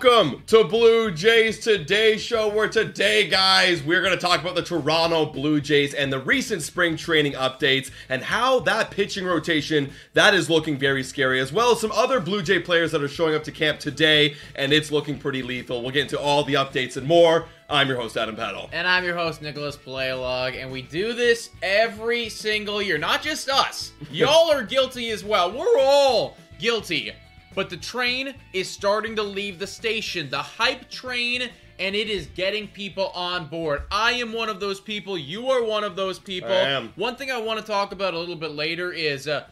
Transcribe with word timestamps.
welcome 0.00 0.44
to 0.46 0.62
Blue 0.62 1.10
Jays 1.10 1.58
Today 1.58 2.18
Show. 2.18 2.48
Where 2.48 2.68
today, 2.68 3.26
guys, 3.26 3.82
we're 3.82 4.00
going 4.00 4.14
to 4.14 4.20
talk 4.20 4.40
about 4.40 4.54
the 4.54 4.62
Toronto 4.62 5.26
Blue 5.26 5.60
Jays 5.60 5.92
and 5.92 6.12
the 6.12 6.20
recent 6.20 6.62
spring 6.62 6.96
training 6.96 7.32
updates 7.32 7.90
and 8.08 8.22
how 8.22 8.60
that 8.60 8.92
pitching 8.92 9.24
rotation 9.24 9.90
that 10.12 10.34
is 10.34 10.48
looking 10.48 10.78
very 10.78 11.02
scary, 11.02 11.40
as 11.40 11.52
well 11.52 11.72
as 11.72 11.80
some 11.80 11.90
other 11.90 12.20
Blue 12.20 12.42
Jay 12.42 12.60
players 12.60 12.92
that 12.92 13.02
are 13.02 13.08
showing 13.08 13.34
up 13.34 13.42
to 13.44 13.50
camp 13.50 13.80
today, 13.80 14.36
and 14.54 14.72
it's 14.72 14.92
looking 14.92 15.18
pretty 15.18 15.42
lethal. 15.42 15.82
We'll 15.82 15.90
get 15.90 16.02
into 16.02 16.20
all 16.20 16.44
the 16.44 16.54
updates 16.54 16.96
and 16.96 17.06
more. 17.06 17.46
I'm 17.68 17.88
your 17.88 17.96
host, 17.96 18.16
Adam 18.16 18.36
Peddle. 18.36 18.70
And 18.72 18.86
I'm 18.86 19.04
your 19.04 19.16
host, 19.16 19.42
Nicholas 19.42 19.76
Paleolog, 19.76 20.54
and 20.54 20.70
we 20.70 20.82
do 20.82 21.12
this 21.12 21.50
every 21.60 22.28
single 22.28 22.80
year. 22.80 22.98
Not 22.98 23.22
just 23.22 23.48
us. 23.48 23.92
Y'all 24.12 24.52
are 24.52 24.62
guilty 24.62 25.10
as 25.10 25.24
well. 25.24 25.50
We're 25.50 25.80
all 25.80 26.36
guilty. 26.60 27.14
But 27.58 27.70
the 27.70 27.76
train 27.76 28.36
is 28.52 28.70
starting 28.70 29.16
to 29.16 29.24
leave 29.24 29.58
the 29.58 29.66
station. 29.66 30.30
The 30.30 30.38
hype 30.38 30.88
train, 30.88 31.50
and 31.80 31.96
it 31.96 32.08
is 32.08 32.26
getting 32.26 32.68
people 32.68 33.08
on 33.08 33.48
board. 33.48 33.82
I 33.90 34.12
am 34.12 34.32
one 34.32 34.48
of 34.48 34.60
those 34.60 34.78
people. 34.78 35.18
You 35.18 35.48
are 35.48 35.64
one 35.64 35.82
of 35.82 35.96
those 35.96 36.20
people. 36.20 36.52
I 36.52 36.68
am. 36.68 36.92
One 36.94 37.16
thing 37.16 37.32
I 37.32 37.38
want 37.38 37.58
to 37.58 37.66
talk 37.66 37.90
about 37.90 38.14
a 38.14 38.18
little 38.18 38.36
bit 38.36 38.52
later 38.52 38.92
is 38.92 39.26
uh, 39.26 39.46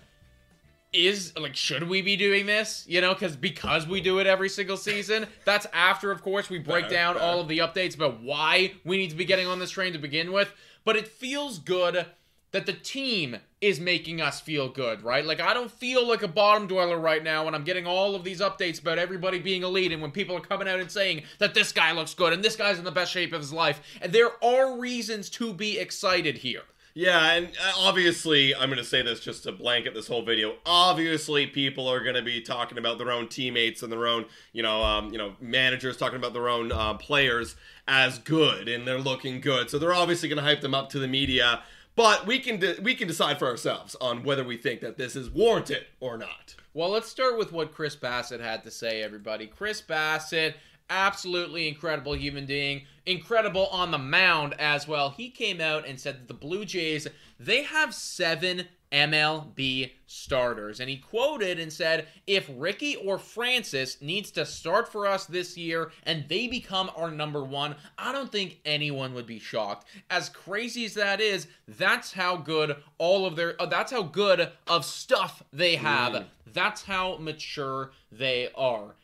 is 0.93 1.33
like 1.37 1.57
should 1.57 1.89
we 1.89 2.01
be 2.01 2.17
doing 2.17 2.47
this 2.47 2.85
you 2.89 3.01
know 3.01 3.13
because 3.13 3.35
because 3.35 3.89
we 3.89 4.01
do 4.01 4.21
it 4.21 4.27
every 4.27 4.49
single 4.49 4.77
season 4.77 5.27
that's 5.45 5.67
after 5.73 6.13
of 6.13 6.23
course 6.23 6.49
we 6.49 6.59
break 6.59 6.89
down 6.89 7.19
all 7.19 7.41
of 7.41 7.49
the 7.49 7.59
updates 7.59 7.97
about 7.97 8.23
why 8.23 8.73
we 8.85 8.97
need 8.97 9.11
to 9.11 9.17
be 9.17 9.25
getting 9.25 9.49
on 9.49 9.59
this 9.59 9.71
train 9.71 9.93
to 9.93 9.99
begin 9.99 10.33
with 10.33 10.55
but 10.85 10.97
it 10.97 11.09
feels 11.09 11.59
good 11.59 12.07
that 12.53 12.67
the 12.67 12.73
team 12.73 13.37
is 13.61 13.81
making 13.81 14.21
us 14.21 14.41
feel 14.41 14.69
good 14.69 15.03
right 15.03 15.25
like 15.25 15.41
i 15.41 15.53
don't 15.53 15.71
feel 15.71 16.07
like 16.07 16.23
a 16.23 16.29
bottom 16.29 16.67
dweller 16.67 16.99
right 16.99 17.25
now 17.25 17.45
when 17.45 17.55
i'm 17.55 17.65
getting 17.65 17.87
all 17.87 18.15
of 18.15 18.25
these 18.25 18.41
updates 18.41 18.81
about 18.81 18.99
everybody 18.99 19.39
being 19.39 19.63
elite 19.63 19.93
and 19.93 20.01
when 20.01 20.11
people 20.11 20.37
are 20.37 20.41
coming 20.41 20.69
out 20.69 20.79
and 20.81 20.91
saying 20.91 21.23
that 21.39 21.55
this 21.55 21.73
guy 21.73 21.93
looks 21.93 22.15
good 22.15 22.33
and 22.33 22.45
this 22.45 22.57
guy's 22.57 22.79
in 22.79 22.85
the 22.85 22.91
best 22.91 23.13
shape 23.13 23.33
of 23.33 23.41
his 23.41 23.53
life 23.53 23.81
and 24.01 24.13
there 24.13 24.43
are 24.45 24.79
reasons 24.79 25.29
to 25.31 25.53
be 25.53 25.79
excited 25.79 26.39
here 26.39 26.63
Yeah, 26.99 27.33
and 27.33 27.49
uh, 27.49 27.73
obviously, 27.77 28.55
I'm 28.55 28.71
going 28.71 28.79
to 28.79 28.85
say 28.85 29.03
this 29.03 29.21
just 29.21 29.43
to 29.43 29.53
blanket 29.53 29.93
this 29.93 30.09
whole 30.09 30.23
video. 30.23 30.55
Obviously, 30.65 31.47
people 31.47 31.87
are 31.89 32.01
going 32.01 32.15
to 32.15 32.23
be 32.23 32.41
talking 32.41 32.79
about 32.79 32.97
their 32.97 33.11
own 33.11 33.29
teammates 33.29 33.83
and 33.83 33.93
their 33.93 34.07
own, 34.07 34.25
you 34.55 34.63
know, 34.63 34.83
um, 34.83 35.13
you 35.13 35.19
know, 35.19 35.35
managers 35.39 35.99
talking 35.99 36.17
about 36.17 36.33
their 36.33 36.49
own 36.49 36.73
uh, 36.73 36.95
players 36.95 37.55
as 37.87 38.19
good, 38.19 38.67
and 38.67 38.89
they're 38.89 38.99
looking 38.99 39.43
good. 39.43 39.69
So 39.69 39.79
they're 39.79 39.93
obviously 39.93 40.31
going 40.31 40.39
to 40.39 40.43
hype 40.43 40.63
them 40.63 40.73
up 40.73 40.89
to 40.93 40.99
the 40.99 41.07
media. 41.07 41.63
But 41.97 42.27
we 42.27 42.39
can 42.39 42.59
de- 42.61 42.79
we 42.83 42.95
can 42.95 43.09
decide 43.09 43.39
for 43.39 43.49
ourselves 43.49 43.97
on 44.01 44.23
whether 44.23 44.45
we 44.45 44.59
think 44.59 44.83
that 44.83 44.99
this 44.99 45.17
is 45.17 45.31
warranted 45.31 45.87
or 45.99 46.19
not. 46.19 46.55
Well, 46.75 46.91
let's 46.91 47.09
start 47.09 47.39
with 47.39 47.53
what 47.53 47.73
Chris 47.73 47.97
Bassitt 47.97 48.41
had 48.41 48.63
to 48.65 48.71
say, 48.71 49.03
everybody. 49.03 49.47
Chris 49.47 49.81
Bassitt, 49.81 50.57
absolutely 50.91 51.69
incredible 51.69 52.15
human 52.15 52.45
being, 52.45 52.83
incredible 53.07 53.67
on 53.69 53.91
the 53.91 53.99
mound 53.99 54.55
as 54.59 54.87
well. 54.87 55.09
He 55.09 55.31
came 55.31 55.61
out 55.61 55.89
and 55.89 55.99
said 55.99 56.17
that 56.17 56.29
the 56.29 56.35
Blue 56.35 56.67
Jays, 56.67 57.09
they 57.41 57.63
have 57.63 57.95
seven 57.95 58.69
MLB 58.93 59.93
starters. 60.07 60.81
And 60.81 60.89
he 60.89 60.97
quoted 60.99 61.59
and 61.59 61.73
said, 61.73 62.07
if 62.27 62.51
Ricky 62.57 62.97
or 62.97 63.19
Francis 63.19 64.01
needs 64.01 64.31
to 64.33 64.47
start 64.47 64.91
for 64.91 65.07
us 65.07 65.27
this 65.27 65.57
year 65.57 65.91
and 66.05 66.25
they 66.29 66.47
become 66.47 66.91
our 66.97 67.11
number 67.11 67.43
one, 67.43 67.77
I 67.99 68.13
don't 68.13 68.31
think 68.31 68.61
anyone 68.65 69.15
would 69.15 69.27
be 69.27 69.39
shocked. 69.39 69.87
As 70.11 70.29
crazy 70.29 70.85
as 70.85 70.95
that 70.95 71.21
is, 71.21 71.47
that's 71.67 72.13
how 72.13 72.37
good 72.37 72.77
all 72.99 73.27
of 73.27 73.37
their, 73.37 73.61
uh, 73.61 73.67
that's 73.67 73.93
how 73.93 74.03
good 74.03 74.51
of 74.67 74.85
stuff 74.85 75.43
they 75.53 75.77
have. 75.77 76.27
That's 76.53 76.85
how 76.85 77.17
mature 77.19 77.93
they 78.11 78.49
are. 78.57 78.95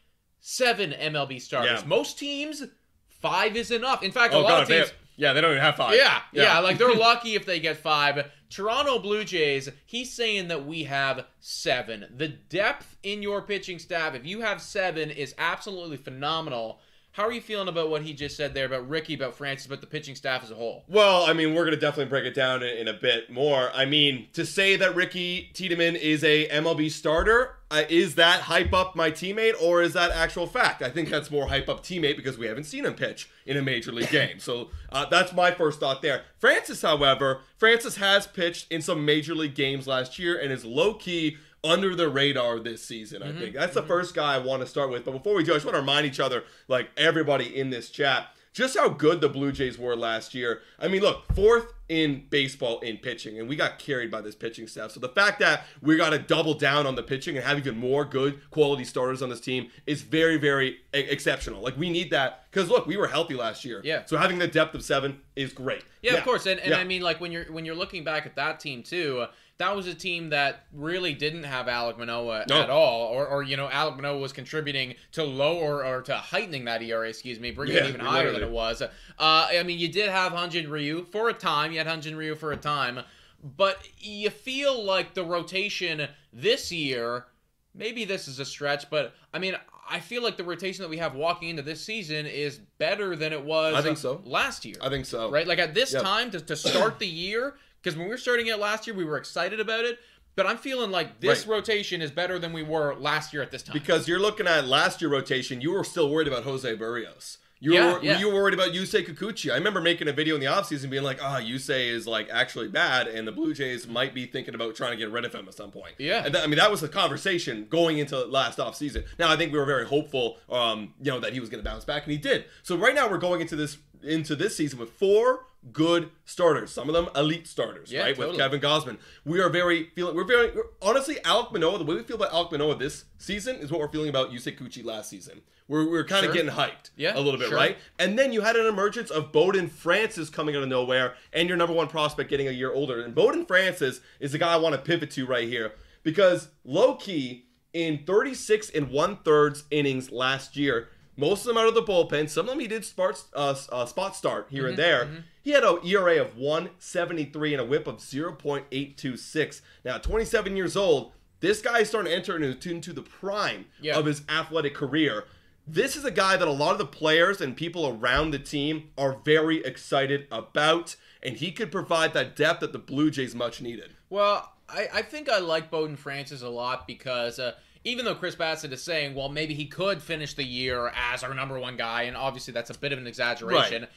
Seven 0.41 0.91
MLB 0.92 1.41
starters. 1.41 1.81
Yeah. 1.82 1.87
Most 1.88 2.19
teams, 2.19 2.65
five 3.09 3.56
is 3.56 3.71
enough. 3.71 4.03
In 4.03 4.10
fact, 4.10 4.34
a 4.34 4.38
Oh 4.38 4.41
lot 4.41 4.48
god, 4.48 4.62
of 4.62 4.69
teams. 4.69 4.92
Yeah, 5.17 5.33
they 5.33 5.41
don't 5.41 5.53
even 5.53 5.62
have 5.62 5.77
five. 5.77 5.95
Yeah, 5.95 6.21
yeah, 6.33 6.59
like 6.59 6.78
they're 6.78 6.95
lucky 6.97 7.34
if 7.34 7.47
they 7.47 7.61
get 7.61 7.77
five. 7.77 8.31
Toronto 8.50 8.99
Blue 8.99 9.25
Jays, 9.25 9.69
he's 9.87 10.12
saying 10.12 10.49
that 10.49 10.67
we 10.67 10.84
have 10.84 11.25
seven. 11.41 12.06
The 12.15 12.28
depth 12.28 12.97
in 13.03 13.22
your 13.22 13.43
pitching 13.43 13.78
staff, 13.78 14.15
if 14.15 14.27
you 14.27 14.41
have 14.43 14.61
seven, 14.61 15.11
is 15.11 15.34
absolutely 15.39 15.97
phenomenal. 15.97 16.81
How 17.12 17.25
are 17.25 17.33
you 17.33 17.43
feeling 17.43 17.69
about 17.69 17.91
what 17.91 18.00
he 18.00 18.15
just 18.15 18.39
said 18.39 18.55
there 18.55 18.65
about 18.65 18.89
Ricky, 18.89 19.12
about 19.12 19.34
Francis, 19.34 19.67
about 19.67 19.83
the 19.83 19.87
pitching 19.87 20.15
staff 20.15 20.43
as 20.43 20.50
a 20.50 20.55
whole? 20.55 20.84
Well, 20.89 21.25
I 21.25 21.34
mean, 21.34 21.55
we're 21.55 21.65
going 21.65 21.75
to 21.75 21.81
definitely 21.81 22.09
break 22.09 22.25
it 22.25 22.34
down 22.34 22.62
in, 22.62 22.75
in 22.78 22.89
a 22.89 22.95
bit 22.95 23.31
more. 23.31 23.71
I 23.75 23.84
mean, 23.84 24.28
to 24.33 24.47
say 24.47 24.77
that 24.77 24.95
Ricky 24.95 25.51
Tiedemann 25.53 25.95
is 25.97 26.25
a 26.25 26.49
MLB 26.49 26.91
starter, 26.91 27.56
uh, 27.71 27.83
is 27.91 28.15
that 28.15 28.41
hype 28.41 28.72
up 28.72 28.97
my 28.97 29.10
teammate 29.10 29.60
or 29.60 29.83
is 29.83 29.92
that 29.92 30.10
actual 30.10 30.47
fact? 30.47 30.81
I 30.81 30.89
think 30.89 31.10
that's 31.10 31.31
more 31.31 31.48
hype 31.48 31.69
up 31.69 31.83
teammate 31.83 32.16
because 32.16 32.39
we 32.39 32.47
haven't 32.47 32.65
seen 32.65 32.86
him 32.86 32.95
pitch 32.95 33.28
in 33.45 33.59
a 33.59 33.63
major 33.63 33.92
league 33.92 34.10
game. 34.10 34.39
So 34.39 34.71
uh, 34.91 35.04
that's 35.10 35.34
my 35.34 35.51
first 35.51 35.81
thought 35.81 36.01
there. 36.01 36.22
Francis, 36.39 36.81
however, 36.81 37.41
Francis 37.59 37.97
has 37.97 38.27
pitched 38.27 38.72
in 38.72 38.81
some 38.81 39.04
major 39.04 39.34
league 39.34 39.54
games 39.54 39.86
last 39.86 40.19
year 40.19 40.39
and 40.39 40.51
is 40.51 40.65
low 40.65 40.95
key 40.95 41.36
under 41.64 41.94
the 41.94 42.09
radar 42.09 42.59
this 42.59 42.84
season. 42.84 43.22
I 43.22 43.28
mm-hmm. 43.28 43.38
think 43.38 43.54
that's 43.54 43.74
the 43.74 43.80
mm-hmm. 43.80 43.88
first 43.88 44.14
guy 44.14 44.34
I 44.34 44.38
want 44.38 44.62
to 44.62 44.66
start 44.66 44.91
with. 44.91 45.04
But 45.04 45.12
before 45.12 45.34
we 45.34 45.44
do, 45.44 45.53
I 45.53 45.56
just 45.56 45.66
want 45.66 45.76
to 45.76 45.80
remind 45.80 46.06
each 46.06 46.20
other, 46.20 46.44
like 46.68 46.91
everybody 46.97 47.56
in 47.56 47.70
this 47.70 47.91
chat, 47.91 48.28
just 48.53 48.76
how 48.76 48.88
good 48.88 49.20
the 49.20 49.28
Blue 49.28 49.53
Jays 49.53 49.78
were 49.78 49.97
last 49.97 50.34
year. 50.34 50.60
I 50.78 50.88
mean, 50.88 51.03
look, 51.03 51.24
fourth 51.34 51.72
in 51.92 52.24
baseball 52.30 52.80
in 52.80 52.97
pitching, 52.97 53.39
and 53.39 53.47
we 53.47 53.54
got 53.54 53.78
carried 53.78 54.10
by 54.10 54.22
this 54.22 54.34
pitching 54.34 54.66
staff. 54.66 54.92
So 54.92 54.98
the 55.00 55.10
fact 55.10 55.39
that 55.41 55.66
we 55.83 55.97
got 55.98 56.10
to 56.10 56.18
double 56.18 56.54
down 56.54 56.86
on 56.86 56.94
the 56.94 57.03
pitching 57.03 57.36
and 57.36 57.44
have 57.44 57.59
even 57.59 57.77
more 57.77 58.06
good 58.06 58.41
quality 58.50 58.84
starters 58.84 59.21
on 59.21 59.28
this 59.28 59.41
team 59.41 59.68
is 59.86 60.00
very, 60.00 60.39
very 60.39 60.78
e- 60.94 60.98
exceptional. 60.98 61.60
Like 61.60 61.77
we 61.77 61.91
need 61.91 62.10
that 62.10 62.47
because 62.50 62.71
look, 62.71 62.86
we 62.86 62.97
were 62.97 63.09
healthy 63.09 63.34
last 63.34 63.62
year. 63.65 63.83
Yeah. 63.84 64.04
So 64.06 64.16
having 64.16 64.39
the 64.39 64.48
depth 64.48 64.74
of 64.74 64.83
seven 64.83 65.21
is 65.36 65.53
great. 65.53 65.84
Yeah, 66.00 66.15
of 66.15 66.24
course, 66.24 66.47
and, 66.47 66.59
and 66.60 66.71
Yeah. 66.71 66.78
I 66.78 66.84
mean, 66.84 67.03
like 67.03 67.21
when 67.21 67.30
you're 67.30 67.44
when 67.53 67.65
you're 67.66 67.74
looking 67.74 68.04
back 68.04 68.24
at 68.24 68.36
that 68.36 68.59
team 68.59 68.83
too, 68.83 69.21
uh, 69.21 69.27
that 69.59 69.77
was 69.77 69.86
a 69.86 69.95
team 69.95 70.30
that 70.30 70.65
really 70.72 71.15
didn't 71.15 71.45
have 71.45 71.68
Alec 71.68 71.97
Manoah 71.97 72.47
No. 72.48 72.62
at 72.62 72.71
all, 72.71 73.03
or, 73.09 73.28
or 73.28 73.42
you 73.45 73.56
know, 73.56 73.68
Alec 73.71 73.95
Manoah 73.97 74.18
was 74.18 74.33
contributing 74.33 74.95
to 75.12 75.22
lower 75.22 75.84
or 75.84 76.03
to 76.03 76.16
heightening 76.16 76.65
that 76.65 76.83
ERA, 76.83 77.09
excuse 77.09 77.38
me, 77.38 77.53
bringing 77.53 77.77
Yeah, 77.77 77.84
it 77.84 77.88
even 77.91 78.00
higher 78.00 78.33
than 78.33 78.42
it 78.42 78.50
was. 78.50 78.83
Uh, 78.83 78.88
I 79.18 79.62
mean, 79.62 79.78
you 79.78 79.86
did 79.88 80.09
have 80.09 80.33
Hyun 80.33 80.50
Jin 80.50 80.68
Ryu 80.68 81.04
for 81.12 81.28
a 81.28 81.33
time. 81.33 81.71
You 81.71 81.82
had 81.83 81.99
Hyun 81.99 82.03
Jin 82.03 82.17
Ryu 82.17 82.34
for 82.34 82.53
a 82.53 82.57
time, 82.57 83.01
but 83.43 83.79
you 83.99 84.31
feel 84.31 84.83
like 84.83 85.15
the 85.15 85.25
rotation 85.25 86.09
this 86.33 86.71
year. 86.73 87.27
Maybe 87.75 88.05
this 88.05 88.29
is 88.29 88.39
a 88.39 88.45
stretch, 88.45 88.91
but 88.91 89.15
I 89.33 89.39
mean, 89.39 89.55
I 89.89 90.01
feel 90.01 90.23
like 90.23 90.37
the 90.37 90.45
rotation 90.45 90.83
that 90.83 90.89
we 90.91 90.99
have 90.99 91.15
walking 91.15 91.49
into 91.49 91.63
this 91.63 91.83
season 91.83 92.27
is 92.27 92.59
better 92.79 93.17
than 93.17 93.33
it 93.33 93.43
was. 93.43 93.75
I 93.75 93.81
think 93.83 93.97
so. 93.99 94.21
last 94.25 94.65
year. 94.65 94.77
I 94.83 94.91
think 94.91 95.07
so. 95.07 95.31
right? 95.31 95.47
Like 95.47 95.59
at 95.59 95.75
this 95.75 95.93
Yep. 95.95 96.03
time 96.03 96.31
to, 96.33 96.41
to 96.41 96.55
start 96.57 96.99
the 96.99 97.07
year, 97.07 97.55
because 97.83 97.97
when 97.97 98.07
we 98.07 98.11
were 98.11 98.19
starting 98.19 98.47
it 98.49 98.59
last 98.59 98.87
year, 98.87 98.95
we 98.95 99.05
were 99.05 99.17
excited 99.17 99.59
about 99.59 99.84
it. 99.84 99.99
But 100.34 100.47
I'm 100.47 100.57
feeling 100.59 100.91
like 100.91 101.21
this 101.21 101.47
Right. 101.47 101.57
rotation 101.57 102.01
is 102.01 102.11
better 102.11 102.39
than 102.39 102.53
we 102.53 102.63
were 102.63 102.95
last 102.95 103.33
year 103.33 103.43
at 103.43 103.51
this 103.51 103.63
time. 103.63 103.73
Because 103.75 104.07
you're 104.09 104.19
looking 104.21 104.47
at 104.47 104.67
last 104.67 105.01
year 105.03 105.11
rotation, 105.11 105.61
you 105.61 105.73
were 105.73 105.84
still 105.84 106.09
worried 106.11 106.29
about 106.29 106.45
Jose 106.45 106.77
Berrios. 106.77 107.39
You 107.62 107.74
Yeah, 107.74 107.92
were 107.92 108.03
yeah. 108.03 108.18
you 108.18 108.26
were 108.26 108.34
worried 108.34 108.54
about 108.54 108.72
Yusei 108.72 109.06
Kikuchi. 109.06 109.53
I 109.53 109.54
remember 109.54 109.80
making 109.80 110.09
a 110.09 110.12
video 110.12 110.34
in 110.34 110.41
the 110.41 110.48
offseason 110.48 110.91
being 110.91 111.04
like, 111.04 111.22
ah, 111.22 111.38
Yusei 111.41 111.86
is 111.86 112.09
like 112.09 112.28
actually 112.28 112.66
bad, 112.66 113.06
and 113.06 113.26
the 113.26 113.30
Blue 113.30 113.54
Jays 113.54 113.86
might 113.86 114.14
be 114.14 114.26
thinking 114.26 114.56
about 114.56 114.74
trying 114.74 114.91
to 114.91 114.97
get 114.97 115.12
rid 115.12 115.24
of 115.24 115.32
him 115.32 115.47
at 115.47 115.54
some 115.54 115.70
point. 115.70 115.94
Yeah. 115.98 116.24
And 116.24 116.34
that, 116.34 116.42
I 116.42 116.48
mean 116.48 116.59
that 116.59 116.72
was 116.72 116.80
the 116.80 116.88
conversation 116.88 117.66
going 117.70 117.98
into 117.98 118.18
last 118.24 118.59
offseason. 118.59 119.04
Now 119.16 119.30
I 119.30 119.36
think 119.36 119.53
we 119.53 119.59
were 119.60 119.64
very 119.64 119.86
hopeful, 119.86 120.38
um, 120.50 120.92
you 121.00 121.12
know, 121.12 121.20
that 121.20 121.32
he 121.34 121.38
was 121.41 121.48
going 121.50 121.62
to 121.62 121.70
bounce 121.70 121.84
back, 121.84 122.03
and 122.03 122.10
he 122.10 122.18
did. 122.18 122.47
So 122.64 122.76
right 122.76 122.97
now 122.97 123.09
we're 123.09 123.18
going 123.18 123.41
into 123.41 123.54
this 123.54 123.78
into 124.03 124.34
this 124.34 124.56
season 124.56 124.80
with 124.80 124.91
four 124.91 125.47
good 125.70 126.10
starters. 126.24 126.72
Some 126.72 126.88
of 126.88 126.94
them 126.94 127.09
elite 127.14 127.47
starters, 127.47 127.92
Yeah, 127.92 128.03
right? 128.03 128.18
With. 128.18 128.36
Kevin 128.36 128.60
Gausman. 128.60 128.98
We 129.24 129.41
are 129.41 129.48
very 129.48 129.91
feeling. 129.94 130.16
We're 130.16 130.24
very 130.24 130.50
we're, 130.50 130.64
honestly 130.80 131.18
Alec 131.24 131.53
Manoah. 131.53 131.78
The 131.78 131.84
way 131.84 131.94
we 131.94 132.03
feel 132.03 132.16
about 132.16 132.32
Alec 132.32 132.53
Manoah 132.53 132.76
this 132.76 133.04
season 133.18 133.56
is 133.56 133.70
what 133.70 133.80
we're 133.80 133.88
feeling 133.92 134.09
about 134.09 134.30
Yusei 134.32 134.59
Kuchi 134.59 134.84
last 134.84 135.09
season. 135.10 135.42
We're, 135.68 135.88
we're 135.88 136.04
kind 136.04 136.26
of 136.26 136.34
Sure. 136.34 136.42
getting 136.42 136.59
hyped, 136.59 136.91
Yeah, 136.97 137.16
a 137.16 137.20
little 137.20 137.38
bit, 137.38 137.48
sure. 137.48 137.56
right? 137.56 137.78
And 137.98 138.18
then 138.18 138.32
you 138.32 138.41
had 138.41 138.56
an 138.56 138.66
emergence 138.66 139.10
of 139.10 139.30
Bowden 139.32 139.68
Francis 139.68 140.28
coming 140.28 140.56
out 140.56 140.62
of 140.64 140.68
nowhere, 140.68 141.14
and 141.32 141.48
your 141.48 141.56
number 141.56 141.72
one 141.74 141.86
prospect 141.88 142.28
getting 142.28 142.48
a 142.48 142.50
year 142.50 142.72
older. 142.72 143.00
And 143.00 143.14
Bowden 143.14 143.47
Francis 143.47 144.00
is 144.18 144.32
the 144.32 144.38
guy 144.38 144.53
I 144.53 144.56
want 144.56 144.74
to 144.74 144.80
pivot 144.80 145.12
to 145.12 145.24
right 145.24 145.48
here 145.48 145.72
because 146.03 146.48
low 146.64 146.97
key 146.97 147.47
in 147.72 148.04
36 148.04 148.70
and 148.70 148.91
one 148.91 149.18
thirds 149.24 149.64
innings 149.70 150.10
last 150.10 150.56
year. 150.56 150.88
Most 151.16 151.41
of 151.42 151.47
them 151.48 151.59
out 151.59 151.68
of 151.68 151.74
the 151.74 151.82
bullpen. 151.82 152.28
Some 152.28 152.47
of 152.47 152.50
them 152.50 152.60
he 152.60 152.66
did 152.66 152.84
spot, 152.84 153.22
uh, 153.34 153.54
uh, 153.70 153.84
spot 153.86 154.16
start 154.16 154.47
here 154.50 154.62
Mm-hmm, 154.62 154.68
and 154.70 154.78
there. 154.78 155.09
He 155.42 155.50
had 155.50 155.64
an 155.64 155.78
ERA 155.84 156.20
of 156.22 156.36
173 156.36 157.53
and 157.54 157.60
a 157.60 157.64
whip 157.64 157.86
of 157.86 157.97
0.826. 157.97 159.60
Now, 159.84 159.97
at 159.97 160.03
27 160.03 160.56
years 160.56 160.76
old, 160.76 161.12
this 161.41 161.60
guy 161.60 161.80
is 161.80 161.88
starting 161.88 162.10
to 162.10 162.16
enter 162.16 162.36
into, 162.42 162.70
into 162.70 162.92
the 162.92 163.03
prime 163.03 163.66
Yeah. 163.80 163.98
of 163.98 164.06
his 164.06 164.22
athletic 164.28 164.74
career. 164.74 165.24
This 165.66 165.97
is 165.97 166.04
a 166.04 166.10
guy 166.10 166.36
that 166.36 166.48
a 166.48 166.53
lot 166.53 166.72
of 166.72 166.78
the 166.78 166.86
players 166.86 167.41
and 167.41 167.56
people 167.56 167.86
around 167.86 168.30
the 168.32 168.38
team 168.38 168.91
are 168.98 169.18
very 169.24 169.64
excited 169.64 170.26
about, 170.32 170.97
and 171.22 171.36
he 171.36 171.53
could 171.53 171.70
provide 171.70 172.14
that 172.14 172.34
depth 172.34 172.60
that 172.60 172.72
the 172.72 172.78
Blue 172.80 173.10
Jays 173.10 173.34
much 173.34 173.60
needed. 173.60 173.94
Well, 174.10 174.53
I, 174.68 174.88
I 174.92 175.03
think 175.03 175.28
I 175.28 175.38
like 175.38 175.70
Bowden 175.70 175.97
Francis 175.97 176.42
a 176.42 176.48
lot 176.48 176.86
because 176.86 177.38
uh, 177.38 177.53
even 177.84 178.05
though 178.05 178.15
Chris 178.15 178.34
Bassitt 178.37 178.73
is 178.73 178.83
saying, 178.83 179.15
well, 179.15 179.29
maybe 179.29 179.55
he 179.55 179.67
could 179.67 180.03
finish 180.03 180.34
the 180.34 180.45
year 180.45 180.93
as 180.97 181.23
our 181.25 181.34
number 181.34 181.59
one 181.59 181.77
guy, 181.77 182.03
and 182.03 182.17
obviously 182.17 182.53
that's 182.53 182.71
a 182.71 182.79
bit 182.79 182.93
of 182.93 182.99
an 182.99 183.07
exaggeration. 183.07 183.83
Right. 183.83 183.91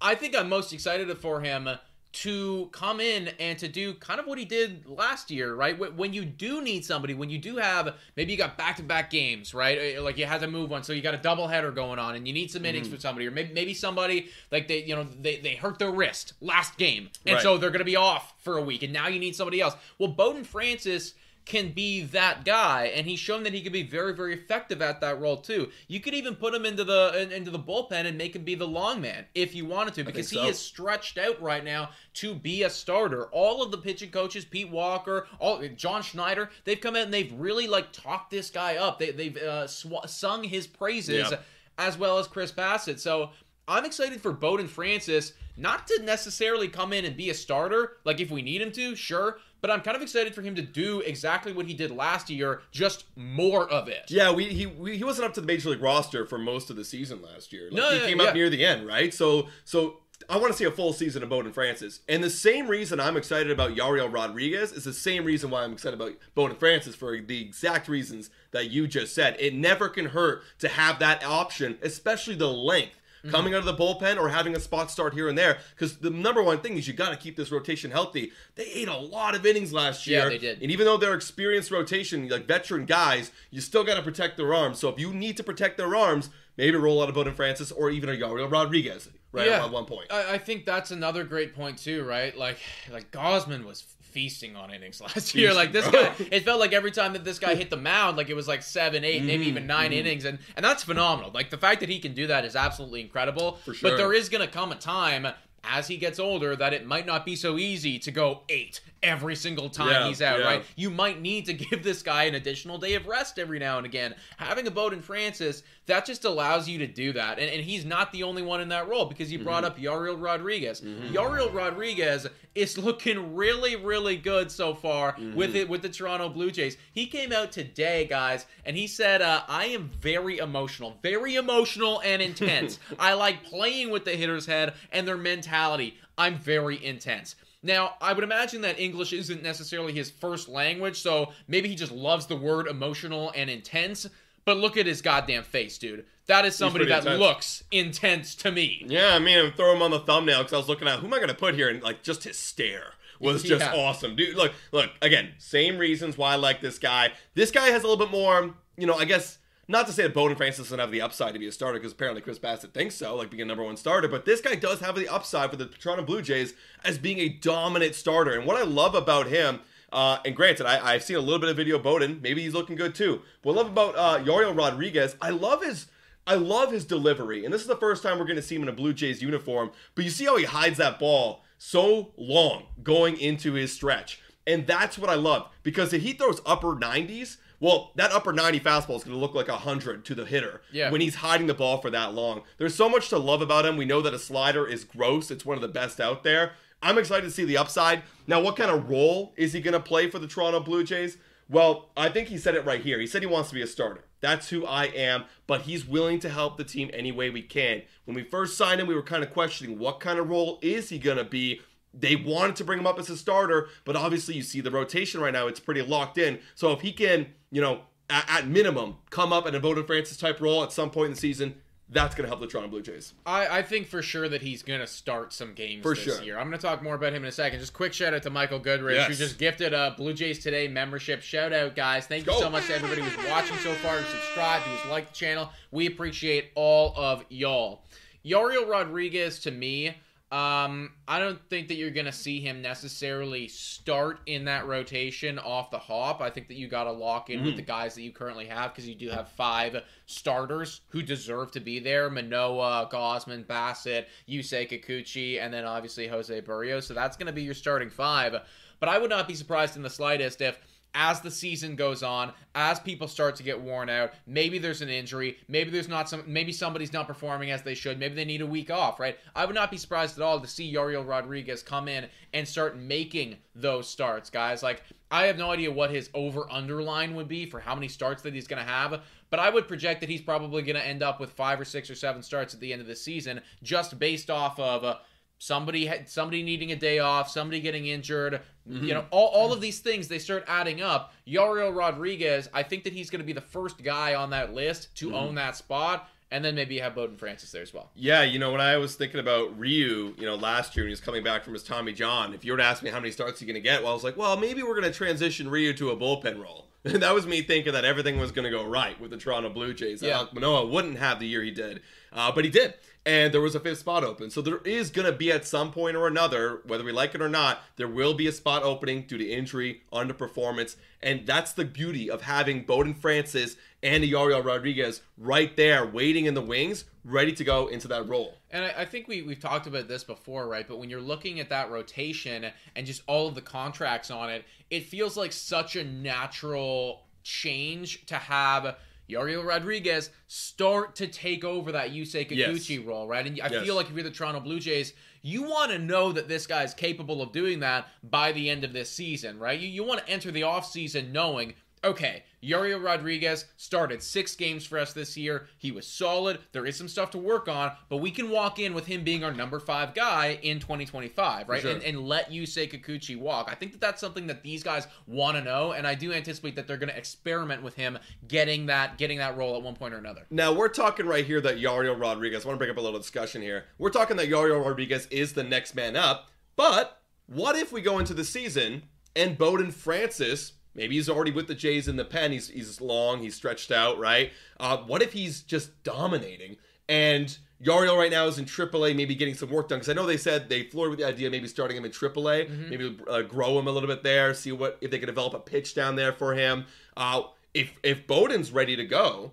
I 0.00 0.14
think 0.14 0.36
I'm 0.36 0.48
most 0.48 0.72
excited 0.72 1.16
for 1.18 1.40
him 1.40 1.68
to 2.14 2.68
come 2.72 3.00
in 3.00 3.28
and 3.40 3.58
to 3.58 3.66
do 3.68 3.94
kind 3.94 4.20
of 4.20 4.26
what 4.26 4.36
he 4.36 4.44
did 4.44 4.84
last 4.86 5.30
year, 5.30 5.54
right? 5.54 5.78
When 5.96 6.12
you 6.12 6.26
do 6.26 6.60
need 6.60 6.84
somebody, 6.84 7.14
when 7.14 7.30
you 7.30 7.38
do 7.38 7.56
have 7.56 7.94
maybe 8.16 8.32
you 8.32 8.36
got 8.36 8.58
back 8.58 8.76
to 8.76 8.82
back 8.82 9.08
games, 9.08 9.54
right? 9.54 9.96
Uh, 9.96 10.02
Like 10.02 10.18
you 10.18 10.26
had 10.26 10.42
to 10.42 10.46
move 10.46 10.68
one, 10.68 10.82
so 10.82 10.92
you 10.92 11.00
got 11.00 11.14
a 11.14 11.18
double 11.18 11.46
header 11.48 11.70
going 11.70 11.98
on, 11.98 12.14
and 12.14 12.26
you 12.28 12.34
need 12.34 12.50
some 12.50 12.66
innings 12.66 12.86
Mm-hmm. 12.86 12.96
for 12.96 13.00
somebody, 13.00 13.26
or 13.26 13.30
maybe 13.30 13.54
maybe 13.54 13.72
somebody 13.72 14.28
like 14.50 14.68
they 14.68 14.82
you 14.82 14.94
know 14.94 15.04
they 15.22 15.36
they 15.36 15.54
hurt 15.54 15.78
their 15.78 15.90
wrist 15.90 16.34
last 16.42 16.76
game, 16.76 17.08
and 17.24 17.36
Right. 17.36 17.42
so 17.42 17.56
they're 17.56 17.70
gonna 17.70 17.82
be 17.84 17.96
off 17.96 18.34
for 18.42 18.58
a 18.58 18.62
week, 18.62 18.82
and 18.82 18.92
now 18.92 19.08
you 19.08 19.18
need 19.18 19.34
somebody 19.34 19.62
else. 19.62 19.74
Well, 19.98 20.10
Bowden 20.10 20.44
Francis 20.44 21.14
can 21.44 21.72
be 21.72 22.02
that 22.02 22.44
guy, 22.44 22.92
and 22.94 23.06
he's 23.06 23.18
shown 23.18 23.42
that 23.42 23.52
he 23.52 23.62
can 23.62 23.72
be 23.72 23.82
very, 23.82 24.14
very 24.14 24.32
effective 24.34 24.80
at 24.80 25.00
that 25.00 25.20
role 25.20 25.36
too. 25.36 25.70
You 25.88 26.00
could 26.00 26.14
even 26.14 26.36
put 26.36 26.54
him 26.54 26.64
into 26.64 26.84
the 26.84 27.20
in- 27.20 27.32
into 27.32 27.50
the 27.50 27.58
bullpen 27.58 28.06
and 28.06 28.16
make 28.16 28.36
him 28.36 28.44
be 28.44 28.54
the 28.54 28.66
long 28.66 29.00
man 29.00 29.26
if 29.34 29.54
you 29.54 29.64
wanted 29.64 29.94
to, 29.94 30.04
because 30.04 30.28
so. 30.28 30.40
he 30.40 30.48
is 30.48 30.58
stretched 30.58 31.18
out 31.18 31.40
right 31.42 31.64
now 31.64 31.90
to 32.14 32.34
be 32.34 32.62
a 32.62 32.70
starter. 32.70 33.24
All 33.32 33.62
of 33.62 33.70
the 33.70 33.78
pitching 33.78 34.10
coaches, 34.10 34.44
Pete 34.44 34.70
Walker, 34.70 35.26
all 35.40 35.66
John 35.76 36.02
Schneider, 36.02 36.50
they've 36.64 36.80
come 36.80 36.94
out 36.94 37.04
and 37.04 37.14
they've 37.14 37.32
really 37.32 37.66
like 37.66 37.92
talked 37.92 38.30
this 38.30 38.50
guy 38.50 38.76
up. 38.76 38.98
They, 38.98 39.10
they've 39.10 39.36
uh, 39.36 39.66
sw- 39.66 40.06
sung 40.06 40.44
his 40.44 40.66
praises 40.66 41.32
as 41.78 41.98
well 41.98 42.18
as 42.18 42.28
Chris 42.28 42.52
Bassitt. 42.52 43.00
So 43.00 43.30
I'm 43.66 43.84
excited 43.84 44.20
for 44.20 44.32
Bowden 44.32 44.68
Francis, 44.68 45.32
not 45.56 45.86
to 45.88 46.02
necessarily 46.02 46.68
come 46.68 46.92
in 46.92 47.04
and 47.04 47.16
be 47.16 47.30
a 47.30 47.34
starter, 47.34 47.96
like 48.04 48.20
if 48.20 48.30
we 48.30 48.42
need 48.42 48.62
him 48.62 48.72
to, 48.72 48.94
sure. 48.94 49.38
But 49.62 49.70
I'm 49.70 49.80
kind 49.80 49.96
of 49.96 50.02
excited 50.02 50.34
for 50.34 50.42
him 50.42 50.54
to 50.56 50.62
do 50.62 51.00
exactly 51.00 51.52
what 51.52 51.66
he 51.66 51.72
did 51.72 51.90
last 51.90 52.28
year, 52.28 52.60
just 52.72 53.04
more 53.16 53.66
of 53.70 53.88
it. 53.88 54.10
Yeah, 54.10 54.30
we 54.32 54.46
he 54.46 54.66
we, 54.66 54.98
he 54.98 55.04
wasn't 55.04 55.26
up 55.26 55.34
to 55.34 55.40
the 55.40 55.46
major 55.46 55.70
league 55.70 55.80
roster 55.80 56.26
for 56.26 56.36
most 56.36 56.68
of 56.68 56.76
the 56.76 56.84
season 56.84 57.22
last 57.22 57.52
year. 57.52 57.64
Like, 57.70 57.72
No, 57.72 57.90
he 57.90 57.96
yeah, 57.98 58.06
came 58.06 58.20
yeah. 58.20 58.26
up 58.26 58.34
near 58.34 58.50
the 58.50 58.64
end, 58.64 58.86
right? 58.86 59.14
So 59.14 59.48
so 59.64 59.98
I 60.28 60.36
want 60.36 60.52
to 60.52 60.56
see 60.58 60.64
a 60.64 60.70
full 60.70 60.92
season 60.92 61.22
of 61.22 61.28
Bowden 61.28 61.52
Francis. 61.52 62.00
And 62.08 62.22
the 62.22 62.30
same 62.30 62.68
reason 62.68 63.00
I'm 63.00 63.16
excited 63.16 63.50
about 63.50 63.74
Yariel 63.74 64.12
Rodriguez 64.12 64.72
is 64.72 64.84
the 64.84 64.92
same 64.92 65.24
reason 65.24 65.50
why 65.50 65.62
I'm 65.64 65.72
excited 65.72 66.00
about 66.00 66.12
Bowden 66.34 66.56
Francis 66.56 66.94
for 66.94 67.20
the 67.20 67.40
exact 67.40 67.88
reasons 67.88 68.30
that 68.52 68.70
you 68.70 68.86
just 68.86 69.14
said. 69.14 69.36
It 69.40 69.54
never 69.54 69.88
can 69.88 70.06
hurt 70.06 70.42
to 70.60 70.68
have 70.68 70.98
that 71.00 71.24
option, 71.24 71.78
especially 71.82 72.34
the 72.34 72.52
length. 72.52 73.00
Mm-hmm. 73.22 73.30
Coming 73.30 73.54
out 73.54 73.60
of 73.60 73.66
the 73.66 73.74
bullpen 73.74 74.18
or 74.18 74.28
having 74.28 74.56
a 74.56 74.60
spot 74.60 74.90
start 74.90 75.14
here 75.14 75.28
and 75.28 75.38
there, 75.38 75.58
because 75.76 75.98
the 75.98 76.10
number 76.10 76.42
one 76.42 76.58
thing 76.60 76.76
is 76.76 76.88
you 76.88 76.92
got 76.94 77.10
to 77.10 77.16
keep 77.16 77.36
this 77.36 77.52
rotation 77.52 77.92
healthy. 77.92 78.32
They 78.56 78.64
ate 78.64 78.88
a 78.88 78.96
lot 78.96 79.36
of 79.36 79.46
innings 79.46 79.72
last 79.72 80.08
year, 80.08 80.24
Yeah, 80.24 80.28
they 80.28 80.38
did. 80.38 80.60
and 80.60 80.72
even 80.72 80.86
though 80.86 80.96
they're 80.96 81.14
experienced 81.14 81.70
rotation, 81.70 82.28
like 82.28 82.48
veteran 82.48 82.84
guys, 82.84 83.30
you 83.52 83.60
still 83.60 83.84
got 83.84 83.94
to 83.94 84.02
protect 84.02 84.36
their 84.36 84.52
arms. 84.52 84.80
So 84.80 84.88
if 84.88 84.98
you 84.98 85.12
need 85.14 85.36
to 85.36 85.44
protect 85.44 85.76
their 85.76 85.94
arms, 85.94 86.30
maybe 86.56 86.76
roll 86.76 87.00
out 87.00 87.08
a 87.08 87.12
Bowden 87.12 87.34
Francis 87.34 87.70
or 87.70 87.90
even 87.90 88.08
a 88.08 88.12
Yariel 88.12 88.50
Rodriguez, 88.50 89.08
right? 89.30 89.46
At 89.46 89.70
one 89.70 89.84
point. 89.84 90.08
I, 90.10 90.34
I 90.34 90.38
think 90.38 90.66
that's 90.66 90.90
another 90.90 91.22
great 91.22 91.54
point 91.54 91.78
too, 91.78 92.02
right? 92.02 92.36
Like, 92.36 92.58
like 92.92 93.12
Gausman 93.12 93.64
was 93.64 93.84
feasting 94.12 94.54
on 94.56 94.72
innings 94.72 95.00
last 95.00 95.34
year. 95.34 95.52
Like 95.54 95.72
this 95.72 95.88
bro. 95.88 96.02
guy, 96.04 96.14
it 96.30 96.44
felt 96.44 96.60
like 96.60 96.72
every 96.72 96.90
time 96.90 97.12
that 97.14 97.24
this 97.24 97.38
guy 97.38 97.54
hit 97.54 97.70
the 97.70 97.76
mound, 97.76 98.16
like 98.16 98.28
it 98.30 98.34
was 98.34 98.46
like 98.48 98.62
seven, 98.62 99.04
eight, 99.04 99.22
maybe 99.24 99.42
Mm-hmm, 99.42 99.48
even 99.50 99.66
9 99.66 99.92
innings, 99.92 100.24
and 100.24 100.38
and 100.56 100.64
that's 100.64 100.84
phenomenal. 100.84 101.30
Like 101.32 101.50
the 101.50 101.58
fact 101.58 101.80
that 101.80 101.88
he 101.88 101.98
can 101.98 102.14
do 102.14 102.26
that 102.28 102.44
is 102.44 102.54
absolutely 102.54 103.00
incredible. 103.00 103.56
For 103.64 103.74
sure. 103.74 103.90
But 103.90 103.96
there 103.96 104.12
is 104.12 104.28
gonna 104.28 104.46
come 104.46 104.70
a 104.72 104.76
time 104.76 105.26
as 105.64 105.86
he 105.86 105.96
gets 105.96 106.18
older 106.18 106.56
that 106.56 106.72
it 106.72 106.84
might 106.86 107.06
not 107.06 107.24
be 107.24 107.36
so 107.36 107.56
easy 107.56 107.96
to 107.96 108.10
go 108.10 108.42
eight 108.48 108.80
every 109.00 109.36
single 109.36 109.68
time 109.68 109.90
Yeah, 109.90 110.08
he's 110.08 110.20
out, 110.20 110.40
yeah. 110.40 110.44
right? 110.44 110.64
You 110.74 110.90
might 110.90 111.20
need 111.20 111.46
to 111.46 111.52
give 111.70 111.84
this 111.84 112.02
guy 112.02 112.24
an 112.24 112.34
additional 112.34 112.78
day 112.78 112.94
of 112.94 113.06
rest 113.06 113.38
every 113.38 113.60
now 113.60 113.76
and 113.76 113.86
again. 113.86 114.14
Having 114.38 114.66
a 114.66 114.70
Bowden 114.72 115.00
Francis, 115.00 115.62
that 115.86 116.06
just 116.06 116.24
allows 116.24 116.68
you 116.68 116.78
to 116.78 116.86
do 116.86 117.12
that. 117.14 117.38
And, 117.38 117.50
and 117.50 117.62
he's 117.62 117.84
not 117.84 118.12
the 118.12 118.22
only 118.22 118.42
one 118.42 118.60
in 118.60 118.68
that 118.68 118.88
role 118.88 119.04
because 119.06 119.32
you 119.32 119.38
brought 119.40 119.64
Mm-hmm. 119.64 119.86
up 119.86 119.94
Yariel 119.96 120.20
Rodriguez. 120.22 120.80
Yariel 120.80 121.52
Rodriguez 121.52 122.26
is 122.54 122.78
looking 122.78 123.34
really, 123.34 123.76
really 123.76 124.16
good 124.16 124.50
so 124.50 124.74
far 124.74 125.12
Mm-hmm. 125.14 125.34
with 125.36 125.56
it 125.56 125.68
with 125.68 125.82
the 125.82 125.88
Toronto 125.88 126.28
Blue 126.28 126.50
Jays. 126.50 126.76
He 126.92 127.06
came 127.06 127.32
out 127.32 127.50
today, 127.52 128.06
guys, 128.08 128.46
and 128.64 128.76
he 128.76 128.86
said, 128.86 129.22
uh, 129.22 129.42
I 129.48 129.66
am 129.66 129.90
very 130.00 130.38
emotional, 130.38 130.96
very 131.02 131.34
emotional 131.36 132.00
and 132.04 132.22
intense. 132.30 132.78
I 132.98 133.14
like 133.14 133.42
playing 133.44 133.90
with 133.90 134.04
the 134.04 134.12
hitter's 134.12 134.46
head 134.46 134.74
and 134.92 135.06
their 135.06 135.16
mentality. 135.16 135.96
I'm 136.16 136.36
very 136.38 136.82
intense. 136.84 137.34
Now, 137.64 137.94
I 138.00 138.12
would 138.12 138.24
imagine 138.24 138.62
that 138.62 138.80
English 138.80 139.12
isn't 139.12 139.40
necessarily 139.42 139.92
his 139.92 140.10
first 140.10 140.48
language, 140.48 141.00
so 141.00 141.32
maybe 141.46 141.68
he 141.68 141.76
just 141.76 141.92
loves 141.92 142.26
the 142.26 142.34
word 142.36 142.66
emotional 142.66 143.32
and 143.36 143.48
intense. 143.48 144.08
But 144.44 144.56
look 144.56 144.76
at 144.76 144.86
his 144.86 145.02
goddamn 145.02 145.44
face, 145.44 145.78
dude. 145.78 146.04
That 146.26 146.44
is 146.44 146.54
somebody 146.56 146.86
that 146.86 147.00
intense. 147.00 147.20
looks 147.20 147.64
intense 147.70 148.34
to 148.36 148.50
me. 148.52 148.84
Yeah, 148.88 149.14
I 149.14 149.18
mean, 149.18 149.38
I'm 149.38 149.52
throw 149.52 149.74
him 149.74 149.82
on 149.82 149.90
the 149.90 150.00
thumbnail 150.00 150.38
because 150.38 150.52
I 150.52 150.56
was 150.56 150.68
looking 150.68 150.88
at 150.88 150.98
who 151.00 151.06
am 151.06 151.14
I 151.14 151.18
going 151.18 151.28
to 151.28 151.34
put 151.34 151.54
here, 151.54 151.68
and 151.68 151.82
like 151.82 152.02
just 152.02 152.24
his 152.24 152.38
stare 152.38 152.94
was 153.20 153.42
just 153.44 153.64
Yeah. 153.64 153.74
awesome, 153.74 154.16
dude. 154.16 154.36
Look, 154.36 154.52
look 154.72 154.90
again, 155.00 155.32
same 155.38 155.78
reasons 155.78 156.16
why 156.18 156.32
I 156.32 156.36
like 156.36 156.60
this 156.60 156.78
guy. 156.78 157.12
This 157.34 157.50
guy 157.50 157.66
has 157.68 157.82
a 157.84 157.86
little 157.88 158.04
bit 158.04 158.12
more, 158.12 158.54
you 158.76 158.86
know, 158.86 158.94
I 158.94 159.04
guess. 159.04 159.38
Not 159.68 159.86
to 159.86 159.92
say 159.92 160.02
that 160.02 160.12
Bowden 160.12 160.36
Francis 160.36 160.66
doesn't 160.66 160.78
have 160.80 160.90
the 160.90 161.00
upside 161.00 161.32
to 161.34 161.38
be 161.38 161.46
a 161.46 161.52
starter, 161.52 161.78
because 161.78 161.92
apparently 161.92 162.20
Chris 162.20 162.38
Bassitt 162.38 162.74
thinks 162.74 162.96
so, 162.96 163.14
like 163.14 163.30
being 163.30 163.42
a 163.42 163.44
number 163.46 163.62
one 163.62 163.76
starter. 163.76 164.08
But 164.08 164.24
this 164.24 164.40
guy 164.40 164.56
does 164.56 164.80
have 164.80 164.96
the 164.96 165.08
upside 165.08 165.50
for 165.50 165.56
the 165.56 165.66
Toronto 165.66 166.04
Blue 166.04 166.20
Jays 166.20 166.52
as 166.84 166.98
being 166.98 167.20
a 167.20 167.28
dominant 167.28 167.94
starter. 167.94 168.32
And 168.32 168.44
what 168.44 168.56
I 168.56 168.62
love 168.64 168.96
about 168.96 169.28
him, 169.28 169.60
uh, 169.92 170.18
and 170.24 170.34
granted, 170.34 170.66
I, 170.66 170.94
I've 170.94 171.02
seen 171.02 171.16
a 171.16 171.20
little 171.20 171.38
bit 171.38 171.48
of 171.50 171.56
video 171.56 171.76
of 171.76 171.82
Bowden. 171.82 172.20
Maybe 172.22 172.42
he's 172.42 172.54
looking 172.54 172.76
good 172.76 172.94
too. 172.94 173.22
What 173.42 173.52
I 173.52 173.56
love 173.56 173.66
about 173.68 173.96
uh, 173.96 174.18
Yariel 174.24 174.56
Rodriguez, 174.56 175.16
I 175.20 175.30
love 175.30 175.62
his 175.62 175.86
I 176.26 176.36
love 176.36 176.70
his 176.70 176.84
delivery, 176.84 177.44
and 177.44 177.52
this 177.52 177.62
is 177.62 177.66
the 177.66 177.76
first 177.76 178.02
time 178.02 178.18
we're 178.18 178.24
going 178.26 178.36
to 178.36 178.42
see 178.42 178.54
him 178.54 178.62
in 178.62 178.68
a 178.68 178.72
Blue 178.72 178.92
Jays 178.92 179.20
uniform. 179.22 179.72
But 179.96 180.04
you 180.04 180.10
see 180.10 180.24
how 180.24 180.36
he 180.36 180.44
hides 180.44 180.78
that 180.78 180.98
ball 181.00 181.44
so 181.58 182.12
long 182.16 182.64
going 182.82 183.18
into 183.18 183.52
his 183.54 183.72
stretch. 183.72 184.20
And 184.46 184.66
that's 184.66 184.98
what 184.98 185.08
I 185.10 185.14
love 185.14 185.48
because 185.62 185.92
if 185.92 186.02
he 186.02 186.12
throws 186.14 186.40
upper 186.44 186.74
90s, 186.74 187.36
well, 187.60 187.92
that 187.94 188.10
upper 188.10 188.32
90 188.32 188.58
fastball 188.58 188.96
is 188.96 189.04
going 189.04 189.14
to 189.16 189.20
look 189.20 189.34
like 189.36 189.46
100 189.46 190.04
to 190.04 190.14
the 190.16 190.24
hitter 190.24 190.62
Yeah. 190.72 190.90
when 190.90 191.00
he's 191.00 191.14
hiding 191.16 191.46
the 191.46 191.54
ball 191.54 191.78
for 191.78 191.90
that 191.90 192.12
long. 192.14 192.42
There's 192.58 192.74
so 192.74 192.88
much 192.88 193.08
to 193.10 193.18
love 193.18 193.40
about 193.40 193.64
him. 193.64 193.76
We 193.76 193.84
know 193.84 194.00
that 194.02 194.12
a 194.12 194.18
slider 194.18 194.66
is 194.66 194.82
gross, 194.82 195.30
it's 195.30 195.46
one 195.46 195.56
of 195.56 195.62
the 195.62 195.68
best 195.68 196.00
out 196.00 196.24
there. 196.24 196.54
I'm 196.82 196.98
excited 196.98 197.24
to 197.24 197.30
see 197.30 197.44
the 197.44 197.58
upside. 197.58 198.02
Now, 198.26 198.40
what 198.40 198.56
kind 198.56 198.70
of 198.70 198.90
role 198.90 199.32
is 199.36 199.52
he 199.52 199.60
going 199.60 199.72
to 199.72 199.80
play 199.80 200.10
for 200.10 200.18
the 200.18 200.26
Toronto 200.26 200.60
Blue 200.60 200.84
Jays? 200.84 201.16
Well, 201.48 201.90
I 201.96 202.08
think 202.08 202.28
he 202.28 202.38
said 202.38 202.54
it 202.54 202.64
right 202.64 202.80
here. 202.80 202.98
He 202.98 203.06
said 203.06 203.22
he 203.22 203.26
wants 203.26 203.50
to 203.50 203.54
be 203.54 203.62
a 203.62 203.66
starter. 203.66 204.04
That's 204.20 204.48
who 204.50 204.64
I 204.64 204.84
am, 204.84 205.24
but 205.46 205.62
he's 205.62 205.86
willing 205.86 206.20
to 206.20 206.28
help 206.28 206.56
the 206.56 206.64
team 206.64 206.90
any 206.92 207.12
way 207.12 207.28
we 207.28 207.42
can. 207.42 207.82
When 208.04 208.14
we 208.14 208.22
first 208.22 208.56
signed 208.56 208.80
him, 208.80 208.86
we 208.86 208.94
were 208.94 209.02
kind 209.02 209.24
of 209.24 209.32
questioning 209.32 209.78
what 209.78 210.00
kind 210.00 210.18
of 210.18 210.28
role 210.28 210.58
is 210.62 210.88
he 210.88 210.98
going 210.98 211.18
to 211.18 211.24
be. 211.24 211.60
They 211.92 212.16
wanted 212.16 212.56
to 212.56 212.64
bring 212.64 212.78
him 212.78 212.86
up 212.86 212.98
as 212.98 213.10
a 213.10 213.16
starter, 213.16 213.68
but 213.84 213.96
obviously 213.96 214.34
you 214.34 214.42
see 214.42 214.60
the 214.60 214.70
rotation 214.70 215.20
right 215.20 215.32
now, 215.32 215.46
it's 215.46 215.60
pretty 215.60 215.82
locked 215.82 216.16
in. 216.16 216.38
So 216.54 216.72
if 216.72 216.80
he 216.80 216.92
can, 216.92 217.26
you 217.50 217.60
know, 217.60 217.82
at, 218.08 218.46
minimum, 218.46 218.96
come 219.10 219.32
up 219.32 219.46
in 219.46 219.54
a 219.54 219.60
Bowden 219.60 219.84
Francis 219.84 220.16
type 220.16 220.40
role 220.40 220.62
at 220.62 220.72
some 220.72 220.90
point 220.90 221.06
in 221.06 221.12
the 221.12 221.20
season, 221.20 221.56
that's 221.92 222.14
going 222.14 222.24
to 222.24 222.28
help 222.28 222.40
the 222.40 222.46
Toronto 222.46 222.70
Blue 222.70 222.82
Jays. 222.82 223.12
I, 223.26 223.58
I 223.58 223.62
think 223.62 223.86
for 223.86 224.02
sure 224.02 224.28
that 224.28 224.42
he's 224.42 224.62
going 224.62 224.80
to 224.80 224.86
start 224.86 225.32
some 225.32 225.52
games 225.54 225.82
For 225.82 225.94
this 225.94 226.04
sure. 226.04 226.22
year. 226.22 226.38
I'm 226.38 226.48
going 226.48 226.58
to 226.58 226.66
talk 226.66 226.82
more 226.82 226.94
about 226.94 227.12
him 227.12 227.22
in 227.22 227.28
a 227.28 227.32
second. 227.32 227.60
Just 227.60 227.72
quick 227.74 227.92
shout 227.92 228.14
out 228.14 228.22
to 228.22 228.30
Michael 228.30 228.58
Goodrich, 228.58 228.98
who 229.02 229.14
just 229.14 229.38
gifted 229.38 229.74
a 229.74 229.94
Blue 229.96 230.14
Jays 230.14 230.38
Today 230.38 230.68
membership. 230.68 231.22
Shout 231.22 231.52
out, 231.52 231.76
guys. 231.76 232.06
Thank 232.06 232.26
you 232.26 232.32
Go. 232.32 232.40
so 232.40 232.50
much 232.50 232.66
to 232.66 232.74
everybody 232.74 233.02
who's 233.02 233.28
watching 233.30 233.56
so 233.58 233.72
far, 233.74 233.96
who's 233.98 234.08
subscribed, 234.08 234.64
who's 234.64 234.90
liked 234.90 235.08
the 235.12 235.14
channel. 235.14 235.50
We 235.70 235.86
appreciate 235.86 236.50
all 236.54 236.94
of 236.96 237.24
y'all. 237.28 237.82
Yariel 238.24 238.68
Rodriguez, 238.68 239.40
to 239.40 239.50
me, 239.50 239.94
um, 240.32 240.92
I 241.06 241.18
don't 241.18 241.38
think 241.50 241.68
that 241.68 241.74
you're 241.74 241.90
going 241.90 242.06
to 242.06 242.12
see 242.12 242.40
him 242.40 242.62
necessarily 242.62 243.48
start 243.48 244.20
in 244.24 244.46
that 244.46 244.66
rotation 244.66 245.38
off 245.38 245.70
the 245.70 245.78
hop. 245.78 246.22
I 246.22 246.30
think 246.30 246.48
that 246.48 246.54
you 246.56 246.68
got 246.68 246.84
to 246.84 246.90
lock 246.92 247.28
in 247.28 247.40
Mm. 247.40 247.44
with 247.44 247.56
the 247.56 247.62
guys 247.62 247.94
that 247.96 248.02
you 248.02 248.12
currently 248.12 248.46
have 248.46 248.72
because 248.72 248.88
you 248.88 248.94
do 248.94 249.10
have 249.10 249.28
five 249.28 249.82
starters 250.06 250.80
who 250.88 251.02
deserve 251.02 251.50
to 251.52 251.60
be 251.60 251.78
there 251.80 252.08
Manoah, 252.08 252.88
Gausman, 252.90 253.44
Bassitt, 253.46 254.06
Yusei 254.28 254.66
Kikuchi, 254.70 255.38
and 255.38 255.52
then 255.52 255.64
obviously 255.66 256.06
Jose 256.08 256.40
Berrios. 256.40 256.84
So 256.84 256.94
that's 256.94 257.16
going 257.16 257.26
to 257.26 257.32
be 257.32 257.42
your 257.42 257.54
starting 257.54 257.90
five. 257.90 258.34
But 258.80 258.88
I 258.88 258.98
would 258.98 259.10
not 259.10 259.28
be 259.28 259.34
surprised 259.34 259.76
in 259.76 259.82
the 259.82 259.90
slightest 259.90 260.40
if 260.40 260.58
as 260.94 261.20
the 261.20 261.30
season 261.30 261.76
goes 261.76 262.02
on, 262.02 262.32
as 262.54 262.78
people 262.80 263.08
start 263.08 263.36
to 263.36 263.42
get 263.42 263.60
worn 263.60 263.88
out, 263.88 264.12
maybe 264.26 264.58
there's 264.58 264.82
an 264.82 264.88
injury, 264.88 265.38
maybe 265.48 265.70
there's 265.70 265.88
not 265.88 266.08
some, 266.08 266.22
maybe 266.26 266.52
somebody's 266.52 266.92
not 266.92 267.06
performing 267.06 267.50
as 267.50 267.62
they 267.62 267.74
should, 267.74 267.98
maybe 267.98 268.14
they 268.14 268.24
need 268.24 268.42
a 268.42 268.46
week 268.46 268.70
off, 268.70 269.00
right? 269.00 269.18
I 269.34 269.46
would 269.46 269.54
not 269.54 269.70
be 269.70 269.76
surprised 269.76 270.18
at 270.18 270.22
all 270.22 270.40
to 270.40 270.46
see 270.46 270.72
Yariel 270.72 271.06
Rodriguez 271.06 271.62
come 271.62 271.88
in 271.88 272.06
and 272.34 272.46
start 272.46 272.76
making 272.76 273.36
those 273.54 273.88
starts, 273.88 274.28
guys. 274.30 274.62
Like, 274.62 274.82
I 275.10 275.26
have 275.26 275.38
no 275.38 275.50
idea 275.50 275.70
what 275.70 275.90
his 275.90 276.10
over 276.14 276.50
underline 276.50 277.14
would 277.14 277.28
be 277.28 277.46
for 277.46 277.60
how 277.60 277.74
many 277.74 277.88
starts 277.88 278.22
that 278.22 278.34
he's 278.34 278.46
going 278.46 278.64
to 278.64 278.70
have, 278.70 279.02
but 279.30 279.40
I 279.40 279.50
would 279.50 279.68
project 279.68 280.00
that 280.00 280.10
he's 280.10 280.22
probably 280.22 280.62
going 280.62 280.76
to 280.76 280.86
end 280.86 281.02
up 281.02 281.20
with 281.20 281.32
five 281.32 281.60
or 281.60 281.64
six 281.64 281.90
or 281.90 281.94
seven 281.94 282.22
starts 282.22 282.54
at 282.54 282.60
the 282.60 282.72
end 282.72 282.82
of 282.82 282.88
the 282.88 282.96
season, 282.96 283.40
just 283.62 283.98
based 283.98 284.30
off 284.30 284.58
of. 284.58 284.84
Uh, 284.84 284.96
somebody 285.42 285.86
had 285.86 286.08
somebody 286.08 286.40
needing 286.44 286.70
a 286.70 286.76
day 286.76 287.00
off, 287.00 287.28
somebody 287.28 287.60
getting 287.60 287.86
injured, 287.86 288.40
you 288.64 288.94
know, 288.94 289.04
all, 289.10 289.26
all 289.26 289.52
of 289.52 289.60
these 289.60 289.80
things 289.80 290.06
they 290.06 290.20
start 290.20 290.44
adding 290.46 290.80
up. 290.80 291.12
Yariel 291.26 291.74
Rodriguez, 291.74 292.48
I 292.54 292.62
think 292.62 292.84
that 292.84 292.92
he's 292.92 293.10
going 293.10 293.20
to 293.20 293.26
be 293.26 293.32
the 293.32 293.40
first 293.40 293.82
guy 293.82 294.14
on 294.14 294.30
that 294.30 294.54
list 294.54 294.94
to 294.98 295.16
own 295.16 295.34
that 295.34 295.56
spot, 295.56 296.08
and 296.30 296.44
then 296.44 296.54
maybe 296.54 296.76
you 296.76 296.82
have 296.82 296.94
Bowden 296.94 297.16
Francis 297.16 297.50
there 297.50 297.60
as 297.60 297.74
well. 297.74 297.90
Yeah, 297.96 298.22
you 298.22 298.38
know, 298.38 298.52
when 298.52 298.60
I 298.60 298.76
was 298.76 298.94
thinking 298.94 299.18
about 299.18 299.58
Ryu, 299.58 300.14
you 300.16 300.26
know, 300.26 300.36
last 300.36 300.76
year 300.76 300.84
when 300.84 300.90
he 300.90 300.92
was 300.92 301.00
coming 301.00 301.24
back 301.24 301.42
from 301.42 301.54
his 301.54 301.64
Tommy 301.64 301.92
John, 301.92 302.34
if 302.34 302.44
you 302.44 302.52
were 302.52 302.58
to 302.58 302.64
ask 302.64 302.84
me 302.84 302.90
how 302.90 303.00
many 303.00 303.10
starts 303.10 303.40
he's 303.40 303.48
going 303.48 303.54
to 303.54 303.60
get, 303.60 303.82
well, 303.82 303.90
I 303.90 303.94
was 303.94 304.04
like, 304.04 304.16
well, 304.16 304.36
maybe 304.36 304.62
we're 304.62 304.80
going 304.80 304.92
to 304.92 304.96
transition 304.96 305.50
Ryu 305.50 305.72
to 305.74 305.90
a 305.90 305.96
bullpen 305.96 306.40
role. 306.40 306.68
And 306.84 307.00
that 307.00 307.14
was 307.14 307.28
me 307.28 307.42
thinking 307.42 307.72
that 307.74 307.84
everything 307.84 308.18
was 308.18 308.32
going 308.32 308.44
to 308.44 308.50
go 308.50 308.66
right 308.66 309.00
with 309.00 309.12
the 309.12 309.16
Toronto 309.16 309.48
Blue 309.50 309.72
Jays. 309.72 310.02
Yeah. 310.02 310.24
Manoah 310.32 310.66
wouldn't 310.66 310.98
have 310.98 311.20
the 311.20 311.28
year 311.28 311.40
he 311.40 311.52
did, 311.52 311.80
uh, 312.12 312.32
but 312.32 312.44
he 312.44 312.50
did. 312.50 312.74
And 313.04 313.34
there 313.34 313.40
was 313.40 313.56
a 313.56 313.60
fifth 313.60 313.80
spot 313.80 314.04
open. 314.04 314.30
So 314.30 314.40
there 314.40 314.58
is 314.58 314.90
going 314.90 315.10
to 315.10 315.16
be 315.16 315.32
at 315.32 315.44
some 315.44 315.72
point 315.72 315.96
or 315.96 316.06
another, 316.06 316.60
whether 316.66 316.84
we 316.84 316.92
like 316.92 317.16
it 317.16 317.22
or 317.22 317.28
not, 317.28 317.60
there 317.76 317.88
will 317.88 318.14
be 318.14 318.28
a 318.28 318.32
spot 318.32 318.62
opening 318.62 319.02
due 319.02 319.18
to 319.18 319.28
injury, 319.28 319.82
underperformance. 319.92 320.76
And 321.02 321.26
that's 321.26 321.52
the 321.52 321.64
beauty 321.64 322.08
of 322.08 322.22
having 322.22 322.62
Bowden 322.62 322.94
Francis 322.94 323.56
and 323.82 324.04
Yariel 324.04 324.44
Rodriguez 324.44 325.02
right 325.18 325.56
there 325.56 325.84
waiting 325.84 326.26
in 326.26 326.34
the 326.34 326.40
wings, 326.40 326.84
ready 327.04 327.32
to 327.32 327.42
go 327.42 327.66
into 327.66 327.88
that 327.88 328.08
role. 328.08 328.36
And 328.52 328.64
I, 328.64 328.82
I 328.82 328.84
think 328.84 329.08
we, 329.08 329.22
we've 329.22 329.40
talked 329.40 329.66
about 329.66 329.88
this 329.88 330.04
before, 330.04 330.46
right? 330.46 330.68
But 330.68 330.78
when 330.78 330.88
you're 330.88 331.00
looking 331.00 331.40
at 331.40 331.48
that 331.48 331.72
rotation 331.72 332.46
and 332.76 332.86
just 332.86 333.02
all 333.08 333.26
of 333.26 333.34
the 333.34 333.42
contracts 333.42 334.12
on 334.12 334.30
it, 334.30 334.44
it 334.70 334.86
feels 334.86 335.16
like 335.16 335.32
such 335.32 335.74
a 335.74 335.82
natural 335.82 337.02
change 337.24 338.06
to 338.06 338.14
have 338.14 338.76
Yariel 339.12 339.44
Rodriguez 339.44 340.10
start 340.26 340.94
to 340.96 341.06
take 341.06 341.44
over 341.44 341.72
that 341.72 341.90
Yusei 341.92 342.28
Kikuchi 342.28 342.84
role, 342.84 343.06
right? 343.06 343.26
And 343.26 343.40
I 343.42 343.48
Yes. 343.48 343.64
feel 343.64 343.74
like 343.74 343.88
if 343.88 343.92
you're 343.94 344.02
the 344.02 344.10
Toronto 344.10 344.40
Blue 344.40 344.58
Jays, 344.60 344.92
you 345.22 345.42
want 345.42 345.70
to 345.72 345.78
know 345.78 346.12
that 346.12 346.28
this 346.28 346.46
guy 346.46 346.62
is 346.64 346.74
capable 346.74 347.22
of 347.22 347.32
doing 347.32 347.60
that 347.60 347.88
by 348.02 348.32
the 348.32 348.50
end 348.50 348.64
of 348.64 348.72
this 348.72 348.90
season, 348.90 349.38
right? 349.38 349.58
You, 349.58 349.68
you 349.68 349.84
want 349.84 350.04
to 350.04 350.08
enter 350.12 350.30
the 350.30 350.40
offseason 350.42 351.12
knowing 351.12 351.54
okay, 351.84 352.24
Yario 352.42 352.82
Rodriguez 352.82 353.44
started 353.56 354.02
six 354.02 354.34
games 354.34 354.66
for 354.66 354.78
us 354.78 354.92
this 354.92 355.16
year. 355.16 355.46
He 355.58 355.70
was 355.70 355.86
solid. 355.86 356.40
There 356.52 356.66
is 356.66 356.76
some 356.76 356.88
stuff 356.88 357.10
to 357.12 357.18
work 357.18 357.48
on, 357.48 357.72
but 357.88 357.98
we 357.98 358.10
can 358.10 358.30
walk 358.30 358.58
in 358.58 358.74
with 358.74 358.86
him 358.86 359.04
being 359.04 359.22
our 359.22 359.32
number 359.32 359.60
five 359.60 359.94
guy 359.94 360.38
in 360.42 360.58
2025, 360.58 361.48
right? 361.48 361.62
sure. 361.62 361.70
And, 361.70 361.82
and 361.82 362.00
let 362.00 362.30
Yusei 362.30 362.70
Kikuchi 362.70 363.18
walk. 363.18 363.48
I 363.50 363.54
think 363.54 363.72
that 363.72 363.80
that's 363.80 364.00
something 364.00 364.26
that 364.26 364.42
these 364.42 364.62
guys 364.62 364.86
want 365.06 365.36
to 365.36 365.42
know, 365.42 365.72
and 365.72 365.86
I 365.86 365.94
do 365.94 366.12
anticipate 366.12 366.56
that 366.56 366.66
they're 366.66 366.76
going 366.76 366.88
to 366.88 366.98
experiment 366.98 367.62
with 367.62 367.74
him 367.74 367.98
getting 368.26 368.66
that 368.66 368.98
getting 368.98 369.18
that 369.18 369.36
role 369.36 369.56
at 369.56 369.62
one 369.62 369.74
point 369.74 369.94
or 369.94 369.98
another. 369.98 370.26
Now 370.30 370.52
we're 370.52 370.68
talking 370.68 371.06
right 371.06 371.24
here 371.24 371.40
that 371.40 371.58
Yario 371.58 371.98
Rodriguez. 371.98 372.44
I 372.44 372.48
want 372.48 372.56
to 372.56 372.58
bring 372.58 372.70
up 372.70 372.76
a 372.76 372.80
little 372.80 373.00
discussion 373.00 373.42
here. 373.42 373.66
We're 373.78 373.90
talking 373.90 374.16
that 374.16 374.28
Yario 374.28 374.64
Rodriguez 374.64 375.06
is 375.10 375.32
the 375.32 375.44
next 375.44 375.74
man 375.74 375.96
up, 375.96 376.28
but 376.56 377.02
what 377.26 377.56
if 377.56 377.72
we 377.72 377.80
go 377.80 377.98
into 377.98 378.14
the 378.14 378.24
season 378.24 378.82
and 379.14 379.38
Bowden 379.38 379.70
Francis? 379.70 380.54
Maybe 380.74 380.96
he's 380.96 381.08
already 381.08 381.30
with 381.30 381.48
the 381.48 381.54
Jays 381.54 381.88
in 381.88 381.96
the 381.96 382.04
pen. 382.04 382.32
He's 382.32 382.48
he's 382.48 382.80
long. 382.80 383.20
He's 383.20 383.34
stretched 383.34 383.70
out, 383.70 383.98
right? 383.98 384.32
Uh, 384.58 384.78
what 384.78 385.02
if 385.02 385.12
he's 385.12 385.42
just 385.42 385.82
dominating 385.84 386.56
and 386.88 387.36
Yariel 387.64 387.96
right 387.96 388.10
now 388.10 388.26
is 388.26 388.38
in 388.38 388.44
AAA, 388.44 388.96
maybe 388.96 389.14
getting 389.14 389.34
some 389.34 389.50
work 389.50 389.68
done? 389.68 389.78
Because 389.78 389.88
I 389.88 389.92
know 389.92 390.06
they 390.06 390.16
said 390.16 390.48
they 390.48 390.64
floored 390.64 390.90
with 390.90 390.98
the 390.98 391.06
idea 391.06 391.28
of 391.28 391.32
maybe 391.32 391.46
starting 391.46 391.76
him 391.76 391.84
in 391.84 391.90
AAA, 391.92 392.68
maybe 392.70 392.98
uh, 393.08 393.22
grow 393.22 393.58
him 393.58 393.68
a 393.68 393.70
little 393.70 393.88
bit 393.88 394.02
there, 394.02 394.34
see 394.34 394.50
what 394.52 394.78
if 394.80 394.90
they 394.90 394.98
can 394.98 395.06
develop 395.06 395.34
a 395.34 395.38
pitch 395.38 395.74
down 395.74 395.94
there 395.96 396.12
for 396.12 396.34
him. 396.34 396.64
Uh, 396.96 397.22
if 397.54 397.72
if 397.82 398.06
Bowden's 398.06 398.50
ready 398.50 398.74
to 398.76 398.84
go, 398.84 399.32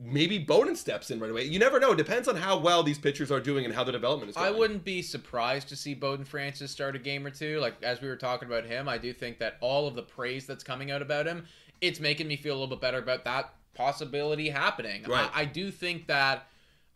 maybe 0.00 0.38
Bowden 0.38 0.76
steps 0.76 1.10
in 1.10 1.18
right 1.18 1.30
away. 1.30 1.44
You 1.44 1.58
never 1.58 1.80
know. 1.80 1.92
It 1.92 1.96
depends 1.96 2.28
on 2.28 2.36
how 2.36 2.58
well 2.58 2.82
these 2.82 2.98
pitchers 2.98 3.30
are 3.32 3.40
doing 3.40 3.64
and 3.64 3.74
how 3.74 3.82
the 3.84 3.92
development 3.92 4.30
is 4.30 4.36
going. 4.36 4.46
I 4.46 4.56
wouldn't 4.56 4.84
be 4.84 5.02
surprised 5.02 5.68
to 5.70 5.76
see 5.76 5.94
Bowden 5.94 6.24
Francis 6.24 6.70
start 6.70 6.94
a 6.94 6.98
game 6.98 7.26
or 7.26 7.30
two. 7.30 7.58
Like 7.58 7.82
as 7.82 8.00
we 8.00 8.08
were 8.08 8.16
talking 8.16 8.46
about 8.48 8.64
him, 8.64 8.88
I 8.88 8.98
do 8.98 9.12
think 9.12 9.38
that 9.38 9.56
all 9.60 9.88
of 9.88 9.94
the 9.94 10.02
praise 10.02 10.46
that's 10.46 10.62
coming 10.62 10.90
out 10.90 11.02
about 11.02 11.26
him, 11.26 11.46
it's 11.80 11.98
making 12.00 12.28
me 12.28 12.36
feel 12.36 12.52
a 12.54 12.58
little 12.58 12.68
bit 12.76 12.80
better 12.80 12.98
about 12.98 13.24
that 13.24 13.52
possibility 13.74 14.48
happening. 14.50 15.04
Right. 15.04 15.30
I, 15.34 15.42
I 15.42 15.44
do 15.44 15.70
think 15.70 16.06
that 16.08 16.46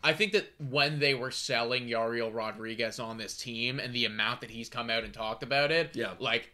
I 0.05 0.13
think 0.13 0.33
that 0.33 0.49
when 0.59 0.99
they 0.99 1.15
were 1.15 1.31
selling 1.31 1.87
Yariel 1.89 2.35
Rodriguez 2.35 2.99
on 2.99 3.19
this 3.19 3.37
team 3.37 3.79
and 3.79 3.95
the 3.95 4.05
amount 4.05 4.41
that 4.41 4.51
he's 4.51 4.69
come 4.69 4.91
out 4.91 5.05
and 5.05 5.15
talked 5.15 5.43
about 5.45 5.71
it, 5.71 5.95
Yeah. 5.95 6.15
like 6.19 6.53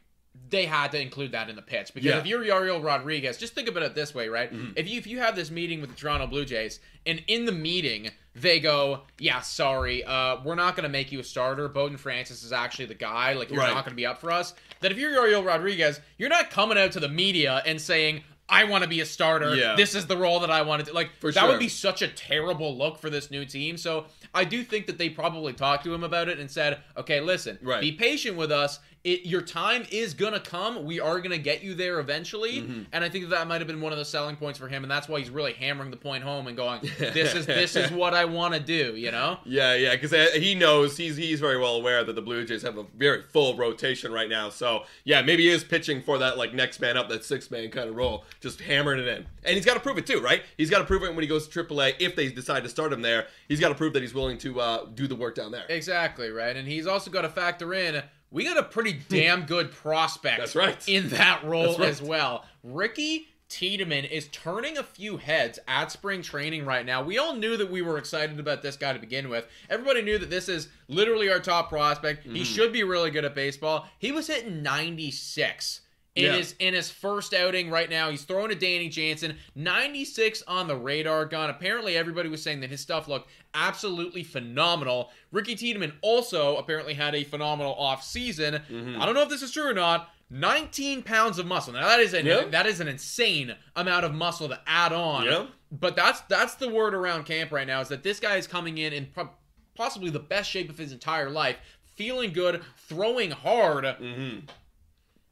they 0.51 0.65
had 0.67 0.93
to 0.93 1.01
include 1.01 1.33
that 1.33 1.49
in 1.51 1.57
the 1.57 1.63
pitch 1.63 1.93
because 1.93 2.05
Yeah. 2.07 2.13
Mm-hmm. 2.13 2.21
if 2.21 2.27
you're 2.27 2.45
Yariel 2.45 2.83
Rodriguez, 2.83 3.37
just 3.37 3.55
think 3.55 3.69
about 3.69 3.83
it 3.83 3.95
this 3.95 4.15
way, 4.15 4.29
right? 4.29 4.51
If 4.77 4.89
you 4.89 4.99
if 4.99 5.07
you 5.07 5.19
have 5.19 5.37
this 5.37 5.51
meeting 5.51 5.81
with 5.81 5.91
the 5.91 5.97
Toronto 5.97 6.27
Blue 6.27 6.45
Jays 6.45 6.81
and 7.07 7.23
in 7.27 7.45
the 7.45 7.53
meeting 7.53 8.11
they 8.35 8.61
go, 8.61 9.03
"Yeah, 9.19 9.41
sorry, 9.41 10.05
uh, 10.05 10.37
we're 10.45 10.55
not 10.55 10.77
going 10.77 10.85
to 10.85 10.89
make 10.89 11.11
you 11.11 11.19
a 11.21 11.25
starter. 11.25 11.67
Bowden 11.69 11.97
Francis 11.99 12.45
is 12.45 12.53
actually 12.53 12.87
the 12.87 12.95
guy. 12.95 13.33
Like 13.33 13.51
you're 13.51 13.59
Right. 13.59 13.75
not 13.75 13.85
going 13.85 13.93
to 13.93 13.97
be 13.97 14.07
up 14.07 14.21
for 14.21 14.31
us." 14.31 14.55
That 14.81 14.93
if 14.93 14.99
you're 14.99 15.11
Yariel 15.13 15.45
Rodriguez, 15.45 16.01
you're 16.19 16.29
not 16.29 16.51
coming 16.51 16.79
out 16.79 16.93
to 16.93 17.01
the 17.01 17.09
media 17.09 17.63
and 17.67 17.81
saying. 17.81 18.23
I 18.51 18.65
want 18.65 18.83
to 18.83 18.89
be 18.89 19.01
a 19.01 19.05
starter. 19.05 19.55
Yeah. 19.55 19.75
This 19.77 19.95
is 19.95 20.07
the 20.07 20.17
role 20.17 20.41
that 20.41 20.51
I 20.51 20.63
wanted 20.63 20.87
to 20.87 20.95
like. 20.95 21.11
For 21.21 21.31
that 21.31 21.41
sure. 21.41 21.49
would 21.51 21.59
be 21.59 21.69
such 21.69 22.01
a 22.01 22.09
terrible 22.09 22.75
look 22.79 22.99
for 22.99 23.11
this 23.11 23.31
new 23.31 23.45
team. 23.45 23.77
So 23.77 24.07
I 24.35 24.45
do 24.45 24.65
think 24.65 24.87
that 24.87 24.97
they 24.97 25.11
probably 25.11 25.53
talked 25.53 25.85
to 25.85 25.93
him 25.93 26.03
about 26.03 26.31
it 26.31 26.39
and 26.39 26.51
said, 26.51 26.79
"Okay, 26.97 27.21
listen, 27.21 27.59
Right. 27.61 27.83
be 27.83 27.93
patient 27.93 28.39
with 28.39 28.51
us. 28.51 28.79
It, 29.05 29.27
your 29.27 29.43
time 29.43 29.87
is 29.91 30.15
gonna 30.15 30.41
come. 30.41 30.85
We 30.85 31.01
are 31.01 31.21
gonna 31.21 31.39
get 31.39 31.63
you 31.63 31.75
there 31.75 32.01
eventually." 32.01 32.63
Mm-hmm. 32.63 32.83
And 32.93 33.05
I 33.05 33.09
think 33.09 33.25
that, 33.25 33.31
that 33.31 33.49
might 33.49 33.61
have 33.61 33.69
been 33.69 33.81
one 33.81 33.93
of 33.93 33.99
the 33.99 34.05
selling 34.05 34.37
points 34.37 34.59
for 34.59 34.69
him, 34.69 34.85
and 34.85 34.91
that's 34.91 35.09
why 35.09 35.19
he's 35.19 35.31
really 35.31 35.53
hammering 35.53 35.91
the 35.91 35.97
point 35.97 36.25
home 36.25 36.47
and 36.47 36.57
going, 36.57 36.81
"This 36.99 37.35
is 37.35 37.47
this 37.47 37.77
is 37.77 37.91
what 37.91 38.15
I 38.15 38.25
want 38.25 38.55
to 38.55 38.61
do." 38.61 38.97
You 38.97 39.11
know? 39.11 39.39
Yeah, 39.45 39.75
yeah, 39.75 39.97
because 39.97 40.33
he 40.35 40.55
knows 40.55 40.97
he's 40.97 41.17
he's 41.17 41.41
very 41.41 41.59
well 41.59 41.77
aware 41.77 42.05
that 42.05 42.15
the 42.15 42.23
Blue 42.23 42.45
Jays 42.45 42.63
have 42.63 42.79
a 42.79 42.85
very 42.97 43.23
full 43.23 43.57
rotation 43.57 44.13
right 44.13 44.29
now. 44.29 44.51
So 44.51 44.85
yeah, 45.05 45.23
maybe 45.23 45.45
he 45.45 45.51
is 45.51 45.65
pitching 45.65 46.03
for 46.03 46.19
that 46.19 46.37
like 46.37 46.55
next 46.55 46.81
man 46.81 46.97
up, 46.97 47.09
that 47.09 47.25
six 47.25 47.51
man 47.51 47.71
kind 47.71 47.89
of 47.89 47.97
role, 47.97 48.25
just 48.41 48.61
hammering 48.61 49.01
it 49.01 49.09
in. 49.09 49.27
And 49.45 49.55
he's 49.55 49.65
got 49.65 49.75
to 49.75 49.81
prove 49.81 49.99
it 49.99 50.07
too, 50.07 50.21
right? 50.21 50.43
He's 50.57 50.71
got 50.71 50.79
to 50.79 50.85
prove 50.85 51.03
it 51.03 51.15
when 51.15 51.23
he 51.23 51.29
goes 51.29 51.49
to 51.49 51.65
AAA. 51.65 51.95
If 52.01 52.17
they 52.17 52.29
decide 52.29 52.63
to 52.65 52.69
start 52.69 52.93
him 52.93 53.03
there, 53.03 53.27
he's 53.49 53.61
got 53.61 53.69
to 53.69 53.75
prove 53.75 53.93
that 53.95 54.03
he's 54.03 54.15
willing 54.15 54.39
to 54.39 54.61
uh, 54.61 54.85
do 54.95 55.07
the 55.07 55.15
work 55.15 55.35
down 55.35 55.53
there. 55.53 55.65
Exactly 55.69 56.31
right, 56.31 56.57
and 56.57 56.67
he's 56.67 56.87
also 56.87 57.11
got 57.11 57.23
to 57.23 57.29
factor 57.29 57.73
in 57.75 58.03
we 58.31 58.45
got 58.45 58.59
a 58.59 58.63
pretty 58.63 59.01
damn 59.09 59.47
good 59.47 59.71
prospect 59.73 60.39
That's 60.39 60.57
right. 60.57 60.89
in 60.89 61.09
that 61.11 61.45
role 61.45 61.69
That's 61.69 61.79
right. 61.79 61.89
as 61.89 62.03
well. 62.03 62.45
Ricky 62.63 63.29
Tiedemann 63.49 64.05
is 64.05 64.29
turning 64.29 64.77
a 64.77 64.83
few 64.83 65.17
heads 65.17 65.59
at 65.67 65.91
spring 65.91 66.21
training 66.21 66.67
right 66.67 66.85
now. 66.85 67.03
We 67.03 67.17
all 67.17 67.35
knew 67.35 67.57
that 67.57 67.71
we 67.71 67.81
were 67.81 67.97
excited 67.97 68.39
about 68.39 68.63
this 68.63 68.77
guy 68.77 68.93
to 68.93 68.99
begin 68.99 69.31
with. 69.31 69.47
Everybody 69.71 70.03
knew 70.03 70.19
that 70.19 70.29
this 70.29 70.49
is 70.49 70.69
literally 70.89 71.31
our 71.31 71.41
top 71.41 71.71
prospect. 71.71 72.27
Mm-hmm. 72.27 72.37
He 72.37 72.45
should 72.45 72.73
be 72.73 72.85
really 72.85 73.11
good 73.11 73.25
at 73.25 73.35
baseball. 73.35 73.89
He 73.99 74.13
was 74.13 74.27
hitting 74.27 74.63
96 74.63 75.81
in 76.19 76.25
Yeah. 76.25 76.37
his 76.37 76.55
in 76.59 76.75
his 76.75 76.91
first 76.91 77.33
outing 77.33 77.71
right 77.71 77.89
now. 77.89 78.11
He's 78.11 78.25
throwing 78.25 78.49
to 78.51 78.55
Danny 78.55 78.89
Jansen, 78.89 79.39
96 79.55 80.43
on 80.49 80.67
the 80.67 80.77
radar 80.77 81.25
gun. 81.27 81.51
Apparently, 81.51 81.97
everybody 81.97 82.29
was 82.29 82.43
saying 82.43 82.61
that 82.61 82.71
his 82.71 82.81
stuff 82.81 83.09
looked 83.09 83.31
absolutely 83.55 84.25
phenomenal. 84.25 85.11
Ricky 85.33 85.55
Tiedemann 85.55 85.93
also 86.03 86.57
apparently 86.57 86.95
had 86.95 87.15
a 87.15 87.25
phenomenal 87.25 87.75
off 87.75 88.03
season. 88.05 88.55
Mm-hmm. 88.71 89.01
I 89.01 89.07
don't 89.07 89.15
know 89.15 89.23
if 89.23 89.29
this 89.29 89.43
is 89.43 89.53
true 89.53 89.69
or 89.69 89.75
not. 89.75 90.11
19 90.31 91.03
pounds 91.05 91.39
of 91.39 91.47
muscle. 91.47 91.73
Now 91.73 91.87
that 91.87 92.01
is 92.01 92.13
an 92.13 92.51
that 92.51 92.67
is 92.67 92.81
an 92.81 92.89
insane 92.89 93.55
amount 93.77 94.05
of 94.05 94.13
muscle 94.15 94.49
to 94.49 94.61
add 94.67 94.93
on. 94.93 95.25
Yeah. 95.25 95.47
But 95.73 95.97
that's 95.97 96.21
that's 96.23 96.55
the 96.57 96.69
word 96.69 96.95
around 96.95 97.25
camp 97.25 97.53
right 97.53 97.67
now 97.67 97.81
is 97.81 97.89
that 97.89 98.03
this 98.03 98.21
guy 98.21 98.37
is 98.37 98.47
coming 98.47 98.79
in 98.79 98.93
in 98.93 99.07
pro- 99.07 99.31
possibly 99.75 100.11
the 100.11 100.19
best 100.19 100.51
shape 100.51 100.69
of 100.69 100.77
his 100.77 100.93
entire 100.93 101.31
life, 101.31 101.57
feeling 101.95 102.33
good, 102.33 102.63
throwing 102.89 103.31
hard. 103.31 103.85
Mm-hmm. 103.85 104.47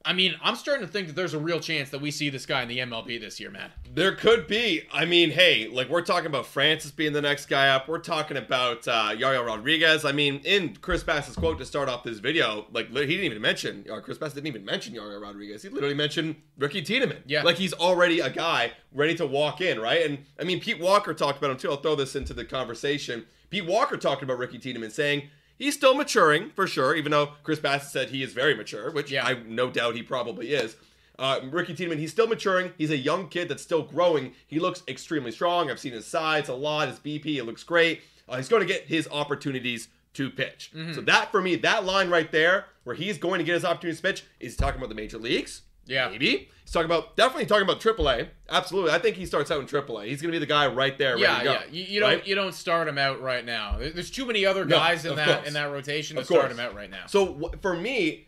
I 0.06 0.12
mean, 0.12 0.36
I'm 0.40 0.54
starting 0.54 0.86
to 0.86 0.92
think 0.92 1.08
that 1.08 1.16
there's 1.16 1.34
a 1.34 1.38
real 1.38 1.58
chance 1.58 1.90
that 1.90 2.00
we 2.00 2.12
see 2.12 2.30
this 2.30 2.46
guy 2.46 2.62
in 2.62 2.68
the 2.68 2.78
MLB 2.78 3.20
this 3.20 3.40
year, 3.40 3.50
man. 3.50 3.72
There 3.92 4.14
could 4.14 4.46
be. 4.46 4.82
I 4.92 5.04
mean, 5.04 5.30
hey, 5.30 5.66
like 5.66 5.88
we're 5.88 6.02
talking 6.02 6.26
about 6.26 6.46
Francis 6.46 6.92
being 6.92 7.12
the 7.12 7.20
next 7.20 7.46
guy 7.46 7.68
up. 7.70 7.88
We're 7.88 7.98
talking 7.98 8.36
about 8.36 8.86
uh, 8.86 9.10
Yayo 9.10 9.44
Rodriguez. 9.44 10.04
I 10.04 10.12
mean, 10.12 10.40
in 10.44 10.76
Chris 10.76 11.02
Bass's 11.02 11.34
quote 11.34 11.58
to 11.58 11.66
start 11.66 11.88
off 11.88 12.04
this 12.04 12.20
video, 12.20 12.66
like 12.72 12.88
he 12.88 13.06
didn't 13.06 13.24
even 13.24 13.42
mention 13.42 13.84
uh, 13.90 14.00
Chris 14.00 14.16
Bass 14.16 14.32
didn't 14.32 14.46
even 14.46 14.64
mention 14.64 14.94
Yayo 14.94 15.20
Rodriguez. 15.20 15.62
He 15.62 15.70
literally 15.70 15.94
mentioned 15.94 16.36
Ricky 16.56 16.82
Tiedemann. 16.82 17.22
Yeah. 17.26 17.42
like 17.42 17.56
he's 17.56 17.72
already 17.72 18.20
a 18.20 18.30
guy 18.30 18.72
ready 18.92 19.16
to 19.16 19.26
walk 19.26 19.60
in, 19.60 19.80
right? 19.80 20.06
And 20.06 20.18
I 20.40 20.44
mean, 20.44 20.60
Pete 20.60 20.80
Walker 20.80 21.14
talked 21.14 21.38
about 21.38 21.50
him 21.50 21.56
too. 21.56 21.70
I'll 21.70 21.78
throw 21.78 21.96
this 21.96 22.14
into 22.14 22.32
the 22.32 22.44
conversation. 22.44 23.26
Pete 23.50 23.66
Walker 23.66 23.96
talked 23.96 24.22
about 24.22 24.38
Ricky 24.38 24.58
Tiedemann, 24.58 24.90
saying. 24.90 25.30
He's 25.58 25.74
still 25.74 25.94
maturing 25.94 26.50
for 26.50 26.66
sure, 26.66 26.94
even 26.94 27.12
though 27.12 27.32
Chris 27.42 27.58
Bassitt 27.60 27.90
said 27.90 28.10
he 28.10 28.22
is 28.22 28.32
very 28.32 28.54
mature, 28.54 28.90
which 28.90 29.10
Yeah. 29.10 29.26
I 29.26 29.34
no 29.46 29.70
doubt 29.70 29.94
he 29.94 30.02
probably 30.02 30.52
is. 30.52 30.76
Uh, 31.18 31.40
Ricky 31.50 31.72
Tiedemann, 31.74 31.98
he's 31.98 32.10
still 32.10 32.26
maturing. 32.26 32.72
He's 32.76 32.90
a 32.90 32.96
young 32.96 33.28
kid 33.28 33.48
that's 33.48 33.62
still 33.62 33.82
growing. 33.82 34.32
He 34.46 34.58
looks 34.60 34.82
extremely 34.86 35.30
strong. 35.32 35.70
I've 35.70 35.80
seen 35.80 35.92
his 35.92 36.06
sides 36.06 36.50
a 36.50 36.54
lot, 36.54 36.88
his 36.88 36.98
BP, 36.98 37.36
it 37.38 37.44
looks 37.44 37.62
great. 37.64 38.02
Uh, 38.28 38.36
he's 38.36 38.48
going 38.50 38.60
to 38.60 38.66
get 38.70 38.82
his 38.82 39.08
opportunities 39.10 39.88
to 40.14 40.30
pitch. 40.30 40.72
So 40.94 41.00
that 41.02 41.30
for 41.30 41.40
me, 41.42 41.56
that 41.56 41.84
line 41.84 42.10
right 42.10 42.30
there, 42.32 42.66
where 42.84 42.96
he's 42.96 43.16
going 43.18 43.38
to 43.38 43.44
get 43.44 43.54
his 43.54 43.64
opportunities 43.64 44.00
to 44.00 44.06
pitch, 44.08 44.24
is 44.40 44.56
talking 44.56 44.78
about 44.78 44.88
the 44.90 44.94
major 44.94 45.18
leagues. 45.18 45.62
Yeah. 45.86 46.08
Maybe. 46.08 46.48
He's 46.62 46.72
talking 46.72 46.86
about 46.86 47.16
definitely 47.16 47.46
talking 47.46 47.62
about 47.62 47.80
AAA. 47.80 48.28
Absolutely. 48.50 48.90
I 48.90 48.98
think 48.98 49.16
he 49.16 49.24
starts 49.24 49.50
out 49.52 49.60
in 49.60 49.66
AAA. 49.66 50.06
He's 50.08 50.20
gonna 50.20 50.32
be 50.32 50.38
the 50.38 50.46
guy 50.46 50.66
right 50.66 50.98
there, 50.98 51.16
Yeah, 51.16 51.38
to 51.38 51.44
go. 51.44 51.52
yeah. 51.52 51.62
You, 51.70 51.84
you 51.84 52.00
don't 52.00 52.26
you 52.26 52.34
don't 52.34 52.54
start 52.54 52.88
him 52.88 52.98
out 52.98 53.20
right 53.22 53.44
now. 53.44 53.76
There's 53.78 54.10
too 54.10 54.26
many 54.26 54.44
other 54.44 54.64
No, 54.64 54.76
guys 54.76 55.04
in 55.04 55.14
that 55.16 55.28
course. 55.28 55.48
in 55.48 55.54
that 55.54 55.70
rotation 55.70 56.16
to 56.16 56.24
start 56.24 56.50
him 56.50 56.58
out 56.58 56.74
right 56.74 56.90
now. 56.90 57.06
So 57.06 57.26
wh- 57.52 57.60
for 57.62 57.76
me, 57.76 58.26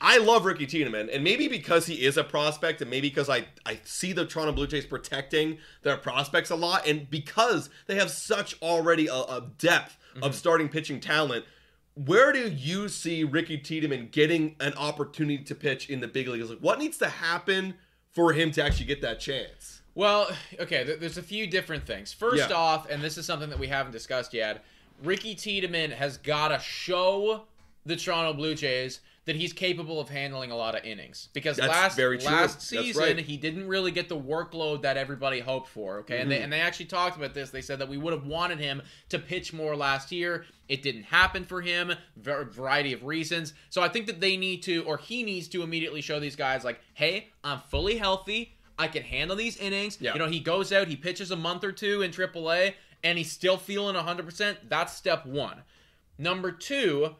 I 0.00 0.16
love 0.18 0.44
Ricky 0.46 0.66
Tiedemann, 0.66 1.08
and 1.10 1.22
maybe 1.22 1.46
because 1.46 1.86
he 1.86 2.04
is 2.04 2.16
a 2.16 2.24
prospect, 2.24 2.80
and 2.80 2.90
maybe 2.90 3.08
because 3.10 3.28
I, 3.28 3.44
I 3.66 3.78
see 3.84 4.12
the 4.12 4.24
Toronto 4.26 4.52
Blue 4.52 4.66
Jays 4.66 4.86
protecting 4.86 5.58
their 5.82 5.96
prospects 5.98 6.48
a 6.50 6.56
lot, 6.56 6.86
and 6.86 7.08
because 7.10 7.70
they 7.86 7.94
have 7.96 8.10
such 8.10 8.60
already 8.62 9.06
a, 9.08 9.14
a 9.14 9.50
depth 9.58 9.98
Mm-hmm. 10.14 10.22
of 10.22 10.36
starting 10.36 10.68
pitching 10.68 11.00
talent, 11.00 11.44
where 11.94 12.32
do 12.32 12.50
you 12.50 12.88
see 12.88 13.24
Ricky 13.24 13.58
Tiedemann 13.58 14.08
getting 14.10 14.56
an 14.60 14.74
opportunity 14.74 15.42
to 15.44 15.54
pitch 15.54 15.88
in 15.90 16.00
the 16.00 16.08
big 16.08 16.28
leagues? 16.28 16.50
Like, 16.50 16.58
what 16.58 16.78
needs 16.78 16.98
to 16.98 17.08
happen 17.08 17.74
for 18.12 18.32
him 18.32 18.50
to 18.52 18.62
actually 18.64 18.86
get 18.86 19.00
that 19.02 19.20
chance? 19.20 19.82
Well, 19.94 20.28
okay, 20.58 20.84
th- 20.84 20.98
there's 20.98 21.18
a 21.18 21.22
few 21.22 21.46
different 21.46 21.86
things. 21.86 22.12
First 22.12 22.50
Yeah. 22.50 22.56
off, 22.56 22.90
and 22.90 23.02
this 23.02 23.16
is 23.16 23.26
something 23.26 23.48
that 23.50 23.58
we 23.58 23.68
haven't 23.68 23.92
discussed 23.92 24.34
yet, 24.34 24.64
Ricky 25.02 25.34
Tiedemann 25.34 25.92
has 25.92 26.18
got 26.18 26.48
to 26.48 26.58
show 26.58 27.44
the 27.86 27.94
Toronto 27.96 28.32
Blue 28.32 28.54
Jays 28.54 29.00
that 29.26 29.36
he's 29.36 29.52
capable 29.54 30.00
of 30.00 30.08
handling 30.10 30.50
a 30.50 30.56
lot 30.56 30.74
of 30.76 30.84
innings. 30.84 31.28
Because 31.32 31.56
That's 31.56 31.68
last 31.70 31.96
very 31.96 32.18
true. 32.18 32.26
last 32.26 32.60
season 32.60 33.02
right. 33.02 33.18
he 33.18 33.36
didn't 33.38 33.66
really 33.66 33.90
get 33.90 34.08
the 34.08 34.18
workload 34.20 34.82
that 34.82 34.96
everybody 34.96 35.40
hoped 35.40 35.68
for. 35.68 35.98
Okay, 36.00 36.20
and 36.20 36.30
they 36.30 36.34
Mm-hmm. 36.36 36.44
and 36.44 36.52
they 36.52 36.60
actually 36.60 36.86
talked 36.86 37.16
about 37.16 37.32
this. 37.32 37.50
They 37.50 37.62
said 37.62 37.78
that 37.78 37.88
we 37.88 37.96
would 37.96 38.12
have 38.12 38.26
wanted 38.26 38.58
him 38.58 38.82
to 39.08 39.18
pitch 39.18 39.52
more 39.52 39.74
last 39.76 40.12
year. 40.12 40.44
It 40.68 40.82
didn't 40.82 41.04
happen 41.04 41.44
for 41.44 41.60
him, 41.62 41.92
for 42.22 42.40
a 42.40 42.44
variety 42.44 42.92
of 42.92 43.02
reasons. 43.04 43.54
So 43.70 43.80
I 43.82 43.88
think 43.88 44.06
that 44.06 44.20
they 44.20 44.36
need 44.36 44.62
to, 44.64 44.82
or 44.84 44.98
he 44.98 45.22
needs 45.22 45.48
to, 45.48 45.62
immediately 45.62 46.00
show 46.02 46.20
these 46.20 46.36
guys 46.36 46.64
like, 46.64 46.80
hey, 46.94 47.28
I'm 47.42 47.60
fully 47.70 47.96
healthy. 47.96 48.56
I 48.78 48.88
can 48.88 49.04
handle 49.04 49.36
these 49.36 49.56
innings. 49.56 49.98
Yeah. 50.00 50.12
You 50.14 50.18
know, 50.18 50.26
he 50.26 50.40
goes 50.40 50.72
out, 50.72 50.88
he 50.88 50.96
pitches 50.96 51.30
a 51.30 51.36
month 51.36 51.62
or 51.64 51.72
two 51.72 52.02
in 52.02 52.10
AAA, 52.10 52.74
and 53.02 53.16
he's 53.16 53.30
still 53.30 53.56
feeling 53.56 53.94
100%. 53.94 54.56
That's 54.68 54.92
step 54.92 55.24
one. 55.26 55.62
Number 56.18 56.50
two, 56.52 57.14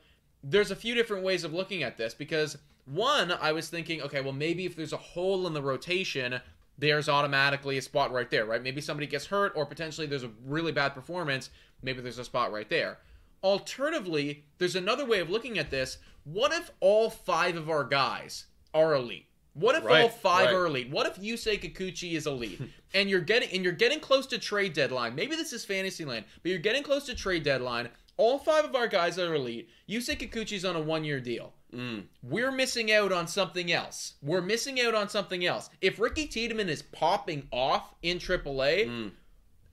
there's 0.45 0.71
a 0.71 0.77
few 0.77 0.95
different 0.95 1.25
ways 1.25 1.43
of 1.43 1.53
looking 1.55 1.83
at 1.83 1.97
this 1.97 2.15
because 2.15 2.59
one, 2.85 3.33
I 3.33 3.53
was 3.53 3.69
thinking, 3.69 4.03
okay, 4.03 4.21
well, 4.21 4.33
maybe 4.33 4.67
if 4.67 4.77
there's 4.77 4.93
a 4.93 4.99
hole 4.99 5.47
in 5.47 5.55
the 5.55 5.63
rotation, 5.63 6.41
there's 6.77 7.09
automatically 7.09 7.79
a 7.79 7.83
spot 7.83 8.13
right 8.13 8.31
there, 8.31 8.45
right? 8.45 8.63
Maybe 8.63 8.81
somebody 8.81 9.07
gets 9.07 9.27
hurt, 9.27 9.53
or 9.57 9.65
potentially 9.65 10.07
there's 10.07 10.25
a 10.25 10.31
really 10.45 10.73
bad 10.73 10.95
performance. 10.95 11.51
Maybe 11.83 12.03
there's 12.03 12.19
a 12.19 12.25
spot 12.25 12.53
right 12.53 12.69
there. 12.69 12.99
Alternatively, 13.43 14.45
there's 14.59 14.77
another 14.77 15.07
way 15.07 15.21
of 15.21 15.31
looking 15.31 15.59
at 15.59 15.71
this. 15.71 15.99
What 16.25 16.53
if 16.53 16.71
all 16.81 17.11
five 17.11 17.57
of 17.57 17.71
our 17.71 17.85
guys 17.85 18.47
are 18.73 18.95
elite? 18.95 19.27
What 19.55 19.77
if 19.77 19.89
all 19.89 20.09
five 20.09 20.47
right. 20.47 20.55
are 20.55 20.67
elite? 20.67 20.91
What 20.91 21.07
if 21.07 21.17
Yusei 21.17 21.61
Kikuchi 21.61 22.15
is 22.15 22.27
elite? 22.27 22.61
and 22.95 23.09
you're 23.09 23.21
getting 23.21 23.51
and 23.51 23.63
you're 23.63 23.73
getting 23.73 24.01
close 24.01 24.27
to 24.29 24.39
trade 24.39 24.73
deadline. 24.73 25.15
Maybe 25.15 25.37
this 25.37 25.53
is 25.53 25.65
Fantasyland, 25.65 26.25
but 26.43 26.51
you're 26.51 26.59
getting 26.59 26.83
close 26.83 27.07
to 27.07 27.15
trade 27.15 27.45
deadline. 27.45 27.89
All 28.17 28.39
five 28.39 28.65
of 28.65 28.75
our 28.75 28.87
guys 28.87 29.19
are 29.19 29.35
elite. 29.35 29.69
Yusei 29.89 30.17
Kikuchi's 30.19 30.65
on 30.65 30.77
a 30.77 30.81
one-year 30.81 31.21
deal. 31.21 31.53
Mm. 31.75 32.05
We're 32.23 32.53
missing 32.53 32.93
out 32.93 33.13
on 33.13 33.27
something 33.27 33.73
else. 33.73 34.15
We're 34.23 34.41
missing 34.41 34.81
out 34.81 34.95
on 34.95 35.09
something 35.09 35.45
else. 35.45 35.71
If 35.81 35.99
Ricky 35.99 36.27
Tiedemann 36.27 36.69
is 36.69 36.83
popping 36.83 37.49
off 37.51 37.95
in 38.03 38.19
AAA, 38.19 38.87
mm. 38.87 39.11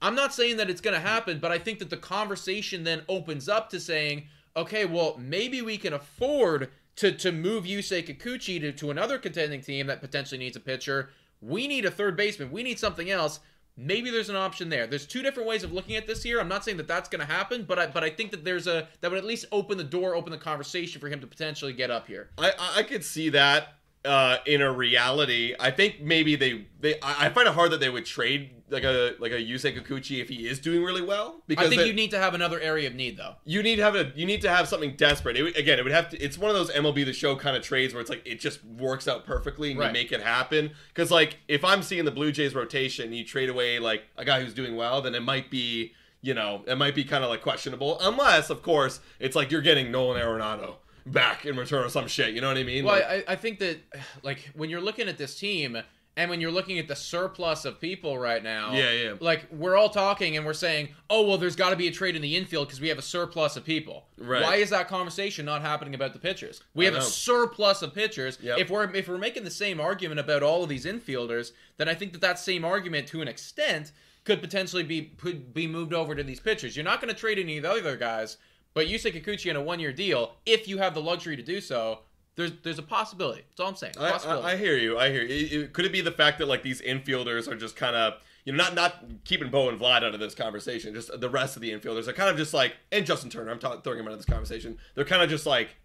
I'm 0.01 0.15
not 0.15 0.33
saying 0.33 0.57
that 0.57 0.69
it's 0.69 0.81
going 0.81 0.95
to 0.95 1.07
happen, 1.07 1.39
but 1.39 1.51
I 1.51 1.59
think 1.59 1.79
that 1.79 1.91
the 1.91 1.97
conversation 1.97 2.83
then 2.83 3.03
opens 3.07 3.47
up 3.47 3.69
to 3.69 3.79
saying, 3.79 4.25
okay, 4.55 4.85
well, 4.85 5.15
maybe 5.19 5.61
we 5.61 5.77
can 5.77 5.93
afford 5.93 6.69
to 6.97 7.11
to 7.11 7.31
move 7.31 7.65
Yusei 7.65 8.05
Kikuchi 8.05 8.59
to, 8.59 8.71
to 8.71 8.91
another 8.91 9.17
contending 9.17 9.61
team 9.61 9.87
that 9.87 10.01
potentially 10.01 10.39
needs 10.39 10.57
a 10.57 10.59
pitcher. 10.59 11.09
We 11.39 11.67
need 11.67 11.85
a 11.85 11.91
third 11.91 12.17
baseman. 12.17 12.51
We 12.51 12.63
need 12.63 12.79
something 12.79 13.09
else. 13.09 13.39
Maybe 13.81 14.11
there's 14.11 14.29
an 14.29 14.35
option 14.35 14.69
there. 14.69 14.85
There's 14.85 15.05
two 15.07 15.21
different 15.23 15.49
ways 15.49 15.63
of 15.63 15.73
looking 15.73 15.95
at 15.95 16.05
this 16.07 16.21
here. 16.21 16.39
I'm 16.39 16.47
not 16.47 16.63
saying 16.63 16.77
that 16.77 16.87
that's 16.87 17.09
going 17.09 17.19
to 17.19 17.25
happen, 17.25 17.63
but 17.67 17.79
I 17.79 17.87
but 17.87 18.03
I 18.03 18.09
think 18.09 18.31
that 18.31 18.45
there's 18.45 18.67
a 18.67 18.87
that 19.01 19.09
would 19.09 19.17
at 19.17 19.25
least 19.25 19.45
open 19.51 19.77
the 19.77 19.83
door, 19.83 20.15
open 20.15 20.31
the 20.31 20.37
conversation 20.37 21.01
for 21.01 21.09
him 21.09 21.19
to 21.21 21.27
potentially 21.27 21.73
get 21.73 21.89
up 21.89 22.07
here. 22.07 22.29
I 22.37 22.51
I- 22.51 22.77
I 22.77 22.83
could 22.83 23.03
see 23.03 23.29
that 23.29 23.75
uh, 24.05 24.37
in 24.45 24.61
a 24.61 24.71
reality. 24.71 25.55
I 25.59 25.71
think 25.71 26.01
maybe 26.01 26.35
they 26.35 26.65
they 26.79 26.95
I 27.03 27.29
find 27.29 27.47
it 27.47 27.53
hard 27.53 27.71
that 27.71 27.79
they 27.79 27.89
would 27.89 28.05
trade 28.05 28.49
like 28.69 28.83
a 28.83 29.15
like 29.19 29.31
a 29.31 29.35
Yusei 29.35 29.77
Kikuchi 29.77 30.21
if 30.21 30.29
he 30.29 30.47
is 30.47 30.57
doing 30.59 30.81
really 30.81 31.01
well 31.01 31.43
Because 31.45 31.67
I 31.67 31.69
think 31.69 31.85
you 31.85 31.93
need 31.93 32.09
to 32.11 32.17
have 32.17 32.33
another 32.33 32.57
area 32.59 32.87
of 32.87 32.95
need 32.95 33.17
though. 33.17 33.35
you 33.43 33.61
need 33.61 33.75
to 33.75 33.83
have 33.83 33.95
a 33.95 34.11
you 34.15 34.25
need 34.25 34.41
to 34.43 34.49
have 34.49 34.67
something 34.67 34.95
desperate. 34.95 35.35
It, 35.37 35.57
again, 35.57 35.77
it 35.77 35.83
would 35.83 35.91
have 35.91 36.09
to. 36.09 36.17
It's 36.17 36.37
one 36.37 36.49
of 36.49 36.55
those 36.55 36.71
MLB 36.71 37.05
the 37.05 37.13
Show 37.13 37.35
kind 37.35 37.55
of 37.57 37.63
trades 37.63 37.93
where 37.93 38.01
it's 38.01 38.09
like 38.09 38.25
it 38.25 38.39
just 38.39 38.63
works 38.65 39.07
out 39.07 39.25
perfectly 39.25 39.71
and 39.71 39.79
Right. 39.79 39.87
you 39.87 39.93
make 39.93 40.11
it 40.11 40.21
happen. 40.21 40.71
Because 40.87 41.11
like 41.11 41.37
if 41.47 41.63
I'm 41.65 41.83
seeing 41.83 42.05
the 42.05 42.11
Blue 42.11 42.31
Jays 42.31 42.55
rotation, 42.55 43.11
you 43.13 43.23
trade 43.25 43.49
away 43.49 43.77
like 43.79 44.03
a 44.17 44.23
guy 44.25 44.41
who's 44.41 44.53
doing 44.53 44.75
well, 44.77 45.01
then 45.01 45.15
it 45.15 45.21
might 45.21 45.51
be 45.51 45.91
you 46.21 46.33
know 46.33 46.63
it 46.65 46.77
might 46.77 46.95
be 46.95 47.03
kind 47.03 47.23
of 47.25 47.29
like 47.29 47.41
questionable. 47.41 47.99
Unless 48.01 48.49
of 48.49 48.61
course 48.63 48.99
it's 49.19 49.35
like 49.35 49.51
you're 49.51 49.61
getting 49.61 49.91
Nolan 49.91 50.19
Arenado 50.21 50.75
back 51.05 51.45
in 51.45 51.55
return 51.55 51.83
or 51.85 51.89
some 51.89 52.07
shit. 52.07 52.33
You 52.33 52.41
know 52.41 52.47
what 52.47 52.57
I 52.57 52.63
mean? 52.63 52.85
Well, 52.85 52.95
Like, 52.95 53.27
I, 53.27 53.33
I 53.33 53.35
think 53.35 53.59
that 53.59 53.79
like 54.23 54.49
when 54.55 54.69
you're 54.69 54.81
looking 54.81 55.07
at 55.07 55.17
this 55.17 55.37
team 55.37 55.77
and 56.17 56.29
when 56.29 56.41
you're 56.41 56.51
looking 56.51 56.77
at 56.77 56.89
the 56.89 56.95
surplus 56.95 57.63
of 57.63 57.79
people 57.79 58.17
right 58.17 58.43
now, 58.43 58.73
Yeah, 58.73 58.91
yeah. 58.91 59.13
Like 59.19 59.47
we're 59.51 59.77
all 59.77 59.89
talking 59.89 60.35
and 60.35 60.45
we're 60.45 60.53
saying, 60.53 60.89
oh 61.09 61.25
well, 61.25 61.37
there's 61.37 61.55
got 61.55 61.69
to 61.69 61.75
be 61.75 61.87
a 61.87 61.91
trade 61.91 62.15
in 62.15 62.21
the 62.21 62.35
infield 62.35 62.67
because 62.67 62.81
we 62.81 62.89
have 62.89 62.97
a 62.97 63.03
surplus 63.03 63.55
of 63.55 63.63
people. 63.63 64.07
Right. 64.17 64.41
Why 64.41 64.55
is 64.55 64.69
that 64.71 64.87
conversation 64.87 65.45
not 65.45 65.61
happening 65.61 65.95
about 65.95 66.13
the 66.13 66.19
pitchers? 66.19 66.61
We 66.73 66.85
I 66.87 66.91
have 66.91 66.99
a 66.99 67.03
surplus 67.05 67.81
of 67.81 67.93
pitchers. 67.93 68.37
Yep. 68.41 68.57
If 68.59 68.69
we're 68.69 68.93
if 68.93 69.07
we're 69.07 69.17
making 69.17 69.45
the 69.45 69.51
same 69.51 69.79
argument 69.79 70.19
about 70.19 70.43
all 70.43 70.63
of 70.63 70.69
these 70.69 70.85
infielders, 70.85 71.51
then 71.77 71.87
I 71.87 71.93
think 71.93 72.11
that 72.11 72.21
that 72.21 72.39
same 72.39 72.65
argument 72.65 73.07
to 73.07 73.21
an 73.21 73.27
extent 73.27 73.93
could 74.23 74.41
potentially 74.41 74.83
be 74.83 75.13
could 75.17 75.53
be 75.53 75.65
moved 75.65 75.93
over 75.93 76.13
to 76.13 76.23
these 76.23 76.39
pitchers. 76.39 76.75
You're 76.75 76.85
not 76.85 77.01
going 77.01 77.13
to 77.13 77.19
trade 77.19 77.39
any 77.39 77.57
of 77.57 77.63
the 77.63 77.71
other 77.71 77.97
guys, 77.97 78.37
but 78.73 78.87
Yusei 78.87 79.13
Kikuchi 79.13 79.49
in 79.49 79.55
a 79.55 79.61
one 79.61 79.79
year 79.79 79.91
deal, 79.93 80.35
if 80.45 80.67
you 80.67 80.77
have 80.79 80.93
the 80.93 81.01
luxury 81.01 81.35
to 81.35 81.43
do 81.43 81.59
so, 81.61 81.99
there's 82.35 82.51
there's 82.63 82.79
a 82.79 82.83
possibility. 82.83 83.41
That's 83.49 83.59
all 83.59 83.67
I'm 83.67 83.75
saying. 83.75 83.93
I, 83.99 84.11
I, 84.25 84.51
I 84.53 84.57
hear 84.57 84.77
you. 84.77 84.97
I 84.97 85.09
hear 85.11 85.23
you. 85.23 85.61
It- 85.63 85.73
could 85.73 85.85
it 85.85 85.91
be 85.91 86.01
the 86.01 86.11
fact 86.11 86.39
that 86.39 86.47
like 86.47 86.63
these 86.63 86.81
infielders 86.81 87.47
are 87.47 87.55
just 87.55 87.75
kind 87.75 87.95
of 87.95 88.13
you 88.45 88.53
know 88.53 88.57
not 88.63 88.73
not 88.73 89.03
keeping 89.25 89.49
Bo 89.51 89.69
and 89.69 89.79
Vlad 89.79 90.03
out 90.03 90.13
of 90.13 90.19
this 90.19 90.33
conversation, 90.33 90.93
just 90.93 91.11
the 91.19 91.29
rest 91.29 91.55
of 91.57 91.61
the 91.61 91.71
infielders 91.71 92.07
are 92.07 92.13
kind 92.13 92.29
of 92.29 92.37
just 92.37 92.53
like 92.53 92.75
and 92.91 93.05
Justin 93.05 93.29
Turner. 93.29 93.51
I'm 93.51 93.59
ta- 93.59 93.81
throwing 93.81 93.99
him 93.99 94.07
out 94.07 94.13
of 94.13 94.19
this 94.19 94.25
conversation. 94.25 94.77
They're 94.95 95.05
kind 95.05 95.21
of 95.21 95.29
just 95.29 95.45
like 95.45 95.75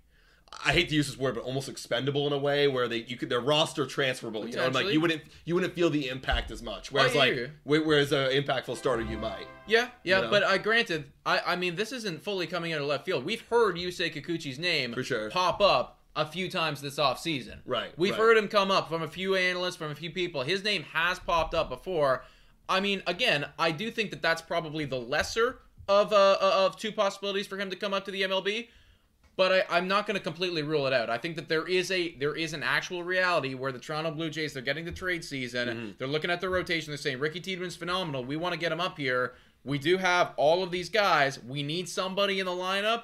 I 0.64 0.72
hate 0.72 0.88
to 0.88 0.94
use 0.94 1.06
this 1.06 1.18
word, 1.18 1.35
but 1.35 1.44
almost 1.44 1.68
expendable 1.68 2.26
in 2.26 2.32
a 2.32 2.38
way 2.38 2.66
where 2.66 2.88
they 2.88 2.98
you 2.98 3.16
could 3.16 3.28
they're 3.28 3.40
roster 3.40 3.85
transferable. 3.87 4.48
You 4.48 4.56
know, 4.56 4.66
and, 4.66 4.74
like 4.74 4.87
you 4.87 5.00
wouldn't 5.00 5.22
you 5.44 5.54
wouldn't 5.54 5.74
feel 5.74 5.90
the 5.90 6.09
impact 6.09 6.50
as 6.50 6.62
much. 6.62 6.90
Whereas 6.90 7.14
I 7.14 7.18
like 7.18 7.50
whereas 7.64 8.12
an 8.12 8.30
impactful 8.30 8.76
starter 8.76 9.02
you 9.02 9.18
might. 9.18 9.46
Yeah, 9.66 9.88
yeah, 10.02 10.18
You 10.18 10.24
know? 10.24 10.30
but 10.30 10.44
I 10.44 10.59
granted, 10.59 11.04
I 11.24 11.40
I 11.46 11.56
mean 11.56 11.76
this 11.76 11.92
isn't 11.92 12.22
fully 12.22 12.46
coming 12.46 12.72
out 12.72 12.80
of 12.80 12.87
left 12.87 13.04
field. 13.04 13.24
We've 13.24 13.42
heard 13.42 13.76
Yusei 13.76 14.12
Kikuchi's 14.12 14.59
name 14.59 14.92
For 14.94 15.02
sure. 15.02 15.30
pop 15.30 15.61
up 15.61 15.98
a 16.14 16.24
few 16.24 16.50
times 16.50 16.80
this 16.80 16.96
offseason. 16.96 17.59
Right, 17.66 17.92
We've 17.96 18.12
right. 18.12 18.20
heard 18.20 18.37
him 18.38 18.48
come 18.48 18.70
up 18.70 18.88
from 18.88 19.02
a 19.02 19.09
few 19.09 19.35
analysts, 19.37 19.76
from 19.76 19.90
a 19.90 19.94
few 19.94 20.11
people. 20.11 20.42
His 20.42 20.64
name 20.64 20.85
has 20.92 21.18
popped 21.18 21.54
up 21.54 21.68
before. 21.68 22.24
I 22.68 22.80
mean, 22.80 23.02
again, 23.06 23.46
I 23.59 23.70
do 23.70 23.90
think 23.90 24.11
that 24.11 24.22
that's 24.22 24.42
probably 24.42 24.87
the 24.87 24.98
lesser 24.98 25.59
of 25.88 26.12
uh, 26.12 26.38
of 26.40 26.76
two 26.76 26.90
possibilities 26.92 27.46
for 27.46 27.59
him 27.59 27.70
to 27.70 27.76
come 27.76 27.92
up 27.92 28.04
to 28.06 28.11
the 28.11 28.22
MLB. 28.22 28.68
But 29.37 29.53
I, 29.53 29.64
I'm 29.77 29.87
not 29.87 30.07
going 30.07 30.16
to 30.16 30.22
completely 30.22 30.62
rule 30.62 30.87
it 30.87 30.94
out. 30.94 31.11
I 31.11 31.18
think 31.18 31.37
that 31.37 31.49
there 31.49 31.66
is 31.66 31.90
a 31.90 32.16
there 32.16 32.35
is 32.35 32.55
an 32.55 32.62
actual 32.62 33.03
reality 33.03 33.55
where 33.55 33.70
the 33.70 33.79
Toronto 33.79 34.11
Blue 34.11 34.31
Jays 34.31 34.55
they're 34.55 34.62
getting 34.62 34.87
the 34.87 34.92
trade 34.92 35.22
season. 35.22 35.68
Mm-hmm. 35.68 35.90
They're 35.99 36.09
looking 36.09 36.31
at 36.31 36.40
their 36.40 36.51
rotation. 36.51 36.90
They're 36.90 36.99
saying 36.99 37.20
Ricky 37.20 37.40
Tiedemann's 37.40 37.77
phenomenal. 37.77 38.25
We 38.25 38.37
want 38.37 38.55
to 38.55 38.59
get 38.59 38.72
him 38.72 38.81
up 38.81 38.96
here. 38.96 39.35
We 39.62 39.79
do 39.79 39.99
have 39.99 40.33
all 40.37 40.62
of 40.62 40.70
these 40.70 40.88
guys. 40.88 41.42
We 41.42 41.62
need 41.62 41.88
somebody 41.88 42.40
in 42.40 42.46
the 42.46 42.53
lineup. 42.53 43.03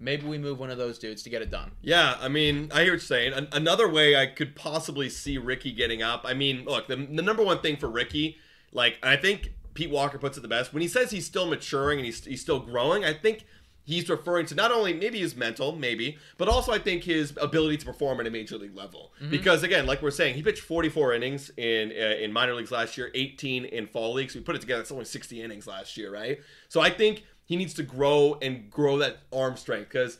Maybe 0.00 0.26
we 0.26 0.38
move 0.38 0.58
one 0.58 0.70
of 0.70 0.78
those 0.78 0.98
dudes 0.98 1.22
to 1.24 1.30
get 1.30 1.42
it 1.42 1.50
done. 1.50 1.72
Yeah, 1.82 2.16
I 2.20 2.28
mean, 2.28 2.70
I 2.72 2.82
hear 2.82 2.84
what 2.84 2.86
you're 2.86 2.98
saying. 3.00 3.32
An- 3.32 3.48
another 3.52 3.88
way 3.88 4.16
I 4.16 4.26
could 4.26 4.54
possibly 4.54 5.08
see 5.08 5.38
Ricky 5.38 5.72
getting 5.72 6.02
up. 6.02 6.22
I 6.24 6.34
mean, 6.34 6.64
look, 6.64 6.86
the, 6.86 6.96
the 6.96 7.22
number 7.22 7.44
one 7.44 7.60
thing 7.60 7.76
for 7.76 7.88
Ricky, 7.88 8.38
like, 8.72 8.96
I 9.02 9.16
think 9.16 9.54
Pete 9.74 9.90
Walker 9.90 10.16
puts 10.16 10.38
it 10.38 10.42
the 10.42 10.48
best 10.48 10.72
when 10.72 10.82
he 10.82 10.88
says 10.88 11.10
he's 11.10 11.26
still 11.26 11.46
maturing 11.46 11.98
and 11.98 12.06
he's, 12.06 12.24
he's 12.24 12.40
still 12.40 12.60
growing. 12.60 13.04
I 13.04 13.12
think 13.12 13.44
he's 13.88 14.08
referring 14.08 14.44
to 14.46 14.54
not 14.54 14.70
only 14.70 14.92
maybe 14.92 15.18
his 15.18 15.34
mental, 15.34 15.74
maybe, 15.74 16.18
but 16.36 16.46
also 16.46 16.72
I 16.72 16.78
think 16.78 17.04
his 17.04 17.32
ability 17.40 17.78
to 17.78 17.86
perform 17.86 18.20
at 18.20 18.26
a 18.26 18.30
major 18.30 18.58
league 18.58 18.76
level. 18.76 19.12
Because 19.30 19.62
again, 19.62 19.86
like 19.86 20.02
we're 20.02 20.10
saying, 20.10 20.34
he 20.34 20.42
pitched 20.42 20.60
44 20.60 21.14
innings 21.14 21.50
in 21.56 21.90
uh, 21.90 22.16
in 22.22 22.32
minor 22.32 22.54
leagues 22.54 22.70
last 22.70 22.98
year, 22.98 23.10
18 23.14 23.64
in 23.64 23.86
fall 23.86 24.12
leagues. 24.12 24.34
We 24.34 24.42
put 24.42 24.54
it 24.54 24.60
together, 24.60 24.82
it's 24.82 24.92
only 24.92 25.06
60 25.06 25.42
innings 25.42 25.66
last 25.66 25.96
year, 25.96 26.12
right? 26.12 26.38
So 26.68 26.80
I 26.82 26.90
think 26.90 27.24
he 27.46 27.56
needs 27.56 27.72
to 27.74 27.82
grow 27.82 28.38
and 28.42 28.70
grow 28.70 28.98
that 28.98 29.20
arm 29.32 29.56
strength 29.56 29.88
because 29.88 30.18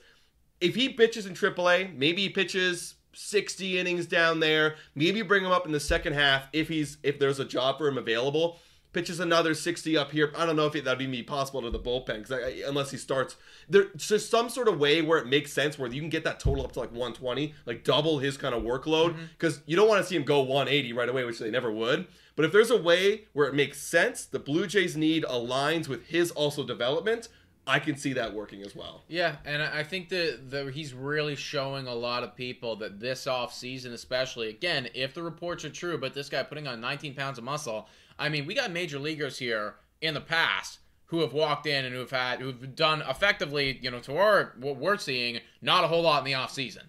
if 0.60 0.74
he 0.74 0.88
pitches 0.88 1.26
in 1.26 1.34
AAA, 1.34 1.96
maybe 1.96 2.22
he 2.22 2.28
pitches 2.30 2.94
60 3.12 3.78
innings 3.78 4.06
down 4.06 4.40
there. 4.40 4.76
Maybe 4.94 5.22
bring 5.22 5.44
him 5.44 5.52
up 5.52 5.66
in 5.66 5.72
the 5.72 5.80
second 5.80 6.14
half 6.14 6.48
if 6.52 6.68
he's 6.68 6.96
if 7.02 7.18
there's 7.18 7.38
a 7.38 7.44
job 7.44 7.78
for 7.78 7.88
him 7.88 7.98
available. 7.98 8.58
Pitches 8.98 9.20
another 9.20 9.54
60 9.54 9.96
up 9.96 10.10
here. 10.10 10.32
I 10.36 10.44
don't 10.44 10.56
know 10.56 10.66
if 10.66 10.72
that'd 10.72 11.00
even 11.00 11.12
be 11.12 11.22
possible 11.22 11.62
to 11.62 11.70
the 11.70 11.78
bullpen 11.78 12.28
because 12.28 12.32
unless 12.66 12.90
he 12.90 12.96
starts, 12.96 13.36
there's 13.68 13.94
just 13.94 14.28
some 14.28 14.48
sort 14.48 14.66
of 14.66 14.80
way 14.80 15.02
where 15.02 15.18
it 15.18 15.28
makes 15.28 15.52
sense 15.52 15.78
where 15.78 15.88
you 15.88 16.00
can 16.00 16.10
get 16.10 16.24
that 16.24 16.40
total 16.40 16.64
up 16.64 16.72
to 16.72 16.80
like 16.80 16.90
120, 16.90 17.54
like 17.64 17.84
double 17.84 18.18
his 18.18 18.36
kind 18.36 18.56
of 18.56 18.64
workload. 18.64 19.10
Mm-hmm. 19.10 19.26
Because 19.38 19.60
you 19.66 19.76
don't 19.76 19.86
want 19.86 20.02
to 20.02 20.08
see 20.08 20.16
him 20.16 20.24
go 20.24 20.40
180 20.40 20.92
right 20.94 21.08
away, 21.08 21.22
which 21.22 21.38
they 21.38 21.48
never 21.48 21.70
would. 21.70 22.08
But 22.34 22.44
if 22.44 22.50
there's 22.50 22.72
a 22.72 22.76
way 22.76 23.26
where 23.34 23.46
it 23.46 23.54
makes 23.54 23.80
sense, 23.80 24.24
the 24.24 24.40
Blue 24.40 24.66
Jays 24.66 24.96
need 24.96 25.22
aligns 25.22 25.86
with 25.86 26.06
his 26.06 26.32
also 26.32 26.66
development. 26.66 27.28
I 27.68 27.78
can 27.78 27.96
see 27.96 28.14
that 28.14 28.34
working 28.34 28.62
as 28.62 28.74
well. 28.74 29.04
Yeah, 29.06 29.36
and 29.44 29.62
I 29.62 29.78
I 29.78 29.82
think 29.84 30.08
that 30.08 30.50
the, 30.50 30.72
he's 30.72 30.92
really 30.92 31.36
showing 31.36 31.86
a 31.86 31.94
lot 31.94 32.24
of 32.24 32.34
people 32.34 32.74
that 32.76 32.98
this 32.98 33.28
off 33.28 33.54
season, 33.54 33.92
especially 33.92 34.48
again, 34.48 34.88
if 34.92 35.14
the 35.14 35.22
reports 35.22 35.64
are 35.64 35.70
true, 35.70 35.98
but 35.98 36.14
this 36.14 36.28
guy 36.28 36.42
putting 36.42 36.66
on 36.66 36.80
19 36.80 37.14
pounds 37.14 37.38
of 37.38 37.44
muscle. 37.44 37.88
I 38.18 38.28
mean, 38.28 38.46
we 38.46 38.54
got 38.54 38.70
major 38.70 38.98
leaguers 38.98 39.38
here 39.38 39.74
in 40.00 40.14
the 40.14 40.20
past 40.20 40.78
who 41.06 41.20
have 41.20 41.32
walked 41.32 41.66
in 41.66 41.86
and 41.86 41.94
who've 41.94 42.10
had 42.10 42.38
who've 42.40 42.74
done 42.74 43.02
effectively, 43.08 43.78
you 43.80 43.90
know, 43.90 43.98
to 44.00 44.16
our 44.18 44.52
what 44.58 44.76
we're 44.76 44.98
seeing, 44.98 45.40
not 45.62 45.82
a 45.82 45.86
whole 45.86 46.02
lot 46.02 46.18
in 46.18 46.24
the 46.26 46.34
off 46.34 46.52
season. 46.52 46.82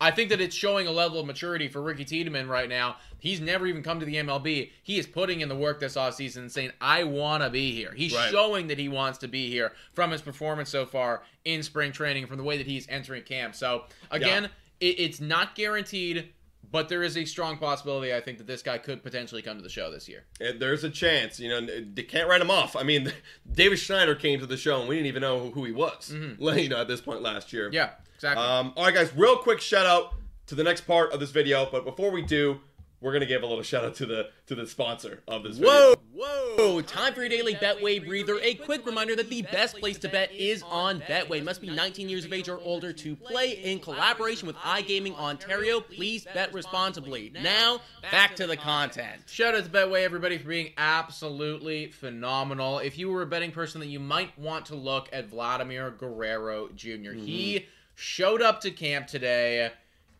I 0.00 0.10
think 0.12 0.30
that 0.30 0.40
it's 0.40 0.54
showing 0.56 0.86
a 0.86 0.90
level 0.90 1.20
of 1.20 1.26
maturity 1.26 1.68
for 1.68 1.82
Ricky 1.82 2.04
Tiedemann 2.06 2.48
right 2.48 2.68
now. 2.70 2.96
He's 3.18 3.40
never 3.40 3.66
even 3.66 3.82
come 3.82 4.00
to 4.00 4.06
the 4.06 4.14
MLB. 4.16 4.70
He 4.82 4.98
is 4.98 5.06
putting 5.06 5.40
in 5.40 5.48
the 5.50 5.56
work 5.56 5.80
this 5.80 5.96
offseason 5.96 6.36
and 6.38 6.52
saying, 6.52 6.70
I 6.80 7.04
want 7.04 7.42
to 7.42 7.50
be 7.50 7.72
here. 7.72 7.92
He's 7.94 8.14
Right. 8.14 8.30
showing 8.30 8.68
that 8.68 8.78
he 8.78 8.88
wants 8.88 9.18
to 9.18 9.28
be 9.28 9.50
here 9.50 9.72
from 9.92 10.10
his 10.12 10.22
performance 10.22 10.70
so 10.70 10.86
far 10.86 11.22
in 11.44 11.62
spring 11.62 11.92
training, 11.92 12.26
from 12.28 12.38
the 12.38 12.44
way 12.44 12.56
that 12.56 12.66
he's 12.66 12.88
entering 12.88 13.24
camp. 13.24 13.54
So, 13.54 13.84
again, 14.10 14.44
it, 14.80 15.00
it's 15.00 15.20
not 15.20 15.54
guaranteed, 15.54 16.32
but 16.76 16.90
there 16.90 17.02
is 17.02 17.16
a 17.16 17.24
strong 17.24 17.56
possibility, 17.56 18.12
I 18.12 18.20
think, 18.20 18.36
that 18.36 18.46
this 18.46 18.60
guy 18.60 18.76
could 18.76 19.02
potentially 19.02 19.40
come 19.40 19.56
to 19.56 19.62
the 19.62 19.70
show 19.70 19.90
this 19.90 20.10
year. 20.10 20.24
And 20.42 20.60
there's 20.60 20.84
a 20.84 20.90
chance, 20.90 21.40
you 21.40 21.48
know, 21.48 21.62
they 21.64 22.02
can't 22.02 22.28
write 22.28 22.42
him 22.42 22.50
off. 22.50 22.76
I 22.76 22.82
mean, 22.82 23.14
Davis 23.50 23.80
Schneider 23.80 24.14
came 24.14 24.40
to 24.40 24.46
the 24.46 24.58
show 24.58 24.80
and 24.80 24.86
we 24.86 24.96
didn't 24.96 25.06
even 25.06 25.22
know 25.22 25.48
who 25.52 25.64
he 25.64 25.72
was, 25.72 26.12
you 26.38 26.68
know, 26.68 26.78
at 26.78 26.86
this 26.86 27.00
point 27.00 27.22
last 27.22 27.50
year. 27.50 27.68
Mm-hmm. 27.68 27.76
Yeah, 27.76 27.90
exactly. 28.14 28.44
Um, 28.44 28.74
all 28.76 28.84
right, 28.84 28.94
guys, 28.94 29.10
real 29.16 29.38
quick 29.38 29.62
shout 29.62 29.86
out 29.86 30.16
to 30.48 30.54
the 30.54 30.62
next 30.62 30.82
part 30.82 31.12
of 31.14 31.18
this 31.18 31.30
video, 31.30 31.66
but 31.72 31.86
before 31.86 32.10
we 32.10 32.20
do, 32.20 32.60
we're 33.00 33.12
gonna 33.12 33.26
give 33.26 33.42
a 33.42 33.46
little 33.46 33.62
shout 33.62 33.84
out 33.84 33.94
to 33.96 34.06
the 34.06 34.30
to 34.46 34.54
the 34.54 34.66
sponsor 34.66 35.22
of 35.28 35.42
this 35.42 35.58
video. 35.58 35.72
Whoa, 35.72 35.94
video. 36.12 36.56
whoa! 36.56 36.80
Time 36.80 37.12
for 37.12 37.20
your 37.20 37.28
daily 37.28 37.54
Betway 37.54 38.04
breather. 38.04 38.38
A 38.42 38.54
quick 38.54 38.86
reminder 38.86 39.14
that 39.16 39.28
the 39.28 39.42
best 39.42 39.76
place 39.76 39.98
to 39.98 40.08
bet 40.08 40.32
is 40.32 40.62
on 40.62 41.00
Betway. 41.00 41.44
Must 41.44 41.60
be 41.60 41.68
19 41.68 42.08
years 42.08 42.24
of 42.24 42.32
age 42.32 42.48
or 42.48 42.58
older 42.60 42.92
to 42.94 43.16
play 43.16 43.50
in 43.50 43.80
collaboration 43.80 44.46
with 44.46 44.56
iGaming 44.56 45.14
Ontario. 45.16 45.80
Please 45.80 46.26
bet 46.32 46.52
responsibly. 46.54 47.32
Now, 47.42 47.80
back 48.10 48.34
to 48.36 48.46
the 48.46 48.56
content. 48.56 49.22
Shout 49.26 49.54
out 49.54 49.64
to 49.64 49.70
Betway, 49.70 50.02
everybody, 50.02 50.38
for 50.38 50.48
being 50.48 50.72
absolutely 50.78 51.88
phenomenal. 51.88 52.78
If 52.78 52.96
you 52.98 53.10
were 53.10 53.22
a 53.22 53.26
betting 53.26 53.52
person 53.52 53.80
that 53.80 53.88
you 53.88 54.00
might 54.00 54.36
want 54.38 54.66
to 54.66 54.74
look 54.74 55.08
at 55.12 55.28
Vladimir 55.28 55.90
Guerrero 55.90 56.68
junior 56.74 57.12
He 57.12 57.56
mm-hmm. 57.56 57.66
showed 57.94 58.40
up 58.40 58.62
to 58.62 58.70
camp 58.70 59.06
today, 59.06 59.70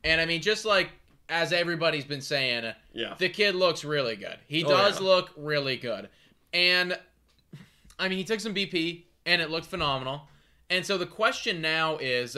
and 0.04 0.20
I 0.20 0.26
mean, 0.26 0.42
just 0.42 0.64
like 0.64 0.90
as 1.28 1.52
everybody's 1.52 2.04
been 2.04 2.20
saying, 2.20 2.72
Yeah. 2.92 3.14
the 3.18 3.28
kid 3.28 3.54
looks 3.54 3.84
really 3.84 4.16
good. 4.16 4.38
He 4.46 4.64
Oh, 4.64 4.68
does 4.68 5.00
yeah. 5.00 5.06
look 5.06 5.30
really 5.36 5.76
good. 5.76 6.08
And 6.52 6.98
I 7.98 8.08
mean, 8.08 8.18
he 8.18 8.24
took 8.24 8.40
some 8.40 8.54
BP 8.54 9.04
and 9.24 9.40
it 9.42 9.50
looked 9.50 9.66
phenomenal. 9.66 10.28
And 10.70 10.84
so 10.86 10.98
the 10.98 11.06
question 11.06 11.60
now 11.60 11.96
is 11.96 12.36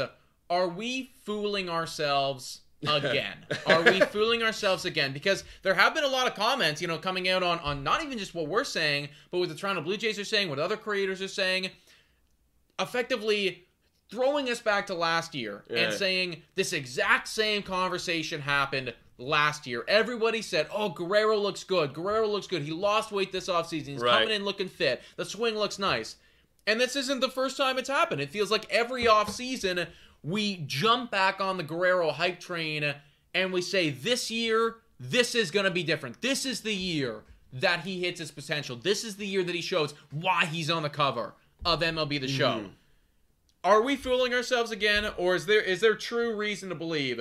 are 0.50 0.68
we 0.68 1.12
fooling 1.24 1.68
ourselves 1.68 2.60
again? 2.86 3.44
are 3.66 3.82
we 3.82 4.00
fooling 4.00 4.42
ourselves 4.42 4.84
again? 4.84 5.12
Because 5.12 5.44
there 5.62 5.74
have 5.74 5.94
been 5.94 6.04
a 6.04 6.08
lot 6.08 6.26
of 6.26 6.34
comments, 6.34 6.80
you 6.80 6.88
know, 6.88 6.96
coming 6.98 7.28
out 7.28 7.42
on, 7.42 7.58
on 7.58 7.82
not 7.82 8.02
even 8.02 8.16
just 8.18 8.34
what 8.34 8.46
we're 8.46 8.64
saying, 8.64 9.08
but 9.30 9.38
what 9.38 9.48
the 9.48 9.54
Toronto 9.54 9.82
Blue 9.82 9.96
Jays 9.96 10.18
are 10.18 10.24
saying, 10.24 10.48
what 10.48 10.58
other 10.58 10.76
creators 10.76 11.20
are 11.20 11.28
saying, 11.28 11.70
effectively 12.78 13.66
throwing 14.10 14.48
us 14.48 14.60
back 14.60 14.86
to 14.88 14.94
last 14.94 15.34
year 15.34 15.64
Yeah. 15.70 15.78
and 15.84 15.94
saying 15.94 16.42
this 16.54 16.72
exact 16.72 17.28
same 17.28 17.62
conversation 17.62 18.40
happened 18.40 18.94
last 19.18 19.66
year. 19.66 19.84
Everybody 19.88 20.42
said, 20.42 20.68
"Oh, 20.72 20.88
Guerrero 20.90 21.36
looks 21.36 21.64
good. 21.64 21.92
Guerrero 21.92 22.26
looks 22.28 22.46
good. 22.46 22.62
He 22.62 22.70
lost 22.70 23.10
weight 23.12 23.32
this 23.32 23.48
offseason. 23.48 23.86
He's 23.88 24.00
Right. 24.00 24.20
coming 24.20 24.30
in 24.34 24.44
looking 24.44 24.68
fit. 24.68 25.02
The 25.16 25.24
swing 25.24 25.56
looks 25.56 25.78
nice." 25.78 26.16
And 26.66 26.80
this 26.80 26.94
isn't 26.96 27.20
the 27.20 27.30
first 27.30 27.56
time 27.56 27.78
it's 27.78 27.88
happened. 27.88 28.20
It 28.20 28.30
feels 28.30 28.50
like 28.50 28.70
every 28.70 29.04
offseason 29.04 29.88
we 30.22 30.56
jump 30.66 31.10
back 31.10 31.40
on 31.40 31.56
the 31.56 31.62
Guerrero 31.62 32.10
hype 32.12 32.38
train 32.40 32.94
and 33.34 33.52
we 33.52 33.60
say, 33.62 33.90
"This 33.90 34.30
year, 34.30 34.76
this 35.00 35.34
is 35.34 35.50
going 35.50 35.64
to 35.64 35.70
be 35.70 35.82
different. 35.82 36.20
This 36.22 36.44
is 36.46 36.60
the 36.62 36.74
year 36.74 37.24
that 37.52 37.80
he 37.84 38.00
hits 38.00 38.20
his 38.20 38.30
potential. 38.30 38.76
This 38.76 39.02
is 39.04 39.16
the 39.16 39.26
year 39.26 39.42
that 39.42 39.54
he 39.54 39.62
shows 39.62 39.94
why 40.10 40.44
he's 40.44 40.70
on 40.70 40.82
the 40.82 40.90
cover 40.90 41.34
of 41.64 41.82
MLB 41.82 42.18
The 42.18 42.28
Show." 42.28 42.50
Mm-hmm. 42.58 42.68
Are 43.64 43.82
we 43.82 43.96
fooling 43.96 44.32
ourselves 44.32 44.70
again, 44.70 45.06
or 45.16 45.34
is 45.34 45.46
there 45.46 45.60
is 45.60 45.80
there 45.80 45.94
true 45.94 46.36
reason 46.36 46.68
to 46.68 46.74
believe 46.74 47.20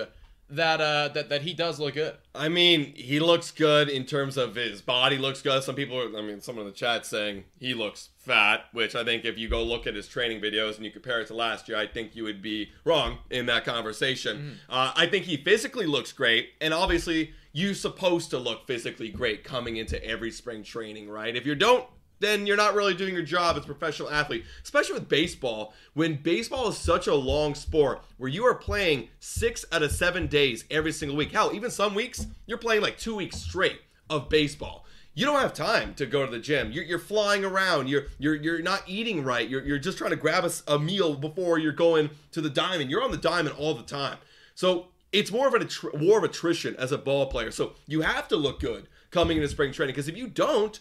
that 0.49 0.79
uh 0.79 1.09
that, 1.09 1.27
that 1.29 1.41
he 1.41 1.53
does 1.53 1.79
look 1.79 1.95
good? 1.95 2.15
I 2.35 2.47
mean, 2.47 2.93
he 2.95 3.19
looks 3.19 3.51
good 3.51 3.89
in 3.89 4.05
terms 4.05 4.37
of 4.37 4.55
his 4.55 4.81
body 4.81 5.17
looks 5.17 5.41
good. 5.41 5.63
Some 5.63 5.75
people, 5.75 5.99
are, 5.99 6.17
I 6.17 6.21
mean, 6.21 6.39
someone 6.39 6.65
in 6.65 6.71
the 6.71 6.77
chat 6.77 7.05
saying 7.05 7.45
he 7.59 7.73
looks 7.73 8.09
fat, 8.17 8.65
which 8.71 8.95
I 8.95 9.03
think 9.03 9.25
if 9.25 9.37
you 9.37 9.49
go 9.49 9.63
look 9.63 9.87
at 9.87 9.95
his 9.95 10.07
training 10.07 10.39
videos 10.39 10.75
and 10.75 10.85
you 10.85 10.91
compare 10.91 11.19
it 11.21 11.27
to 11.27 11.33
last 11.33 11.67
year, 11.67 11.77
I 11.77 11.87
think 11.87 12.15
you 12.15 12.23
would 12.23 12.41
be 12.41 12.69
wrong 12.85 13.17
in 13.29 13.47
that 13.47 13.65
conversation. 13.65 14.59
Uh, 14.69 14.93
I 14.95 15.07
think 15.07 15.25
he 15.25 15.37
physically 15.37 15.87
looks 15.87 16.11
great, 16.11 16.51
and 16.61 16.73
obviously, 16.73 17.33
you're 17.51 17.73
supposed 17.73 18.29
to 18.29 18.37
look 18.37 18.67
physically 18.67 19.09
great 19.09 19.43
coming 19.43 19.77
into 19.77 20.01
every 20.05 20.29
spring 20.29 20.61
training, 20.63 21.09
right? 21.09 21.35
If 21.35 21.45
you 21.45 21.55
don't, 21.55 21.85
then 22.19 22.47
you're 22.47 22.57
not 22.57 22.75
really 22.75 22.93
doing 22.93 23.13
your 23.13 23.23
job 23.23 23.57
as 23.57 23.63
a 23.63 23.65
professional 23.65 24.09
athlete, 24.09 24.45
especially 24.63 24.95
with 24.95 25.09
baseball. 25.09 25.73
When 25.93 26.15
baseball 26.15 26.69
is 26.69 26.77
such 26.77 27.07
a 27.07 27.15
long 27.15 27.55
sport 27.55 28.03
where 28.17 28.29
you 28.29 28.45
are 28.45 28.55
playing 28.55 29.09
six 29.19 29.65
out 29.71 29.83
of 29.83 29.91
seven 29.91 30.27
days 30.27 30.65
every 30.71 30.91
single 30.91 31.17
week. 31.17 31.31
Hell, 31.31 31.51
even 31.53 31.71
some 31.71 31.95
weeks, 31.95 32.27
you're 32.45 32.57
playing 32.57 32.81
like 32.81 32.97
two 32.97 33.15
weeks 33.15 33.37
straight 33.37 33.81
of 34.09 34.29
baseball. 34.29 34.85
You 35.13 35.25
don't 35.25 35.39
have 35.39 35.53
time 35.53 35.95
to 35.95 36.05
go 36.05 36.23
to 36.23 36.31
the 36.31 36.37
gym. 36.37 36.71
You're, 36.71 36.83
you're 36.83 36.99
flying 36.99 37.43
around. 37.43 37.89
You're 37.89 38.05
you're 38.19 38.35
you're 38.35 38.61
not 38.61 38.83
eating 38.85 39.23
right. 39.23 39.49
You're, 39.49 39.63
you're 39.63 39.79
just 39.79 39.97
trying 39.97 40.11
to 40.11 40.15
grab 40.15 40.47
a 40.67 40.77
meal 40.77 41.15
before 41.15 41.57
you're 41.57 41.71
going 41.71 42.11
to 42.33 42.41
the 42.41 42.51
diamond. 42.51 42.91
You're 42.91 43.03
on 43.03 43.09
the 43.09 43.17
diamond 43.17 43.55
all 43.57 43.73
the 43.73 43.81
time. 43.81 44.17
So 44.53 44.89
it's 45.11 45.31
more 45.31 45.47
of 45.47 45.53
attr- 45.53 45.99
war 45.99 46.19
of 46.19 46.23
attrition 46.23 46.75
as 46.75 46.91
a 46.91 46.97
ball 46.99 47.27
player. 47.27 47.49
So 47.49 47.73
you 47.87 48.01
have 48.01 48.27
to 48.27 48.35
look 48.35 48.59
good 48.59 48.87
coming 49.09 49.37
into 49.37 49.49
spring 49.49 49.71
training 49.71 49.93
because 49.95 50.07
if 50.07 50.17
you 50.17 50.27
don't, 50.27 50.79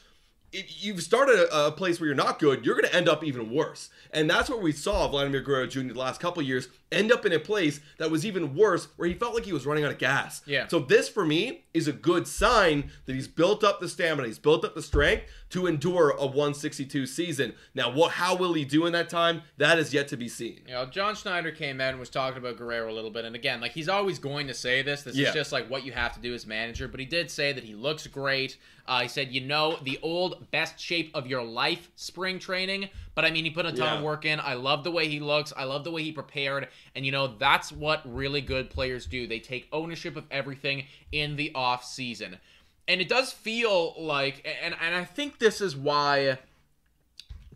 if 0.56 0.82
you've 0.82 1.02
started 1.02 1.38
a, 1.38 1.66
a 1.66 1.72
place 1.72 2.00
where 2.00 2.06
you're 2.06 2.16
not 2.16 2.38
good, 2.38 2.64
you're 2.64 2.74
going 2.74 2.88
to 2.88 2.96
end 2.96 3.08
up 3.08 3.22
even 3.22 3.52
worse. 3.52 3.90
And 4.10 4.28
that's 4.28 4.48
what 4.48 4.62
we 4.62 4.72
saw 4.72 5.06
Vladimir 5.06 5.42
Guerrero 5.42 5.66
Jr. 5.66 5.92
the 5.92 5.94
last 5.94 6.18
couple 6.18 6.42
years 6.42 6.68
end 6.92 7.10
up 7.10 7.26
in 7.26 7.32
a 7.32 7.38
place 7.40 7.80
that 7.98 8.10
was 8.10 8.24
even 8.24 8.54
worse, 8.54 8.88
where 8.96 9.08
he 9.08 9.14
felt 9.14 9.34
like 9.34 9.44
he 9.44 9.52
was 9.52 9.66
running 9.66 9.84
out 9.84 9.90
of 9.90 9.98
gas. 9.98 10.42
Yeah. 10.46 10.68
So 10.68 10.78
this 10.78 11.08
for 11.08 11.24
me 11.24 11.64
is 11.74 11.88
a 11.88 11.92
good 11.92 12.26
sign 12.28 12.90
that 13.06 13.14
he's 13.14 13.28
built 13.28 13.64
up 13.64 13.80
the 13.80 13.88
stamina, 13.88 14.28
he's 14.28 14.38
built 14.38 14.64
up 14.64 14.74
the 14.74 14.82
strength 14.82 15.24
to 15.50 15.66
endure 15.66 16.10
a 16.10 16.26
162 16.26 17.06
season. 17.06 17.52
Now, 17.74 17.90
what? 17.92 18.12
How 18.12 18.34
will 18.36 18.52
he 18.54 18.64
do 18.64 18.86
in 18.86 18.92
that 18.92 19.08
time? 19.08 19.42
That 19.58 19.78
is 19.78 19.92
yet 19.92 20.08
to 20.08 20.16
be 20.16 20.28
seen. 20.28 20.60
You 20.66 20.74
know, 20.74 20.86
John 20.86 21.14
Schneider 21.14 21.50
came 21.52 21.80
out 21.80 21.90
and 21.90 22.00
was 22.00 22.10
talking 22.10 22.38
about 22.38 22.56
Guerrero 22.56 22.90
a 22.90 22.94
little 22.94 23.10
bit, 23.10 23.24
and 23.24 23.34
again, 23.36 23.60
like 23.60 23.72
he's 23.72 23.88
always 23.88 24.18
going 24.18 24.46
to 24.48 24.54
say 24.54 24.82
this. 24.82 25.02
This 25.02 25.16
Yeah. 25.16 25.28
is 25.28 25.34
just 25.34 25.52
like 25.52 25.68
what 25.68 25.84
you 25.84 25.92
have 25.92 26.12
to 26.14 26.20
do 26.20 26.34
as 26.34 26.46
manager. 26.46 26.88
But 26.88 27.00
he 27.00 27.06
did 27.06 27.30
say 27.30 27.52
that 27.52 27.64
he 27.64 27.74
looks 27.74 28.06
great. 28.06 28.56
Uh, 28.88 29.00
he 29.02 29.08
said, 29.08 29.32
you 29.32 29.40
know, 29.40 29.78
the 29.82 29.98
old 30.02 30.48
best 30.52 30.78
shape 30.78 31.10
of 31.14 31.26
your 31.26 31.42
life 31.42 31.90
spring 31.96 32.38
training. 32.38 32.88
But 33.16 33.24
I 33.24 33.30
mean, 33.30 33.44
he 33.44 33.50
put 33.50 33.64
a 33.66 33.72
ton 33.72 33.78
Yeah. 33.78 33.94
of 33.96 34.02
work 34.02 34.24
in. 34.26 34.38
I 34.38 34.54
love 34.54 34.84
the 34.84 34.90
way 34.92 35.08
he 35.08 35.20
looks. 35.20 35.52
I 35.56 35.64
love 35.64 35.82
the 35.84 35.90
way 35.90 36.04
he 36.04 36.12
prepared. 36.12 36.68
And 36.94 37.04
you 37.04 37.10
know, 37.10 37.26
that's 37.26 37.72
what 37.72 38.02
really 38.04 38.42
good 38.42 38.70
players 38.70 39.06
do. 39.06 39.26
They 39.26 39.40
take 39.40 39.66
ownership 39.72 40.16
of 40.16 40.26
everything 40.30 40.84
in 41.10 41.34
the 41.36 41.50
off 41.54 41.82
season. 41.82 42.38
And 42.86 43.00
it 43.00 43.08
does 43.08 43.32
feel 43.32 43.94
like, 43.98 44.46
and 44.62 44.76
and 44.80 44.94
I 44.94 45.04
think 45.04 45.40
this 45.40 45.60
is 45.60 45.74
why. 45.74 46.38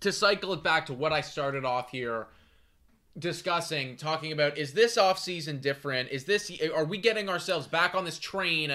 To 0.01 0.11
cycle 0.13 0.55
it 0.55 0.63
back 0.63 0.87
to 0.87 0.95
what 0.95 1.13
I 1.13 1.21
started 1.21 1.67
off 1.67 1.91
here 1.91 2.27
discussing 3.19 3.97
talking 3.97 4.33
about 4.33 4.57
is 4.57 4.73
this 4.73 4.97
offseason 4.97 5.61
different 5.61 6.09
is 6.11 6.25
this 6.25 6.51
are 6.75 6.85
we 6.85 6.97
getting 6.97 7.29
ourselves 7.29 7.67
back 7.67 7.95
on 7.95 8.05
this 8.05 8.19
train 8.19 8.75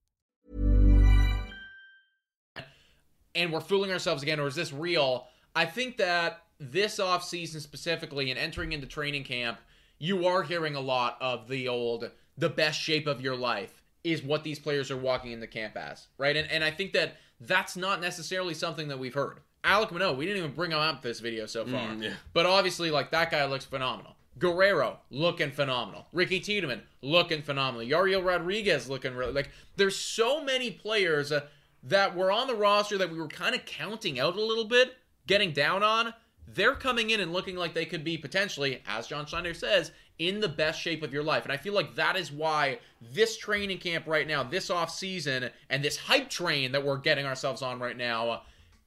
and 3.35 3.51
we're 3.51 3.59
fooling 3.59 3.91
ourselves 3.91 4.23
again 4.23 4.39
or 4.39 4.47
is 4.47 4.55
this 4.55 4.73
real 4.73 5.27
i 5.55 5.65
think 5.65 5.97
that 5.97 6.43
this 6.59 6.97
offseason 6.99 7.59
specifically 7.61 8.29
and 8.29 8.39
entering 8.39 8.71
into 8.73 8.85
training 8.87 9.23
camp 9.23 9.57
you 9.99 10.25
are 10.27 10.43
hearing 10.43 10.75
a 10.75 10.79
lot 10.79 11.17
of 11.21 11.47
the 11.47 11.67
old 11.67 12.09
the 12.37 12.49
best 12.49 12.79
shape 12.79 13.07
of 13.07 13.21
your 13.21 13.35
life 13.35 13.83
is 14.03 14.23
what 14.23 14.43
these 14.43 14.59
players 14.59 14.89
are 14.91 14.97
walking 14.97 15.31
into 15.31 15.47
camp 15.47 15.75
as 15.77 16.07
right 16.17 16.35
and, 16.35 16.49
and 16.51 16.63
i 16.63 16.71
think 16.71 16.93
that 16.93 17.15
that's 17.39 17.75
not 17.75 17.99
necessarily 18.01 18.53
something 18.53 18.87
that 18.87 18.99
we've 18.99 19.13
heard 19.13 19.39
alec 19.63 19.91
Manoah, 19.91 20.13
we 20.13 20.25
didn't 20.25 20.39
even 20.39 20.53
bring 20.55 20.71
him 20.71 20.79
up 20.79 21.01
this 21.01 21.19
video 21.19 21.45
so 21.45 21.65
far 21.65 21.87
Mm, 21.89 22.03
yeah. 22.03 22.13
but 22.33 22.45
obviously 22.45 22.91
like 22.91 23.11
that 23.11 23.31
guy 23.31 23.45
looks 23.45 23.65
phenomenal 23.65 24.15
Guerrero 24.39 24.97
looking 25.11 25.51
phenomenal. 25.51 26.07
Ricky 26.13 26.39
Tiedemann 26.39 26.81
looking 27.01 27.41
phenomenal. 27.41 27.85
Yario 27.85 28.23
Rodriguez 28.25 28.89
looking 28.89 29.13
really 29.13 29.33
like 29.33 29.49
there's 29.75 29.95
so 29.95 30.41
many 30.43 30.71
players 30.71 31.31
uh, 31.33 31.41
that 31.83 32.15
were 32.15 32.31
on 32.31 32.47
the 32.47 32.55
roster 32.55 32.97
that 32.97 33.11
we 33.11 33.17
were 33.17 33.27
kind 33.27 33.55
of 33.55 33.65
counting 33.65 34.19
out 34.19 34.35
a 34.35 34.41
little 34.41 34.65
bit, 34.65 34.95
getting 35.27 35.51
down 35.51 35.83
on. 35.83 36.13
They're 36.47 36.75
coming 36.75 37.11
in 37.11 37.21
and 37.21 37.31
looking 37.31 37.55
like 37.55 37.73
they 37.73 37.85
could 37.85 38.03
be 38.03 38.17
potentially, 38.17 38.81
as 38.87 39.07
John 39.07 39.25
Schneider 39.25 39.53
says, 39.53 39.91
in 40.19 40.39
the 40.39 40.49
best 40.49 40.79
shape 40.79 41.01
of 41.01 41.13
your 41.13 41.23
life. 41.23 41.43
And 41.43 41.51
I 41.51 41.57
feel 41.57 41.73
like 41.73 41.95
that 41.95 42.15
is 42.15 42.31
why 42.31 42.79
this 43.01 43.37
training 43.37 43.79
camp 43.79 44.05
right 44.05 44.27
now, 44.27 44.43
this 44.43 44.69
off 44.69 44.91
season, 44.91 45.49
and 45.69 45.83
this 45.83 45.97
hype 45.97 46.29
train 46.29 46.71
that 46.73 46.83
we're 46.83 46.97
getting 46.97 47.25
ourselves 47.25 47.61
on 47.61 47.79
right 47.79 47.97
now, 47.97 48.43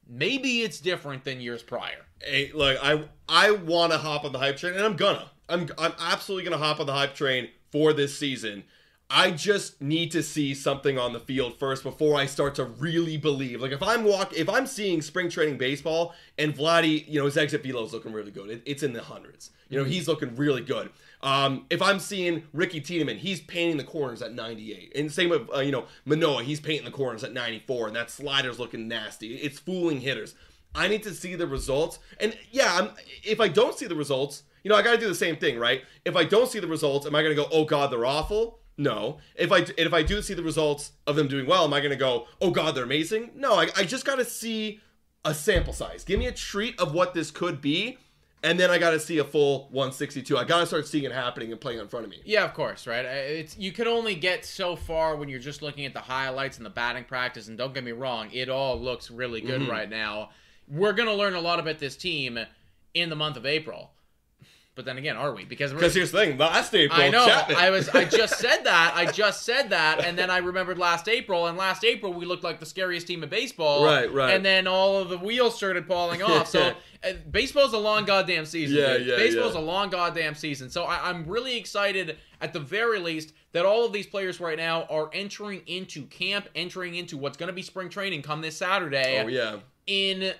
maybe 0.09 0.63
it's 0.63 0.79
different 0.79 1.25
than 1.25 1.41
years 1.41 1.63
prior. 1.63 2.07
Hey, 2.21 2.53
look, 2.55 2.79
I 2.83 3.05
I 3.29 3.51
want 3.51 3.93
to 3.93 3.99
hop 3.99 4.25
on 4.25 4.33
the 4.33 4.39
hype 4.39 4.57
train, 4.57 4.75
and 4.75 4.85
I'm 4.85 4.97
gonna. 4.97 5.31
I'm 5.49 5.69
I'm 5.77 5.93
absolutely 5.99 6.49
gonna 6.49 6.63
hop 6.63 6.81
on 6.81 6.87
the 6.87 6.93
hype 6.93 7.15
train 7.15 7.49
for 7.71 7.93
this 7.93 8.17
season. 8.17 8.65
I 9.11 9.33
just 9.33 9.81
need 9.83 10.11
to 10.13 10.23
see 10.23 10.55
something 10.55 10.99
on 10.99 11.13
the 11.13 11.21
field 11.21 11.59
first 11.59 11.83
before 11.83 12.17
I 12.17 12.27
start 12.27 12.55
to 12.57 12.65
really 12.65 13.17
believe. 13.17 13.61
Like 13.61 13.73
if 13.73 13.83
I'm 13.83 14.05
walk, 14.05 14.33
if 14.33 14.49
I'm 14.49 14.67
seeing 14.67 15.03
spring 15.03 15.29
training 15.29 15.59
baseball 15.59 16.15
and 16.39 16.55
Vladdy, 16.55 17.07
you 17.07 17.19
know, 17.21 17.27
his 17.27 17.37
exit 17.37 17.63
velo 17.63 17.85
is 17.85 17.93
looking 17.93 18.13
really 18.13 18.31
good. 18.31 18.51
It, 18.51 18.63
it's 18.65 18.83
in 18.83 18.93
the 18.93 19.03
hundreds. 19.03 19.51
You 19.69 19.79
know, 19.79 19.85
he's 19.85 20.09
looking 20.09 20.35
really 20.37 20.63
good. 20.63 20.91
Um, 21.23 21.67
if 21.71 21.83
I'm 21.83 21.99
seeing 21.99 22.45
Ricky 22.53 22.81
Tiedemann, 22.81 23.19
he's 23.19 23.41
painting 23.41 23.77
the 23.77 23.85
corners 23.85 24.23
at 24.23 24.35
98, 24.35 24.93
and 24.95 25.11
same 25.11 25.31
with 25.31 25.49
uh, 25.55 25.61
you 25.61 25.73
know 25.73 25.87
Manoah, 26.05 26.43
he's 26.43 26.61
painting 26.61 26.85
the 26.85 26.91
corners 26.91 27.25
at 27.25 27.33
94, 27.33 27.89
and 27.89 27.97
that 27.97 28.11
slider's 28.11 28.59
looking 28.59 28.89
nasty. 28.89 29.35
It's 29.37 29.59
fooling 29.59 30.01
hitters. 30.01 30.35
I 30.75 30.89
need 30.89 31.03
to 31.05 31.15
see 31.15 31.35
the 31.35 31.47
results, 31.47 31.99
and 32.21 32.37
yeah, 32.51 32.75
I'm, 32.75 32.91
if 33.23 33.41
I 33.41 33.49
don't 33.49 33.79
see 33.79 33.87
the 33.87 33.95
results, 33.95 34.43
you 34.65 34.71
know, 34.71 34.77
I 34.77 34.83
got 34.83 34.93
to 34.93 34.99
do 34.99 35.09
the 35.09 35.15
same 35.15 35.37
thing, 35.37 35.59
right? 35.59 35.83
If 36.05 36.17
I 36.17 36.25
don't 36.25 36.49
see 36.49 36.59
the 36.59 36.67
results, 36.67 37.07
am 37.07 37.15
I 37.15 37.23
going 37.23 37.35
to 37.35 37.43
go, 37.43 37.49
oh 37.53 37.65
god, 37.65 37.93
they're 37.93 38.07
awful? 38.07 38.59
No. 38.77 39.19
If 39.37 39.53
I 39.53 39.67
if 39.79 39.93
I 39.93 40.03
do 40.03 40.21
see 40.23 40.35
the 40.35 40.43
results 40.43 40.93
of 41.07 41.17
them 41.17 41.29
doing 41.29 41.47
well, 41.47 41.65
am 41.65 41.73
I 41.73 41.81
going 41.81 41.91
to 41.93 41.97
go, 41.97 42.27
oh 42.41 42.51
god, 42.51 42.75
they're 42.75 42.85
amazing? 42.85 43.31
No. 43.37 43.55
I, 43.55 43.69
I 43.77 43.85
just 43.85 44.05
got 44.05 44.17
to 44.17 44.25
see 44.25 44.81
a 45.25 45.33
sample 45.35 45.73
size. 45.73 46.05
Give 46.05 46.19
me 46.19 46.27
a 46.27 46.33
treat 46.33 46.79
of 46.81 46.93
what 46.93 47.15
this 47.15 47.31
could 47.31 47.61
be, 47.61 47.97
and 48.43 48.61
then 48.61 48.71
I 48.71 48.79
got 48.79 48.91
to 48.91 49.01
see 49.01 49.19
a 49.19 49.25
full 49.25 49.69
162. 49.71 50.37
I 50.37 50.45
got 50.45 50.61
to 50.61 50.67
start 50.67 50.87
seeing 50.87 51.05
it 51.05 51.13
happening 51.13 51.51
and 51.53 51.61
playing 51.61 51.79
in 51.79 51.89
front 51.89 52.05
of 52.05 52.11
me. 52.11 52.21
Yeah, 52.27 52.45
of 52.45 52.53
course, 52.53 52.87
right? 52.87 53.05
It's 53.05 53.57
you 53.57 53.73
can 53.73 53.87
only 53.89 54.15
get 54.17 54.45
so 54.45 54.77
far 54.77 55.17
when 55.17 55.29
you're 55.29 55.39
just 55.39 55.63
looking 55.63 55.87
at 55.87 55.95
the 55.95 56.01
highlights 56.01 56.57
and 56.59 56.67
the 56.67 56.71
batting 56.71 57.05
practice. 57.05 57.49
And 57.49 57.57
don't 57.57 57.73
get 57.73 57.85
me 57.85 57.93
wrong, 57.93 58.29
it 58.33 58.49
all 58.49 58.79
looks 58.79 59.11
really 59.11 59.41
good 59.41 59.63
Mm-hmm. 59.63 59.71
right 59.71 59.89
now. 59.89 60.31
We're 60.69 60.93
gonna 60.95 61.15
learn 61.15 61.35
a 61.35 61.41
lot 61.41 61.59
about 61.61 61.79
this 61.79 61.97
team 61.97 62.39
in 62.95 63.09
the 63.09 63.17
month 63.17 63.37
of 63.37 63.47
April. 63.47 63.93
But 64.77 64.87
then 64.87 64.99
again, 64.99 65.17
are 65.17 65.33
we? 65.33 65.45
Because 65.45 65.73
we're, 65.73 65.79
Because 65.79 65.95
here's 65.95 66.11
the 66.11 66.19
thing, 66.19 66.37
last 66.37 66.75
April, 66.75 67.01
I 67.01 67.09
know. 67.09 67.27
Chapman. 67.27 67.57
I 67.57 67.71
was. 67.71 67.89
I 67.91 68.05
just 68.05 68.41
said 68.41 68.65
that. 68.65 68.93
I 68.97 69.07
just 69.07 69.45
said 69.45 69.71
that, 69.71 70.05
and 70.05 70.19
then 70.19 70.31
I 70.31 70.39
remembered 70.39 70.79
last 70.79 71.09
April. 71.09 71.47
And 71.47 71.57
last 71.57 71.85
April, 71.85 72.13
we 72.13 72.25
looked 72.25 72.43
like 72.43 72.59
the 72.59 72.67
scariest 72.67 73.07
team 73.07 73.23
in 73.23 73.29
baseball. 73.29 73.85
Right, 73.85 74.13
right. 74.13 74.35
And 74.35 74.45
then 74.45 74.67
all 74.67 74.97
of 74.97 75.11
the 75.11 75.19
wheels 75.19 75.55
started 75.55 75.87
falling 75.87 76.23
off. 76.23 76.49
So 76.49 76.75
uh, 77.05 77.13
baseball's 77.31 77.73
a 77.73 77.79
long 77.79 78.05
goddamn 78.05 78.47
season. 78.47 78.77
Yeah, 78.77 78.99
dude. 78.99 79.07
yeah, 79.07 79.17
Baseball's 79.17 79.55
yeah. 79.55 79.61
a 79.61 79.63
long 79.63 79.91
goddamn 79.91 80.35
season. 80.35 80.69
So 80.71 80.83
I, 80.83 81.09
I'm 81.09 81.25
really 81.25 81.57
excited, 81.57 82.19
at 82.41 82.53
the 82.53 82.61
very 82.61 82.99
least, 82.99 83.33
that 83.53 83.65
all 83.65 83.87
of 83.87 83.93
these 83.93 84.09
players 84.09 84.41
right 84.41 84.59
now 84.59 84.85
are 84.91 85.09
entering 85.13 85.63
into 85.69 86.03
camp, 86.07 86.49
entering 86.57 86.97
into 86.97 87.17
what's 87.17 87.37
going 87.37 87.49
to 87.49 87.55
be 87.55 87.63
spring 87.63 87.89
training 87.89 88.23
come 88.23 88.41
this 88.41 88.57
Saturday 88.57 89.23
oh 89.23 89.29
yeah. 89.29 89.59
in 89.87 90.33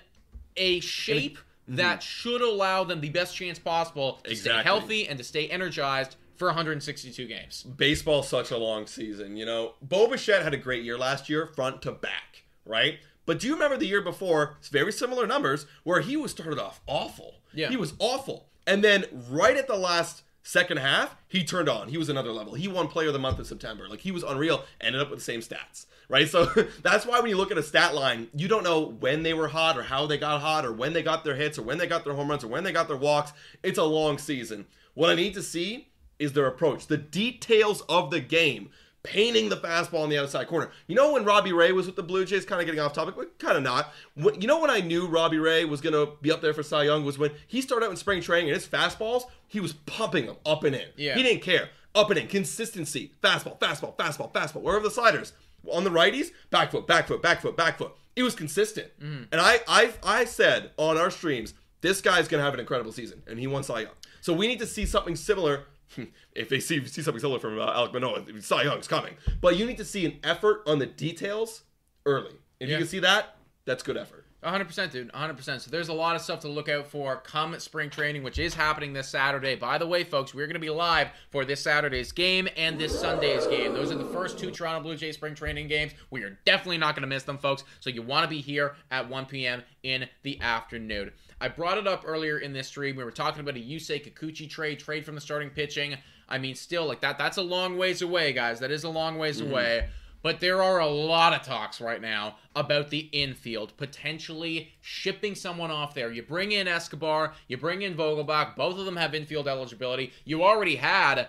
a 0.57 0.81
shape 0.81 1.37
Mm-hmm. 1.65 1.77
that 1.77 2.03
should 2.03 2.41
allow 2.41 2.83
them 2.83 3.01
the 3.01 3.09
best 3.09 3.35
chance 3.35 3.57
possible 3.57 4.19
to 4.23 4.35
stay 4.35 4.61
healthy 4.61 5.07
and 5.07 5.17
to 5.17 5.23
stay 5.23 5.47
energized 5.47 6.15
for 6.35 6.47
162 6.49 7.25
games. 7.25 7.63
baseball's 7.63 8.27
such 8.27 8.51
a 8.51 8.57
long 8.57 8.85
season. 8.85 9.35
You 9.35 9.45
know, 9.45 9.73
Bo 9.81 10.07
Bichette 10.07 10.43
had 10.43 10.53
a 10.53 10.57
great 10.57 10.83
year 10.83 10.97
last 10.97 11.27
year, 11.29 11.47
front 11.47 11.81
to 11.83 11.91
back, 11.91 12.43
right? 12.65 12.99
But 13.25 13.39
do 13.39 13.47
you 13.47 13.53
remember 13.53 13.77
the 13.77 13.87
year 13.87 14.01
before? 14.01 14.57
It's 14.59 14.67
very 14.69 14.91
similar 14.91 15.25
numbers 15.25 15.65
where 15.83 16.01
he 16.01 16.15
was 16.15 16.29
started 16.29 16.59
off 16.59 16.81
awful. 16.85 17.35
Yeah. 17.53 17.69
he 17.69 17.77
was 17.77 17.93
awful, 17.99 18.47
and 18.67 18.83
then 18.83 19.05
right 19.29 19.55
at 19.57 19.67
the 19.67 19.77
last 19.77 20.21
Second 20.47 20.77
half, 20.77 21.15
he 21.27 21.43
turned 21.43 21.67
on. 21.67 21.87
He 21.87 21.97
was 21.97 22.07
another 22.07 22.31
level. 22.31 22.53
He 22.53 22.67
won 22.67 22.87
player 22.87 23.07
of 23.07 23.13
the 23.13 23.19
month 23.19 23.39
in 23.39 23.45
September. 23.45 23.89
Like 23.89 24.01
he 24.01 24.11
was 24.11 24.21
unreal, 24.21 24.63
ended 24.79 25.01
up 25.01 25.09
with 25.09 25.17
the 25.17 25.25
same 25.25 25.39
stats, 25.39 25.87
right? 26.07 26.29
So 26.29 26.45
that's 26.83 27.03
why 27.03 27.19
when 27.19 27.31
you 27.31 27.35
look 27.35 27.49
at 27.49 27.57
a 27.57 27.63
stat 27.63 27.95
line, 27.95 28.27
you 28.35 28.47
don't 28.47 28.63
know 28.63 28.79
when 28.99 29.23
they 29.23 29.33
were 29.33 29.47
hot 29.47 29.75
or 29.75 29.81
how 29.81 30.05
they 30.05 30.19
got 30.19 30.41
hot 30.41 30.63
or 30.63 30.71
when 30.71 30.93
they 30.93 31.01
got 31.01 31.23
their 31.23 31.33
hits 31.33 31.57
or 31.57 31.63
when 31.63 31.79
they 31.79 31.87
got 31.87 32.03
their 32.03 32.13
home 32.13 32.29
runs 32.29 32.43
or 32.43 32.47
when 32.47 32.63
they 32.63 32.71
got 32.71 32.87
their 32.87 32.95
walks. 32.95 33.33
It's 33.63 33.79
a 33.79 33.83
long 33.83 34.19
season. 34.19 34.67
What 34.93 35.09
I 35.09 35.15
need 35.15 35.33
to 35.33 35.41
see 35.41 35.87
is 36.19 36.33
their 36.33 36.45
approach, 36.45 36.85
the 36.85 36.97
details 36.97 37.81
of 37.89 38.11
the 38.11 38.19
game 38.19 38.69
painting 39.05 39.49
the 39.49 39.57
fastball 39.57 40.03
in 40.03 40.09
the 40.09 40.17
outside 40.17 40.47
corner. 40.47 40.71
You 40.87 40.95
know 40.95 41.13
when 41.13 41.23
Robbie 41.23 41.53
Ray 41.53 41.71
was 41.71 41.85
with 41.85 41.95
the 41.95 42.03
Blue 42.03 42.25
Jays, 42.25 42.43
kind 42.43 42.59
of 42.59 42.65
getting 42.65 42.81
off 42.81 42.93
topic, 42.93 43.15
but 43.15 43.37
kind 43.39 43.55
of 43.55 43.63
not. 43.63 43.93
When, 44.15 44.41
you 44.41 44.47
know 44.47 44.59
when 44.59 44.69
I 44.69 44.81
knew 44.81 45.07
Robbie 45.07 45.37
Ray 45.37 45.65
was 45.65 45.79
going 45.79 45.93
to 45.93 46.13
be 46.21 46.31
up 46.31 46.41
there 46.41 46.53
for 46.53 46.63
Cy 46.63 46.83
Young 46.83 47.05
was 47.05 47.17
when 47.17 47.31
he 47.47 47.61
started 47.61 47.85
out 47.85 47.91
in 47.91 47.97
spring 47.97 48.21
training 48.21 48.49
and 48.49 48.55
his 48.55 48.67
fastballs, 48.67 49.23
he 49.47 49.59
was 49.59 49.73
pumping 49.73 50.25
them 50.25 50.37
up 50.45 50.63
and 50.63 50.75
in. 50.75 50.87
Yeah. 50.97 51.15
He 51.15 51.23
didn't 51.23 51.43
care. 51.43 51.69
Up 51.93 52.09
and 52.09 52.19
in, 52.19 52.27
consistency, 52.27 53.13
fastball, 53.23 53.59
fastball, 53.59 53.95
fastball, 53.95 54.31
fastball. 54.33 54.61
Where 54.61 54.75
are 54.75 54.81
the 54.81 54.91
sliders? 54.91 55.33
On 55.71 55.83
the 55.83 55.89
righties, 55.89 56.31
back 56.49 56.71
foot, 56.71 56.87
back 56.87 57.07
foot, 57.07 57.21
back 57.21 57.41
foot, 57.41 57.55
back 57.55 57.77
foot. 57.77 57.93
It 58.15 58.23
was 58.23 58.35
consistent. 58.35 58.87
Mm. 58.99 59.27
And 59.31 59.41
I, 59.41 59.59
I, 59.67 59.93
I 60.03 60.25
said 60.25 60.71
on 60.77 60.97
our 60.97 61.09
streams, 61.09 61.53
this 61.81 62.01
guy's 62.01 62.27
going 62.27 62.39
to 62.39 62.45
have 62.45 62.53
an 62.53 62.59
incredible 62.59 62.91
season, 62.91 63.21
and 63.27 63.39
he 63.39 63.47
won 63.47 63.63
Cy 63.63 63.81
Young. 63.81 63.91
So 64.21 64.33
we 64.33 64.47
need 64.47 64.59
to 64.59 64.65
see 64.65 64.85
something 64.85 65.15
similar 65.15 65.65
if 66.35 66.49
they 66.49 66.59
see 66.59 66.85
see 66.87 67.01
something 67.01 67.19
similar 67.21 67.39
from 67.39 67.59
uh, 67.59 67.65
Alec 67.73 67.93
Manoah, 67.93 68.23
Cy 68.41 68.63
Young's 68.63 68.87
coming. 68.87 69.15
But 69.41 69.57
you 69.57 69.65
need 69.65 69.77
to 69.77 69.85
see 69.85 70.05
an 70.05 70.19
effort 70.23 70.63
on 70.65 70.79
the 70.79 70.85
details 70.85 71.63
early. 72.05 72.35
If 72.59 72.69
Yeah. 72.69 72.75
you 72.75 72.79
can 72.79 72.87
see 72.87 72.99
that, 72.99 73.37
that's 73.65 73.83
good 73.83 73.97
effort. 73.97 74.24
100%, 74.45 74.91
dude. 74.91 75.11
100%. 75.11 75.61
So 75.61 75.71
there's 75.71 75.89
a 75.89 75.93
lot 75.93 76.15
of 76.15 76.21
stuff 76.21 76.39
to 76.41 76.47
look 76.47 76.69
out 76.69 76.87
for 76.87 77.17
come 77.17 77.59
spring 77.59 77.89
training, 77.89 78.23
which 78.23 78.37
is 78.37 78.53
happening 78.53 78.93
this 78.93 79.09
Saturday. 79.09 79.55
By 79.55 79.77
the 79.77 79.87
way, 79.87 80.03
folks, 80.03 80.33
we're 80.33 80.45
going 80.45 80.53
to 80.53 80.59
be 80.59 80.69
live 80.69 81.09
for 81.31 81.43
this 81.45 81.61
Saturday's 81.61 82.11
game 82.11 82.47
and 82.55 82.79
this 82.79 82.97
Sunday's 82.97 83.47
game. 83.47 83.73
Those 83.73 83.91
are 83.91 83.97
the 83.97 84.05
first 84.05 84.37
two 84.37 84.51
Toronto 84.51 84.81
Blue 84.81 84.95
Jays 84.95 85.15
spring 85.15 85.33
training 85.33 85.67
games. 85.67 85.93
We 86.11 86.23
are 86.23 86.37
definitely 86.45 86.77
not 86.77 86.95
going 86.95 87.01
to 87.01 87.07
miss 87.07 87.23
them, 87.23 87.39
folks. 87.39 87.63
So 87.79 87.89
you 87.89 88.03
want 88.03 88.23
to 88.23 88.29
be 88.29 88.41
here 88.41 88.75
at 88.91 89.09
1 89.09 89.25
p.m. 89.25 89.63
in 89.83 90.07
the 90.23 90.39
afternoon. 90.41 91.11
I 91.41 91.47
brought 91.49 91.77
it 91.77 91.87
up 91.87 92.03
earlier 92.05 92.39
in 92.39 92.53
this 92.53 92.67
stream. 92.67 92.95
We 92.95 93.03
were 93.03 93.11
talking 93.11 93.41
about 93.41 93.55
a 93.55 93.59
Yusei 93.59 94.01
Kikuchi 94.01 94.49
trade, 94.49 94.79
trade 94.79 95.05
from 95.05 95.15
the 95.15 95.21
starting 95.21 95.49
pitching. 95.49 95.97
I 96.29 96.37
mean, 96.37 96.55
still, 96.55 96.85
like 96.85 97.01
that, 97.01 97.17
that's 97.17 97.37
a 97.37 97.41
long 97.41 97.77
ways 97.77 98.01
away, 98.01 98.33
guys. 98.33 98.59
That 98.59 98.71
is 98.71 98.83
a 98.83 98.89
long 98.89 99.17
ways 99.17 99.41
mm-hmm. 99.41 99.51
away. 99.51 99.89
But 100.25 100.39
there 100.39 100.63
are 100.63 100.79
a 100.79 100.87
lot 100.87 101.33
of 101.33 101.43
talks 101.43 101.79
right 101.79 102.01
now 102.01 102.37
about 102.55 102.89
the 102.89 103.09
infield 103.11 103.77
potentially 103.77 104.71
shipping 104.81 105.35
someone 105.35 105.69
off 105.69 105.93
there. 105.93 106.11
You 106.11 106.23
bring 106.23 106.51
in 106.51 106.67
Escobar, 106.67 107.33
you 107.47 107.57
bring 107.57 107.83
in 107.83 107.93
Vogelbach. 107.93 108.55
Both 108.55 108.79
of 108.79 108.85
them 108.85 108.95
have 108.95 109.13
infield 109.13 109.47
eligibility. 109.47 110.13
You 110.23 110.43
already 110.43 110.77
had 110.77 111.27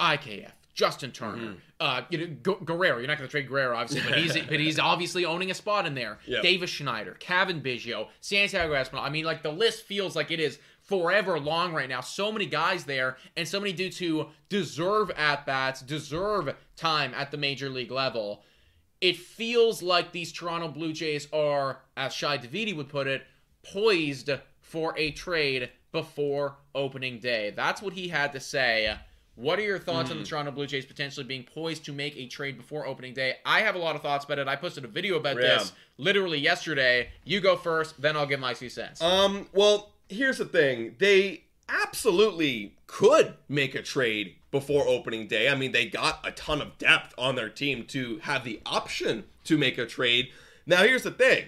IKF, 0.00 0.52
Justin 0.72 1.10
Turner, 1.10 1.56
uh, 1.78 2.04
you 2.08 2.16
know, 2.16 2.36
Gu- 2.42 2.64
Guerrero. 2.64 2.96
You're 2.96 3.06
not 3.06 3.18
going 3.18 3.28
to 3.28 3.30
trade 3.30 3.48
Guerrero, 3.48 3.76
obviously, 3.76 4.08
but 4.08 4.18
he's 4.18 4.32
but 4.32 4.58
he's 4.58 4.78
obviously 4.78 5.26
owning 5.26 5.50
a 5.50 5.54
spot 5.54 5.84
in 5.84 5.94
there. 5.94 6.18
Yep. 6.24 6.42
Davis 6.42 6.70
Schneider, 6.70 7.18
Cavan 7.20 7.60
Biggio, 7.60 8.08
Santiago 8.22 8.72
Espinal. 8.72 9.02
I 9.02 9.10
mean, 9.10 9.26
like 9.26 9.42
the 9.42 9.52
list 9.52 9.82
feels 9.84 10.16
like 10.16 10.30
it 10.30 10.40
is 10.40 10.58
forever 10.88 11.38
long 11.38 11.72
right 11.74 11.88
now. 11.88 12.00
So 12.00 12.32
many 12.32 12.46
guys 12.46 12.84
there, 12.84 13.18
and 13.36 13.46
so 13.46 13.60
many 13.60 13.72
dudes 13.72 13.98
who 13.98 14.28
deserve 14.48 15.10
at 15.12 15.44
bats, 15.46 15.82
deserve 15.82 16.54
time 16.76 17.12
at 17.14 17.30
the 17.30 17.36
major 17.36 17.68
league 17.68 17.90
level. 17.90 18.42
It 19.00 19.16
feels 19.16 19.82
like 19.82 20.10
these 20.12 20.32
Toronto 20.32 20.68
Blue 20.68 20.92
Jays 20.92 21.28
are, 21.32 21.80
as 21.96 22.12
Shi 22.14 22.26
Davidi 22.26 22.74
would 22.74 22.88
put 22.88 23.06
it, 23.06 23.22
poised 23.62 24.30
for 24.60 24.94
a 24.96 25.10
trade 25.12 25.70
before 25.92 26.56
opening 26.74 27.18
day. 27.20 27.52
That's 27.54 27.80
what 27.82 27.92
he 27.92 28.08
had 28.08 28.32
to 28.32 28.40
say. 28.40 28.96
What 29.36 29.58
are 29.60 29.62
your 29.62 29.78
thoughts 29.78 30.10
on 30.10 30.18
the 30.18 30.24
Toronto 30.24 30.50
Blue 30.50 30.66
Jays 30.66 30.84
potentially 30.84 31.24
being 31.24 31.44
poised 31.44 31.84
to 31.84 31.92
make 31.92 32.16
a 32.16 32.26
trade 32.26 32.56
before 32.56 32.86
opening 32.86 33.14
day? 33.14 33.34
I 33.46 33.60
have 33.60 33.76
a 33.76 33.78
lot 33.78 33.94
of 33.94 34.02
thoughts 34.02 34.24
about 34.24 34.38
it. 34.40 34.48
I 34.48 34.56
posted 34.56 34.84
a 34.84 34.88
video 34.88 35.16
about 35.16 35.36
Yeah. 35.36 35.58
this 35.58 35.72
literally 35.96 36.38
yesterday. 36.38 37.10
You 37.24 37.40
go 37.40 37.56
first, 37.56 38.00
then 38.02 38.16
I'll 38.16 38.26
give 38.26 38.40
my 38.40 38.54
two 38.54 38.68
cents. 38.68 39.00
Um, 39.00 39.46
well, 39.52 39.92
here's 40.08 40.38
the 40.38 40.44
thing. 40.44 40.96
They 40.98 41.44
absolutely 41.68 42.76
could 42.86 43.34
make 43.48 43.74
a 43.74 43.82
trade 43.82 44.36
before 44.50 44.86
opening 44.88 45.26
day. 45.26 45.48
I 45.48 45.54
mean, 45.54 45.72
they 45.72 45.86
got 45.86 46.26
a 46.26 46.32
ton 46.32 46.62
of 46.62 46.78
depth 46.78 47.14
on 47.18 47.34
their 47.34 47.50
team 47.50 47.84
to 47.86 48.18
have 48.18 48.44
the 48.44 48.60
option 48.64 49.24
to 49.44 49.58
make 49.58 49.78
a 49.78 49.86
trade. 49.86 50.30
Now, 50.66 50.82
here's 50.82 51.02
the 51.02 51.10
thing. 51.10 51.46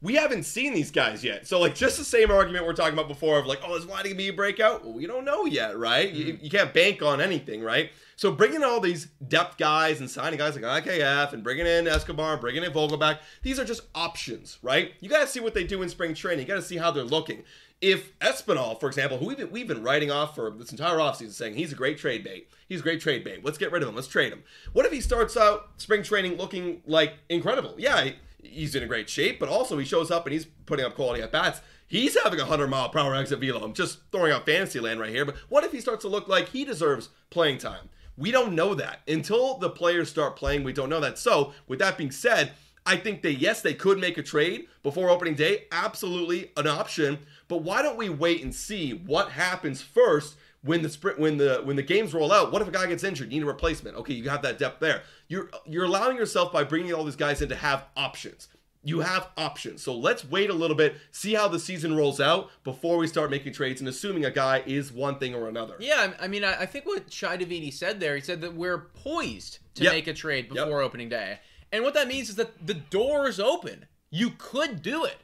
We 0.00 0.14
haven't 0.14 0.44
seen 0.44 0.74
these 0.74 0.92
guys 0.92 1.24
yet. 1.24 1.48
So, 1.48 1.58
like, 1.58 1.74
just 1.74 1.98
the 1.98 2.04
same 2.04 2.30
argument 2.30 2.64
we're 2.64 2.72
talking 2.72 2.92
about 2.92 3.08
before 3.08 3.36
of, 3.40 3.46
like, 3.46 3.60
oh, 3.66 3.74
is 3.74 3.84
Vladdy 3.84 3.88
going 3.88 4.10
to 4.10 4.14
be 4.14 4.28
a 4.28 4.32
breakout? 4.32 4.84
Well, 4.84 4.94
we 4.94 5.08
don't 5.08 5.24
know 5.24 5.44
yet, 5.44 5.76
right? 5.76 6.08
You, 6.08 6.34
mm-hmm. 6.34 6.44
you 6.44 6.50
can't 6.50 6.72
bank 6.72 7.02
on 7.02 7.20
anything, 7.20 7.62
right? 7.62 7.90
So, 8.14 8.30
bringing 8.30 8.62
all 8.62 8.78
these 8.78 9.06
depth 9.26 9.58
guys 9.58 9.98
and 9.98 10.08
signing 10.08 10.38
guys 10.38 10.54
like 10.54 10.84
IKF 10.84 11.32
and 11.32 11.42
bringing 11.42 11.66
in 11.66 11.88
Escobar, 11.88 12.36
bringing 12.36 12.62
in 12.62 12.70
Vogelbach, 12.70 13.18
these 13.42 13.58
are 13.58 13.64
just 13.64 13.82
options, 13.92 14.58
right? 14.62 14.92
You 15.00 15.08
got 15.08 15.22
to 15.22 15.26
see 15.26 15.40
what 15.40 15.54
they 15.54 15.64
do 15.64 15.82
in 15.82 15.88
spring 15.88 16.14
training. 16.14 16.46
You 16.46 16.46
got 16.46 16.60
to 16.60 16.62
see 16.62 16.76
how 16.76 16.92
they're 16.92 17.02
looking. 17.02 17.42
If 17.80 18.18
Espinal, 18.18 18.78
for 18.80 18.88
example, 18.88 19.18
who 19.18 19.26
we've 19.26 19.36
been, 19.36 19.50
we've 19.52 19.68
been 19.68 19.82
writing 19.84 20.10
off 20.10 20.34
for 20.34 20.50
this 20.50 20.72
entire 20.72 20.96
offseason 20.96 21.30
saying 21.30 21.54
he's 21.54 21.72
a 21.72 21.76
great 21.76 21.96
trade 21.96 22.24
bait. 22.24 22.48
He's 22.68 22.80
a 22.80 22.82
great 22.82 23.00
trade 23.00 23.22
bait. 23.22 23.44
Let's 23.44 23.58
get 23.58 23.70
rid 23.70 23.82
of 23.82 23.88
him. 23.88 23.94
Let's 23.94 24.08
trade 24.08 24.32
him. 24.32 24.42
What 24.72 24.84
if 24.84 24.92
he 24.92 25.00
starts 25.00 25.36
out 25.36 25.68
spring 25.76 26.02
training 26.02 26.36
looking 26.38 26.82
like 26.86 27.14
incredible? 27.28 27.74
Yeah, 27.78 28.02
he- 28.04 28.16
he's 28.42 28.74
in 28.74 28.82
a 28.82 28.86
great 28.86 29.08
shape, 29.08 29.38
but 29.38 29.48
also 29.48 29.78
he 29.78 29.84
shows 29.84 30.10
up 30.10 30.26
and 30.26 30.32
he's 30.32 30.46
putting 30.66 30.84
up 30.84 30.96
quality 30.96 31.22
at 31.22 31.30
bats. 31.30 31.60
He's 31.86 32.20
having 32.20 32.40
a 32.40 32.42
100 32.42 32.66
mile 32.68 32.88
per 32.88 32.98
hour 32.98 33.14
exit 33.14 33.38
velo. 33.40 33.62
I'm 33.62 33.72
just 33.74 34.00
throwing 34.10 34.32
out 34.32 34.44
fantasy 34.44 34.80
land 34.80 34.98
right 35.00 35.10
here. 35.10 35.24
But 35.24 35.36
what 35.48 35.64
if 35.64 35.70
he 35.72 35.80
starts 35.80 36.02
to 36.02 36.08
look 36.08 36.26
like 36.28 36.48
he 36.48 36.64
deserves 36.64 37.10
playing 37.30 37.58
time? 37.58 37.88
We 38.16 38.32
don't 38.32 38.54
know 38.54 38.74
that. 38.74 39.00
Until 39.06 39.56
the 39.58 39.70
players 39.70 40.10
start 40.10 40.34
playing, 40.34 40.64
we 40.64 40.72
don't 40.72 40.88
know 40.88 40.98
that. 41.00 41.16
So, 41.18 41.52
with 41.68 41.78
that 41.78 41.96
being 41.96 42.10
said, 42.10 42.50
I 42.84 42.96
think 42.96 43.22
that 43.22 43.34
yes, 43.34 43.62
they 43.62 43.74
could 43.74 43.98
make 43.98 44.18
a 44.18 44.22
trade 44.22 44.66
before 44.82 45.08
opening 45.08 45.34
day. 45.34 45.64
Absolutely 45.70 46.50
an 46.56 46.66
option. 46.66 47.18
But 47.48 47.62
why 47.62 47.82
don't 47.82 47.96
we 47.96 48.08
wait 48.08 48.42
and 48.42 48.54
see 48.54 48.92
what 48.92 49.30
happens 49.30 49.80
first 49.82 50.36
when 50.62 50.82
the 50.82 50.88
sprint 50.88 51.18
when 51.18 51.38
the 51.38 51.62
when 51.64 51.76
the 51.76 51.82
games 51.82 52.12
roll 52.14 52.30
out? 52.32 52.52
What 52.52 52.60
if 52.62 52.68
a 52.68 52.70
guy 52.70 52.86
gets 52.86 53.04
injured? 53.04 53.32
You 53.32 53.40
need 53.40 53.44
a 53.44 53.46
replacement. 53.46 53.96
Okay, 53.96 54.14
you 54.14 54.28
have 54.28 54.42
that 54.42 54.58
depth 54.58 54.80
there. 54.80 55.02
You're 55.28 55.50
you're 55.66 55.84
allowing 55.84 56.16
yourself 56.16 56.52
by 56.52 56.64
bringing 56.64 56.92
all 56.92 57.04
these 57.04 57.16
guys 57.16 57.40
in 57.42 57.48
to 57.48 57.56
have 57.56 57.86
options. 57.96 58.48
You 58.84 59.00
have 59.00 59.28
options. 59.36 59.82
So 59.82 59.94
let's 59.94 60.24
wait 60.24 60.50
a 60.50 60.54
little 60.54 60.76
bit, 60.76 60.96
see 61.10 61.34
how 61.34 61.48
the 61.48 61.58
season 61.58 61.96
rolls 61.96 62.20
out 62.20 62.48
before 62.64 62.96
we 62.96 63.06
start 63.08 63.28
making 63.30 63.52
trades 63.52 63.80
and 63.80 63.88
assuming 63.88 64.24
a 64.24 64.30
guy 64.30 64.62
is 64.66 64.92
one 64.92 65.18
thing 65.18 65.34
or 65.34 65.48
another. 65.48 65.74
Yeah, 65.80 66.12
I 66.20 66.28
mean, 66.28 66.44
I 66.44 66.64
think 66.64 66.86
what 66.86 67.12
Shi 67.12 67.26
Davidi 67.26 67.72
said 67.72 67.98
there, 67.98 68.14
he 68.14 68.22
said 68.22 68.40
that 68.42 68.54
we're 68.54 68.78
poised 68.78 69.58
to 69.74 69.82
Yep. 69.84 69.92
make 69.92 70.06
a 70.06 70.14
trade 70.14 70.46
Yep. 70.52 70.66
before 70.66 70.80
opening 70.80 71.08
day. 71.08 71.40
And 71.72 71.82
what 71.82 71.92
that 71.94 72.06
means 72.08 72.30
is 72.30 72.36
that 72.36 72.66
the 72.66 72.74
door 72.74 73.28
is 73.28 73.40
open. 73.40 73.86
You 74.10 74.30
could 74.38 74.80
do 74.80 75.04
it. 75.04 75.18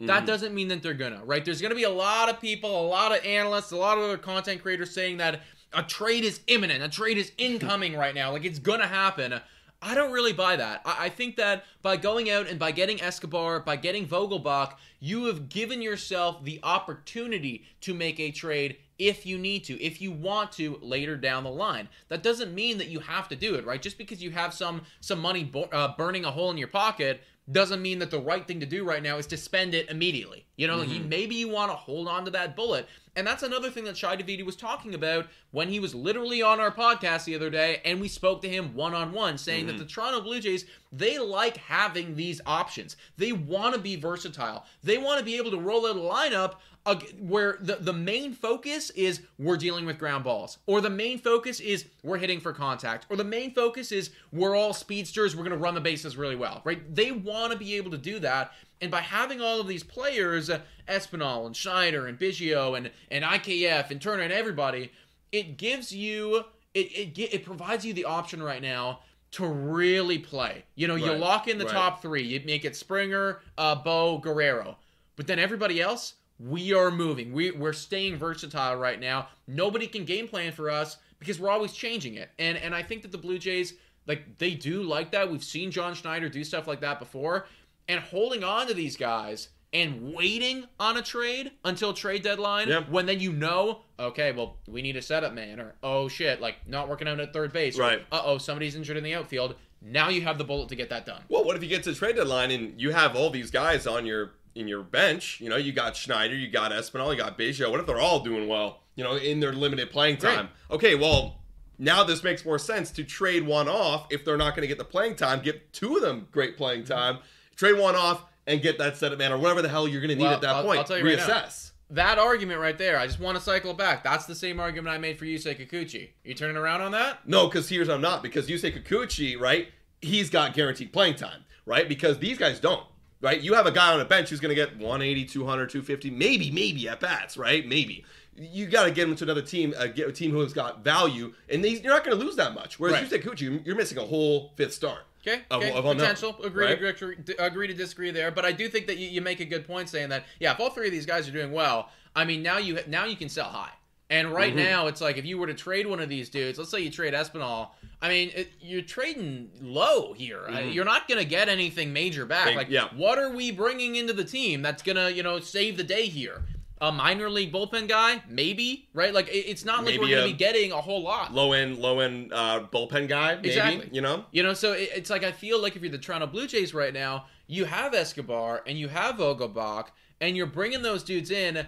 Mm. 0.00 0.06
That 0.06 0.26
doesn't 0.26 0.54
mean 0.54 0.68
that 0.68 0.82
they're 0.82 0.94
gonna, 0.94 1.24
right? 1.24 1.44
There's 1.44 1.60
gonna 1.60 1.74
be 1.74 1.84
a 1.84 1.90
lot 1.90 2.28
of 2.28 2.40
people, 2.40 2.86
a 2.86 2.88
lot 2.88 3.16
of 3.16 3.24
analysts, 3.24 3.70
a 3.70 3.76
lot 3.76 3.96
of 3.96 4.04
other 4.04 4.18
content 4.18 4.62
creators 4.62 4.90
saying 4.90 5.18
that 5.18 5.40
a 5.72 5.82
trade 5.82 6.24
is 6.24 6.40
imminent, 6.46 6.82
a 6.82 6.88
trade 6.88 7.18
is 7.18 7.32
incoming 7.38 7.96
right 7.96 8.14
now, 8.14 8.32
like 8.32 8.44
it's 8.44 8.58
gonna 8.58 8.86
happen. 8.88 9.40
I 9.80 9.94
don't 9.94 10.12
really 10.12 10.32
buy 10.32 10.56
that. 10.56 10.80
I, 10.84 11.06
I 11.06 11.08
think 11.10 11.36
that 11.36 11.64
by 11.82 11.96
going 11.96 12.30
out 12.30 12.48
and 12.48 12.58
by 12.58 12.72
getting 12.72 13.02
Escobar, 13.02 13.60
by 13.60 13.76
getting 13.76 14.06
Vogelbach, 14.06 14.74
you 14.98 15.26
have 15.26 15.48
given 15.50 15.82
yourself 15.82 16.42
the 16.42 16.58
opportunity 16.62 17.64
to 17.82 17.92
make 17.92 18.18
a 18.18 18.30
trade 18.30 18.78
if 18.98 19.26
you 19.26 19.36
need 19.36 19.64
to, 19.64 19.80
if 19.82 20.00
you 20.00 20.10
want 20.10 20.52
to 20.52 20.78
later 20.80 21.16
down 21.16 21.44
the 21.44 21.50
line. 21.50 21.88
That 22.08 22.22
doesn't 22.22 22.54
mean 22.54 22.78
that 22.78 22.88
you 22.88 23.00
have 23.00 23.28
to 23.28 23.36
do 23.36 23.54
it, 23.56 23.66
right? 23.66 23.82
Just 23.82 23.98
because 23.98 24.22
you 24.22 24.30
have 24.30 24.54
some 24.54 24.82
some 25.00 25.20
money 25.20 25.44
bo- 25.44 25.68
uh, 25.72 25.94
burning 25.96 26.24
a 26.24 26.30
hole 26.30 26.50
in 26.50 26.56
your 26.56 26.68
pocket 26.68 27.22
doesn't 27.52 27.82
mean 27.82 27.98
that 27.98 28.10
the 28.10 28.18
right 28.18 28.46
thing 28.46 28.60
to 28.60 28.66
do 28.66 28.84
right 28.84 29.02
now 29.02 29.18
is 29.18 29.26
to 29.26 29.36
spend 29.36 29.74
it 29.74 29.90
immediately. 29.90 30.46
You 30.56 30.66
know, 30.66 30.76
like 30.76 30.88
you, 30.88 31.00
mm-hmm. 31.00 31.08
maybe 31.10 31.34
you 31.34 31.48
want 31.48 31.70
to 31.70 31.76
hold 31.76 32.08
on 32.08 32.24
to 32.24 32.30
that 32.30 32.56
bullet. 32.56 32.88
And 33.16 33.26
that's 33.26 33.42
another 33.42 33.70
thing 33.70 33.84
that 33.84 33.96
Shi 33.96 34.06
Davidi 34.06 34.44
was 34.44 34.56
talking 34.56 34.94
about 34.94 35.26
when 35.50 35.68
he 35.68 35.78
was 35.78 35.94
literally 35.94 36.42
on 36.42 36.58
our 36.58 36.70
podcast 36.70 37.24
the 37.24 37.34
other 37.34 37.50
day 37.50 37.80
and 37.84 38.00
we 38.00 38.08
spoke 38.08 38.40
to 38.42 38.48
him 38.48 38.74
one 38.74 38.94
on 38.94 39.12
one 39.12 39.36
saying 39.36 39.66
that 39.66 39.74
mm-hmm. 39.74 39.82
the 39.82 39.88
Toronto 39.88 40.22
Blue 40.22 40.40
Jays, 40.40 40.64
they 40.90 41.18
like 41.18 41.58
having 41.58 42.16
these 42.16 42.40
options. 42.46 42.96
They 43.18 43.32
want 43.32 43.74
to 43.74 43.80
be 43.80 43.96
versatile. 43.96 44.64
They 44.82 44.96
want 44.96 45.18
to 45.18 45.24
be 45.24 45.36
able 45.36 45.50
to 45.50 45.60
roll 45.60 45.86
out 45.86 45.96
a 45.96 46.00
lineup 46.00 46.54
uh, 46.86 46.96
where 47.18 47.56
the, 47.60 47.76
the 47.76 47.92
main 47.92 48.32
focus 48.32 48.90
is 48.90 49.22
we're 49.38 49.56
dealing 49.56 49.86
with 49.86 49.98
ground 49.98 50.24
balls, 50.24 50.58
or 50.66 50.80
the 50.80 50.90
main 50.90 51.18
focus 51.18 51.60
is 51.60 51.86
we're 52.02 52.18
hitting 52.18 52.40
for 52.40 52.52
contact, 52.52 53.06
or 53.08 53.16
the 53.16 53.24
main 53.24 53.52
focus 53.52 53.90
is 53.90 54.10
we're 54.32 54.54
all 54.54 54.74
speedsters, 54.74 55.34
we're 55.34 55.44
going 55.44 55.56
to 55.56 55.62
run 55.62 55.74
the 55.74 55.80
bases 55.80 56.16
really 56.16 56.36
well, 56.36 56.60
right? 56.64 56.94
They 56.94 57.10
want 57.10 57.52
to 57.52 57.58
be 57.58 57.74
able 57.76 57.90
to 57.92 57.98
do 57.98 58.18
that. 58.20 58.52
And 58.80 58.90
by 58.90 59.00
having 59.00 59.40
all 59.40 59.60
of 59.60 59.66
these 59.66 59.82
players, 59.82 60.50
uh, 60.50 60.60
Espinal 60.88 61.46
and 61.46 61.56
Schneider 61.56 62.06
and 62.06 62.18
Biggio 62.18 62.76
and, 62.76 62.90
and 63.10 63.24
IKF 63.24 63.90
and 63.90 64.00
Turner 64.00 64.22
and 64.22 64.32
everybody, 64.32 64.92
it 65.32 65.56
gives 65.56 65.90
you, 65.90 66.44
it, 66.74 67.16
it, 67.16 67.18
it 67.18 67.44
provides 67.44 67.86
you 67.86 67.94
the 67.94 68.04
option 68.04 68.42
right 68.42 68.60
now 68.60 69.00
to 69.32 69.46
really 69.46 70.18
play. 70.18 70.64
You 70.76 70.86
know, 70.86 70.94
you 70.94 71.12
lock 71.12 71.48
in 71.48 71.58
the 71.58 71.64
right. 71.64 71.74
top 71.74 72.02
three, 72.02 72.22
you 72.22 72.40
make 72.44 72.64
it 72.64 72.76
Springer, 72.76 73.40
uh, 73.58 73.74
Bo, 73.74 74.18
Guerrero. 74.18 74.76
But 75.16 75.26
then 75.26 75.38
everybody 75.38 75.80
else, 75.80 76.14
we 76.38 76.72
are 76.74 76.90
moving. 76.90 77.32
We, 77.32 77.50
we're 77.52 77.72
staying 77.72 78.16
versatile 78.16 78.76
right 78.76 78.98
now. 79.00 79.28
Nobody 79.46 79.86
can 79.86 80.04
game 80.04 80.26
plan 80.28 80.52
for 80.52 80.70
us 80.70 80.96
because 81.18 81.38
we're 81.38 81.50
always 81.50 81.72
changing 81.72 82.14
it. 82.14 82.30
And 82.38 82.56
and 82.58 82.74
I 82.74 82.82
think 82.82 83.02
that 83.02 83.12
the 83.12 83.18
Blue 83.18 83.38
Jays, 83.38 83.74
like, 84.06 84.38
they 84.38 84.54
do 84.54 84.82
like 84.82 85.12
that. 85.12 85.30
We've 85.30 85.44
seen 85.44 85.70
John 85.70 85.94
Schneider 85.94 86.28
do 86.28 86.42
stuff 86.44 86.66
like 86.66 86.80
that 86.80 86.98
before. 86.98 87.46
And 87.88 88.00
holding 88.00 88.42
on 88.42 88.66
to 88.68 88.74
these 88.74 88.96
guys 88.96 89.48
and 89.72 90.14
waiting 90.14 90.64
on 90.80 90.96
a 90.96 91.02
trade 91.02 91.50
until 91.64 91.92
trade 91.92 92.22
deadline 92.22 92.68
Yep. 92.68 92.88
when 92.90 93.06
then 93.06 93.20
you 93.20 93.32
know, 93.32 93.80
okay, 93.98 94.32
well, 94.32 94.56
we 94.68 94.80
need 94.82 94.96
a 94.96 95.02
setup 95.02 95.34
man, 95.34 95.60
or 95.60 95.74
oh 95.82 96.08
shit, 96.08 96.40
like 96.40 96.66
not 96.66 96.88
working 96.88 97.08
out 97.08 97.20
at 97.20 97.32
third 97.32 97.52
base. 97.52 97.78
Right. 97.78 98.00
Uh 98.10 98.22
oh, 98.24 98.38
somebody's 98.38 98.74
injured 98.76 98.96
in 98.96 99.04
the 99.04 99.14
outfield. 99.14 99.56
Now 99.82 100.08
you 100.08 100.22
have 100.22 100.38
the 100.38 100.44
bullet 100.44 100.70
to 100.70 100.76
get 100.76 100.88
that 100.90 101.04
done. 101.04 101.22
Well, 101.28 101.44
what 101.44 101.56
if 101.56 101.62
you 101.62 101.68
get 101.68 101.82
to 101.82 101.90
the 101.90 101.96
trade 101.96 102.16
deadline 102.16 102.50
and 102.52 102.80
you 102.80 102.92
have 102.92 103.14
all 103.16 103.28
these 103.30 103.50
guys 103.50 103.86
on 103.86 104.06
your 104.06 104.30
in 104.54 104.68
your 104.68 104.82
bench? 104.82 105.40
You 105.40 105.48
know, 105.48 105.56
you 105.56 105.72
got 105.72 105.96
Schneider, 105.96 106.34
you 106.34 106.48
got 106.48 106.72
Espinal, 106.72 107.10
you 107.10 107.18
got 107.18 107.38
Biggio. 107.38 107.70
What 107.70 107.80
if 107.80 107.86
they're 107.86 108.00
all 108.00 108.20
doing 108.20 108.48
well? 108.48 108.80
You 108.94 109.04
know, 109.04 109.16
in 109.16 109.40
their 109.40 109.52
limited 109.52 109.90
playing 109.90 110.18
time. 110.18 110.48
Okay, 110.70 110.94
well. 110.94 111.40
Now 111.76 112.04
this 112.04 112.22
makes 112.22 112.44
more 112.44 112.60
sense 112.60 112.92
to 112.92 113.02
trade 113.02 113.44
one 113.44 113.68
off 113.68 114.06
if 114.08 114.24
they're 114.24 114.36
not 114.36 114.54
going 114.54 114.62
to 114.62 114.68
get 114.68 114.78
the 114.78 114.84
playing 114.84 115.16
time. 115.16 115.40
Get 115.42 115.72
two 115.72 115.96
of 115.96 116.02
them 116.02 116.28
great 116.30 116.56
playing 116.56 116.82
mm-hmm. 116.82 116.92
time. 116.92 117.18
Trade 117.56 117.76
one 117.78 117.96
off 117.96 118.22
and 118.46 118.62
get 118.62 118.78
that 118.78 118.92
set 118.92 119.06
setup 119.10 119.18
man 119.18 119.32
or 119.32 119.38
whatever 119.38 119.60
the 119.60 119.68
hell 119.68 119.88
you're 119.88 120.00
going 120.00 120.10
to 120.10 120.14
need 120.14 120.22
Well, 120.22 120.34
at 120.34 120.40
that 120.42 120.50
I'll- 120.50 120.64
point. 120.64 120.78
I'll 120.78 120.84
tell 120.84 120.98
you 120.98 121.04
right 121.04 121.18
now. 121.18 121.26
Reassess. 121.26 121.72
That 121.90 122.18
argument 122.18 122.60
right 122.60 122.78
there, 122.78 122.98
I 122.98 123.06
just 123.06 123.20
want 123.20 123.36
to 123.36 123.42
cycle 123.42 123.72
it 123.72 123.76
back. 123.76 124.02
That's 124.02 124.24
the 124.24 124.34
same 124.34 124.58
argument 124.58 124.94
I 124.94 124.98
made 124.98 125.18
for 125.18 125.26
Yusei 125.26 125.54
Kikuchi. 125.54 126.10
You 126.24 126.34
turning 126.34 126.56
around 126.56 126.80
on 126.80 126.92
that? 126.92 127.28
No, 127.28 127.46
because 127.46 127.68
here's 127.68 127.88
I'm 127.88 128.00
not. 128.00 128.22
Because 128.22 128.48
you 128.48 128.56
say 128.56 128.72
Kikuchi, 128.72 129.38
right? 129.38 129.68
He's 130.00 130.30
got 130.30 130.54
guaranteed 130.54 130.92
playing 130.92 131.16
time, 131.16 131.44
right? 131.66 131.88
Because 131.88 132.18
these 132.18 132.38
guys 132.38 132.58
don't, 132.58 132.84
right? 133.24 133.40
You 133.40 133.54
have 133.54 133.66
a 133.66 133.72
guy 133.72 133.92
on 133.92 134.00
a 134.00 134.04
bench 134.04 134.28
who's 134.28 134.38
going 134.40 134.50
to 134.50 134.54
get 134.54 134.76
180, 134.76 135.24
200, 135.24 135.70
250, 135.70 136.10
maybe, 136.10 136.50
maybe 136.50 136.88
at 136.88 137.00
bats, 137.00 137.36
right? 137.36 137.66
Maybe. 137.66 138.04
You 138.36 138.66
got 138.66 138.84
to 138.84 138.90
get 138.90 139.08
him 139.08 139.16
to 139.16 139.24
another 139.24 139.42
team, 139.42 139.74
uh, 139.78 139.86
get 139.86 140.08
a 140.08 140.12
team 140.12 140.30
who 140.30 140.40
has 140.40 140.52
got 140.52 140.84
value, 140.84 141.32
and 141.48 141.64
these, 141.64 141.80
you're 141.82 141.92
not 141.92 142.04
going 142.04 142.16
to 142.18 142.24
lose 142.24 142.36
that 142.36 142.52
much. 142.54 142.78
Whereas 142.78 142.94
Right. 142.94 143.02
you 143.04 143.08
said 143.08 143.22
Kikuchi, 143.22 143.64
you're 143.66 143.76
missing 143.76 143.96
a 143.98 144.02
whole 144.04 144.52
fifth 144.56 144.74
start. 144.74 145.00
Okay, 145.26 145.40
Of- 145.50 145.62
okay. 145.62 145.70
of 145.70 145.78
unknown, 145.86 145.96
potential. 145.96 146.36
Agree, 146.44 146.66
right? 146.66 146.78
to, 146.78 146.86
agree, 146.88 147.16
agree 147.38 147.66
to 147.68 147.74
disagree 147.74 148.10
there, 148.10 148.30
but 148.30 148.44
I 148.44 148.52
do 148.52 148.68
think 148.68 148.86
that 148.88 148.98
you, 148.98 149.08
you 149.08 149.22
make 149.22 149.40
a 149.40 149.44
good 149.46 149.66
point 149.66 149.88
saying 149.88 150.10
that. 150.10 150.24
Yeah, 150.38 150.52
if 150.52 150.60
all 150.60 150.68
three 150.68 150.86
of 150.86 150.92
these 150.92 151.06
guys 151.06 151.26
are 151.26 151.32
doing 151.32 151.50
well, 151.52 151.88
I 152.14 152.24
mean 152.26 152.42
now 152.42 152.58
you 152.58 152.78
now 152.86 153.06
you 153.06 153.16
can 153.16 153.30
sell 153.30 153.48
high. 153.48 153.70
And 154.14 154.32
right 154.32 154.54
Mm-hmm. 154.54 154.64
now 154.64 154.86
it's 154.86 155.00
like 155.00 155.16
if 155.18 155.24
you 155.24 155.38
were 155.38 155.46
to 155.48 155.54
trade 155.54 155.86
one 155.86 156.00
of 156.00 156.08
these 156.08 156.28
dudes, 156.28 156.58
let's 156.58 156.70
say 156.70 156.80
you 156.80 156.90
trade 156.90 157.14
Espinal, 157.14 157.70
I 158.00 158.08
mean 158.08 158.30
it, 158.34 158.52
you're 158.60 158.82
trading 158.82 159.50
low 159.60 160.12
here. 160.12 160.42
Uh, 160.48 160.60
You're 160.60 160.84
not 160.84 161.08
gonna 161.08 161.24
get 161.24 161.48
anything 161.48 161.92
major 161.92 162.24
back. 162.26 162.54
Like, 162.54 162.66
Mm-hmm. 162.68 162.72
yeah. 162.74 162.88
what 162.96 163.18
are 163.18 163.30
we 163.30 163.50
bringing 163.50 163.96
into 163.96 164.12
the 164.12 164.24
team 164.24 164.62
that's 164.62 164.82
gonna 164.82 165.10
you 165.10 165.22
know 165.22 165.40
save 165.40 165.76
the 165.76 165.84
day 165.84 166.06
here? 166.06 166.42
A 166.80 166.92
minor 166.92 167.30
league 167.30 167.52
bullpen 167.52 167.88
guy, 167.88 168.20
maybe, 168.28 168.88
right? 168.92 169.14
Like 169.14 169.28
it, 169.28 169.46
it's 169.48 169.64
not 169.64 169.84
like 169.84 169.98
we're 169.98 170.10
gonna 170.10 170.24
be 170.26 170.32
getting 170.34 170.70
a 170.72 170.80
whole 170.80 171.02
lot. 171.02 171.32
Low 171.32 171.52
end, 171.52 171.78
low 171.78 172.00
end 172.00 172.32
uh, 172.32 172.64
bullpen 172.72 173.08
guy, 173.08 173.36
maybe. 173.36 173.48
Exactly. 173.48 173.88
You 173.92 174.02
know, 174.02 174.24
You 174.32 174.42
know, 174.42 174.52
so 174.54 174.72
it, 174.72 174.90
it's 174.94 175.08
like 175.08 175.24
I 175.24 175.32
feel 175.32 175.62
like 175.62 175.76
if 175.76 175.82
you're 175.82 175.90
the 175.90 175.98
Toronto 175.98 176.26
Blue 176.26 176.46
Jays 176.46 176.74
right 176.74 176.92
now, 176.92 177.26
you 177.46 177.64
have 177.64 177.94
Escobar 177.94 178.62
and 178.66 178.76
you 178.78 178.88
have 178.88 179.14
Vogelbach, 179.16 179.86
and 180.20 180.36
you're 180.36 180.46
bringing 180.46 180.82
those 180.82 181.02
dudes 181.04 181.30
in 181.30 181.64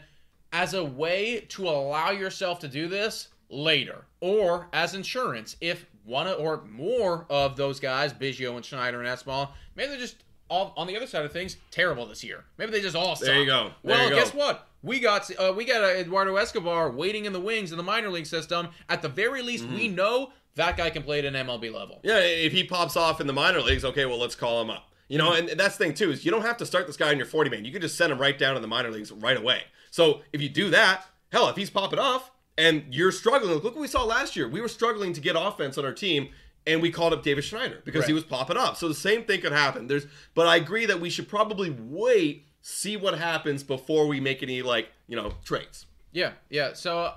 as 0.57 0.73
a 0.73 0.83
way 0.83 1.41
to 1.51 1.69
allow 1.69 2.11
yourself 2.11 2.59
to 2.61 2.67
do 2.69 2.89
this 2.89 3.29
later, 3.51 4.07
or 4.21 4.69
as 4.73 4.95
insurance 4.95 5.55
if 5.61 5.85
one 6.05 6.27
or 6.27 6.63
more 6.71 7.27
of 7.29 7.57
those 7.57 7.79
guys, 7.79 8.13
Biggio 8.15 8.57
and 8.57 8.65
Schneider 8.65 9.03
and 9.03 9.09
Espinal, 9.09 9.51
maybe 9.75 9.91
they're 9.91 9.99
just 9.99 10.17
all 10.49 10.73
on 10.77 10.87
the 10.87 10.97
other 10.97 11.07
side 11.07 11.25
of 11.27 11.33
things 11.33 11.59
terrible 11.71 12.07
this 12.07 12.25
year. 12.25 12.45
Maybe 12.57 12.73
they 12.73 12.81
just 12.81 12.97
all 12.97 13.17
suck. 13.17 13.27
There 13.27 13.39
you 13.41 13.47
go. 13.47 13.73
There 13.85 13.97
well, 13.97 14.05
you 14.05 14.11
go. 14.11 14.17
guess 14.17 14.33
what? 14.33 14.67
We 14.83 14.99
got 15.01 15.31
uh, 15.39 15.53
we 15.55 15.67
got 15.67 15.83
uh, 15.83 15.89
Eduardo 15.89 16.37
Escobar 16.37 16.91
waiting 16.91 17.27
in 17.27 17.35
the 17.35 17.41
wings 17.41 17.71
in 17.71 17.77
the 17.77 17.83
minor 17.85 18.09
league 18.09 18.27
system. 18.27 18.69
At 18.89 19.03
the 19.03 19.09
very 19.11 19.43
least, 19.43 19.65
Mm-hmm. 19.65 19.75
we 19.75 19.89
know 19.89 20.31
that 20.55 20.79
guy 20.79 20.89
can 20.89 21.03
play 21.03 21.19
at 21.19 21.27
an 21.27 21.35
MLB 21.35 21.71
level. 21.75 22.01
Yeah, 22.03 22.19
if 22.21 22.53
he 22.53 22.65
pops 22.65 22.97
off 22.97 23.21
in 23.21 23.27
the 23.27 23.33
minor 23.35 23.61
leagues, 23.61 23.85
okay, 23.85 24.07
well, 24.07 24.19
let's 24.19 24.35
call 24.37 24.63
him 24.63 24.71
up. 24.71 24.89
You 25.09 25.19
know, 25.19 25.35
and 25.35 25.49
that's 25.51 25.77
the 25.77 25.85
thing 25.85 25.95
too 25.95 26.11
is 26.13 26.25
you 26.25 26.31
don't 26.31 26.43
have 26.43 26.57
to 26.57 26.67
start 26.67 26.87
this 26.87 26.97
guy 26.97 27.13
in 27.13 27.19
your 27.19 27.27
40 27.27 27.51
man. 27.51 27.65
You 27.65 27.73
can 27.73 27.83
just 27.83 27.97
send 27.97 28.11
him 28.11 28.19
right 28.19 28.37
down 28.39 28.55
to 28.55 28.61
the 28.61 28.67
minor 28.67 28.91
leagues 28.91 29.13
right 29.13 29.37
away. 29.37 29.63
So 29.97 30.21
if 30.31 30.43
you 30.43 30.51
do 30.51 30.69
that, 30.69 31.07
hell, 31.33 31.49
if 31.49 31.57
he's 31.57 31.71
popping 31.71 31.99
off 31.99 32.31
and 32.59 32.85
you're 32.91 33.11
struggling, 33.11 33.55
look 33.55 33.65
what 33.65 33.77
we 33.77 33.89
saw 33.89 34.05
last 34.05 34.37
year. 34.37 34.47
We 34.47 34.61
were 34.61 34.69
struggling 34.69 35.15
to 35.15 35.23
get 35.23 35.37
offense 35.39 35.79
on 35.79 35.87
our 35.87 35.93
team, 35.95 36.29
and 36.67 36.83
we 36.83 36.91
called 36.91 37.15
up 37.15 37.23
Davis 37.23 37.47
Schneider 37.47 37.81
because 37.83 38.05
he 38.05 38.13
was 38.13 38.23
popping 38.23 38.59
up. 38.59 38.77
So 38.77 38.89
the 38.89 38.95
same 38.95 39.25
thing 39.25 39.41
could 39.41 39.53
happen. 39.53 39.87
There's, 39.87 40.05
but 40.35 40.47
I 40.47 40.57
agree 40.57 40.85
that 40.85 41.01
we 41.01 41.09
should 41.09 41.29
probably 41.29 41.71
wait, 41.71 42.45
see 42.61 42.99
what 42.99 43.17
happens 43.17 43.63
before 43.63 44.07
we 44.07 44.21
make 44.21 44.43
any 44.43 44.61
like 44.61 44.91
you 45.09 45.17
know 45.17 45.33
trades. 45.47 45.87
Yeah, 46.13 46.33
yeah. 46.51 46.75
So, 46.75 47.15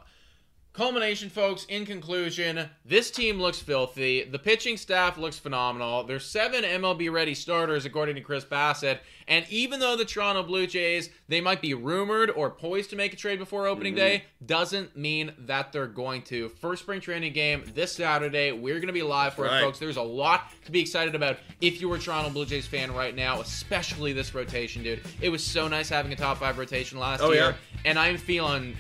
culmination, 0.73 1.29
folks. 1.29 1.65
In 1.65 1.85
conclusion, 1.85 2.69
this 2.85 3.11
team 3.11 3.39
looks 3.39 3.59
filthy. 3.59 4.23
The 4.23 4.39
pitching 4.39 4.77
staff 4.77 5.17
looks 5.17 5.37
phenomenal. 5.37 6.03
There's 6.03 6.25
seven 6.25 6.63
MLB 6.63 7.11
ready 7.11 7.33
starters, 7.33 7.85
according 7.85 8.15
to 8.15 8.21
Chris 8.21 8.45
Bassitt. 8.45 8.99
And 9.27 9.45
even 9.49 9.79
though 9.79 9.95
the 9.95 10.05
Toronto 10.05 10.41
Blue 10.43 10.65
Jays 10.65 11.09
they 11.27 11.41
might 11.41 11.61
be 11.61 11.75
rumored 11.75 12.31
or 12.31 12.49
poised 12.49 12.89
to 12.89 12.95
make 12.95 13.13
a 13.13 13.15
trade 13.15 13.37
before 13.37 13.67
opening 13.67 13.93
mm-hmm. 13.93 13.99
day, 13.99 14.23
doesn't 14.45 14.97
mean 14.97 15.31
that 15.39 15.71
they're 15.71 15.85
going 15.87 16.23
to. 16.23 16.49
First 16.49 16.83
spring 16.83 16.99
training 17.01 17.33
game 17.33 17.63
this 17.75 17.91
Saturday. 17.91 18.51
We're 18.51 18.75
going 18.75 18.87
to 18.87 18.93
be 18.93 19.03
live 19.03 19.35
for 19.35 19.43
Right. 19.45 19.59
it, 19.59 19.63
folks. 19.63 19.79
There's 19.79 19.97
a 19.97 20.01
lot 20.01 20.51
to 20.65 20.71
be 20.71 20.79
excited 20.81 21.13
about 21.13 21.37
if 21.61 21.79
you're 21.79 21.95
a 21.95 21.99
Toronto 21.99 22.31
Blue 22.31 22.45
Jays 22.45 22.65
fan 22.65 22.93
right 22.93 23.15
now, 23.15 23.41
especially 23.41 24.13
this 24.13 24.33
rotation, 24.33 24.81
dude. 24.81 25.01
It 25.21 25.29
was 25.29 25.43
so 25.43 25.67
nice 25.67 25.89
having 25.89 26.11
a 26.11 26.15
top 26.15 26.37
five 26.37 26.57
rotation 26.57 26.97
last 26.97 27.21
Oh, 27.21 27.31
year, 27.31 27.41
yeah. 27.41 27.81
and 27.85 27.99
I'm 27.99 28.17
feeling 28.17 28.75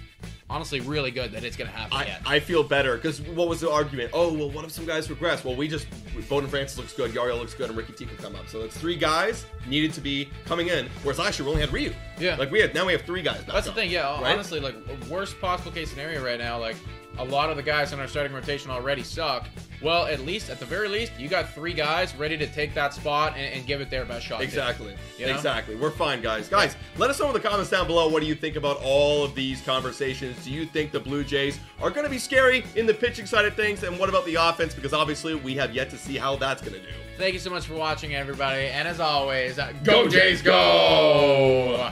honestly 0.49 0.79
really 0.79 1.11
good 1.11 1.31
that 1.31 1.43
it's 1.43 1.55
gonna 1.55 1.69
happen 1.69 1.95
I, 1.95 2.03
again. 2.03 2.21
I 2.25 2.39
feel 2.39 2.63
better 2.63 2.95
because 2.95 3.21
what 3.21 3.47
was 3.47 3.61
the 3.61 3.69
argument? 3.69 4.11
Oh, 4.13 4.33
well, 4.33 4.49
what 4.49 4.65
if 4.65 4.71
some 4.71 4.85
guys 4.85 5.09
regress? 5.09 5.43
Well, 5.43 5.55
we 5.55 5.67
just 5.67 5.87
Bowden 6.27 6.49
Francis 6.49 6.77
looks 6.77 6.93
good, 6.93 7.11
Yariel 7.11 7.39
looks 7.39 7.53
good, 7.53 7.69
and 7.69 7.77
Ricky 7.77 7.93
T 7.93 8.05
can 8.05 8.17
come 8.17 8.35
up. 8.35 8.47
So 8.47 8.61
it's 8.61 8.77
three 8.77 8.95
guys 8.95 9.45
needed 9.67 9.93
to 9.93 10.01
be 10.01 10.29
coming 10.45 10.67
in. 10.67 10.87
Whereas 11.03 11.19
last 11.19 11.37
year 11.39 11.45
we 11.45 11.51
only 11.51 11.61
had 11.61 11.71
Ryu. 11.71 11.93
Yeah. 12.19 12.35
like 12.35 12.51
we 12.51 12.59
had 12.59 12.73
now 12.73 12.85
we 12.85 12.93
have 12.93 13.03
three 13.03 13.21
guys. 13.21 13.37
Back 13.43 13.53
That's 13.53 13.67
the 13.67 13.73
thing, 13.73 13.91
yeah. 13.91 14.21
right? 14.21 14.33
Honestly, 14.33 14.59
like 14.59 14.75
worst 15.09 15.39
possible 15.39 15.71
case 15.71 15.89
scenario 15.89 16.23
right 16.23 16.39
now, 16.39 16.59
like 16.59 16.75
a 17.19 17.25
lot 17.25 17.49
of 17.49 17.57
the 17.57 17.63
guys 17.63 17.93
in 17.93 17.99
our 17.99 18.07
starting 18.07 18.33
rotation 18.33 18.71
already 18.71 19.03
suck. 19.03 19.47
Well, 19.81 20.05
at 20.07 20.21
least 20.21 20.49
at 20.49 20.59
the 20.59 20.65
very 20.65 20.87
least, 20.87 21.11
you 21.17 21.27
got 21.27 21.53
three 21.53 21.73
guys 21.73 22.15
ready 22.15 22.37
to 22.37 22.47
take 22.47 22.73
that 22.73 22.93
spot 22.93 23.33
and, 23.37 23.53
and 23.53 23.65
give 23.67 23.81
it 23.81 23.89
their 23.89 24.05
best 24.05 24.25
shot. 24.25 24.41
Exactly. 24.41 24.95
You 25.17 25.27
know? 25.27 25.35
Exactly. 25.35 25.75
We're 25.75 25.91
fine, 25.91 26.21
guys. 26.21 26.49
Guys, 26.49 26.75
let 26.97 27.09
us 27.09 27.19
know 27.19 27.27
in 27.27 27.33
the 27.33 27.39
comments 27.39 27.69
down 27.69 27.87
below 27.87 28.09
what 28.09 28.21
do 28.21 28.27
you 28.27 28.35
think 28.35 28.55
about 28.55 28.77
all 28.83 29.23
of 29.23 29.35
these 29.35 29.61
conversations. 29.61 30.43
Do 30.43 30.51
you 30.51 30.65
think 30.65 30.91
the 30.91 30.99
Blue 30.99 31.23
Jays 31.23 31.59
are 31.81 31.89
going 31.89 32.05
to 32.05 32.09
be 32.09 32.19
scary 32.19 32.65
in 32.75 32.85
the 32.85 32.93
pitching 32.93 33.25
side 33.25 33.45
of 33.45 33.55
things? 33.55 33.83
And 33.83 33.99
what 33.99 34.09
about 34.09 34.25
the 34.25 34.35
offense? 34.35 34.73
Because 34.73 34.93
obviously 34.93 35.35
we 35.35 35.55
have 35.55 35.73
yet 35.73 35.89
to 35.91 35.97
see 35.97 36.17
how 36.17 36.35
that's 36.35 36.61
going 36.61 36.73
to 36.73 36.81
do. 36.81 36.93
Thank 37.17 37.33
you 37.33 37.39
so 37.39 37.49
much 37.49 37.65
for 37.65 37.75
watching, 37.75 38.15
everybody. 38.15 38.67
And 38.67 38.87
as 38.87 38.99
always, 38.99 39.59
uh, 39.59 39.73
go 39.83 40.07
Jays, 40.07 40.41
go! 40.41 41.91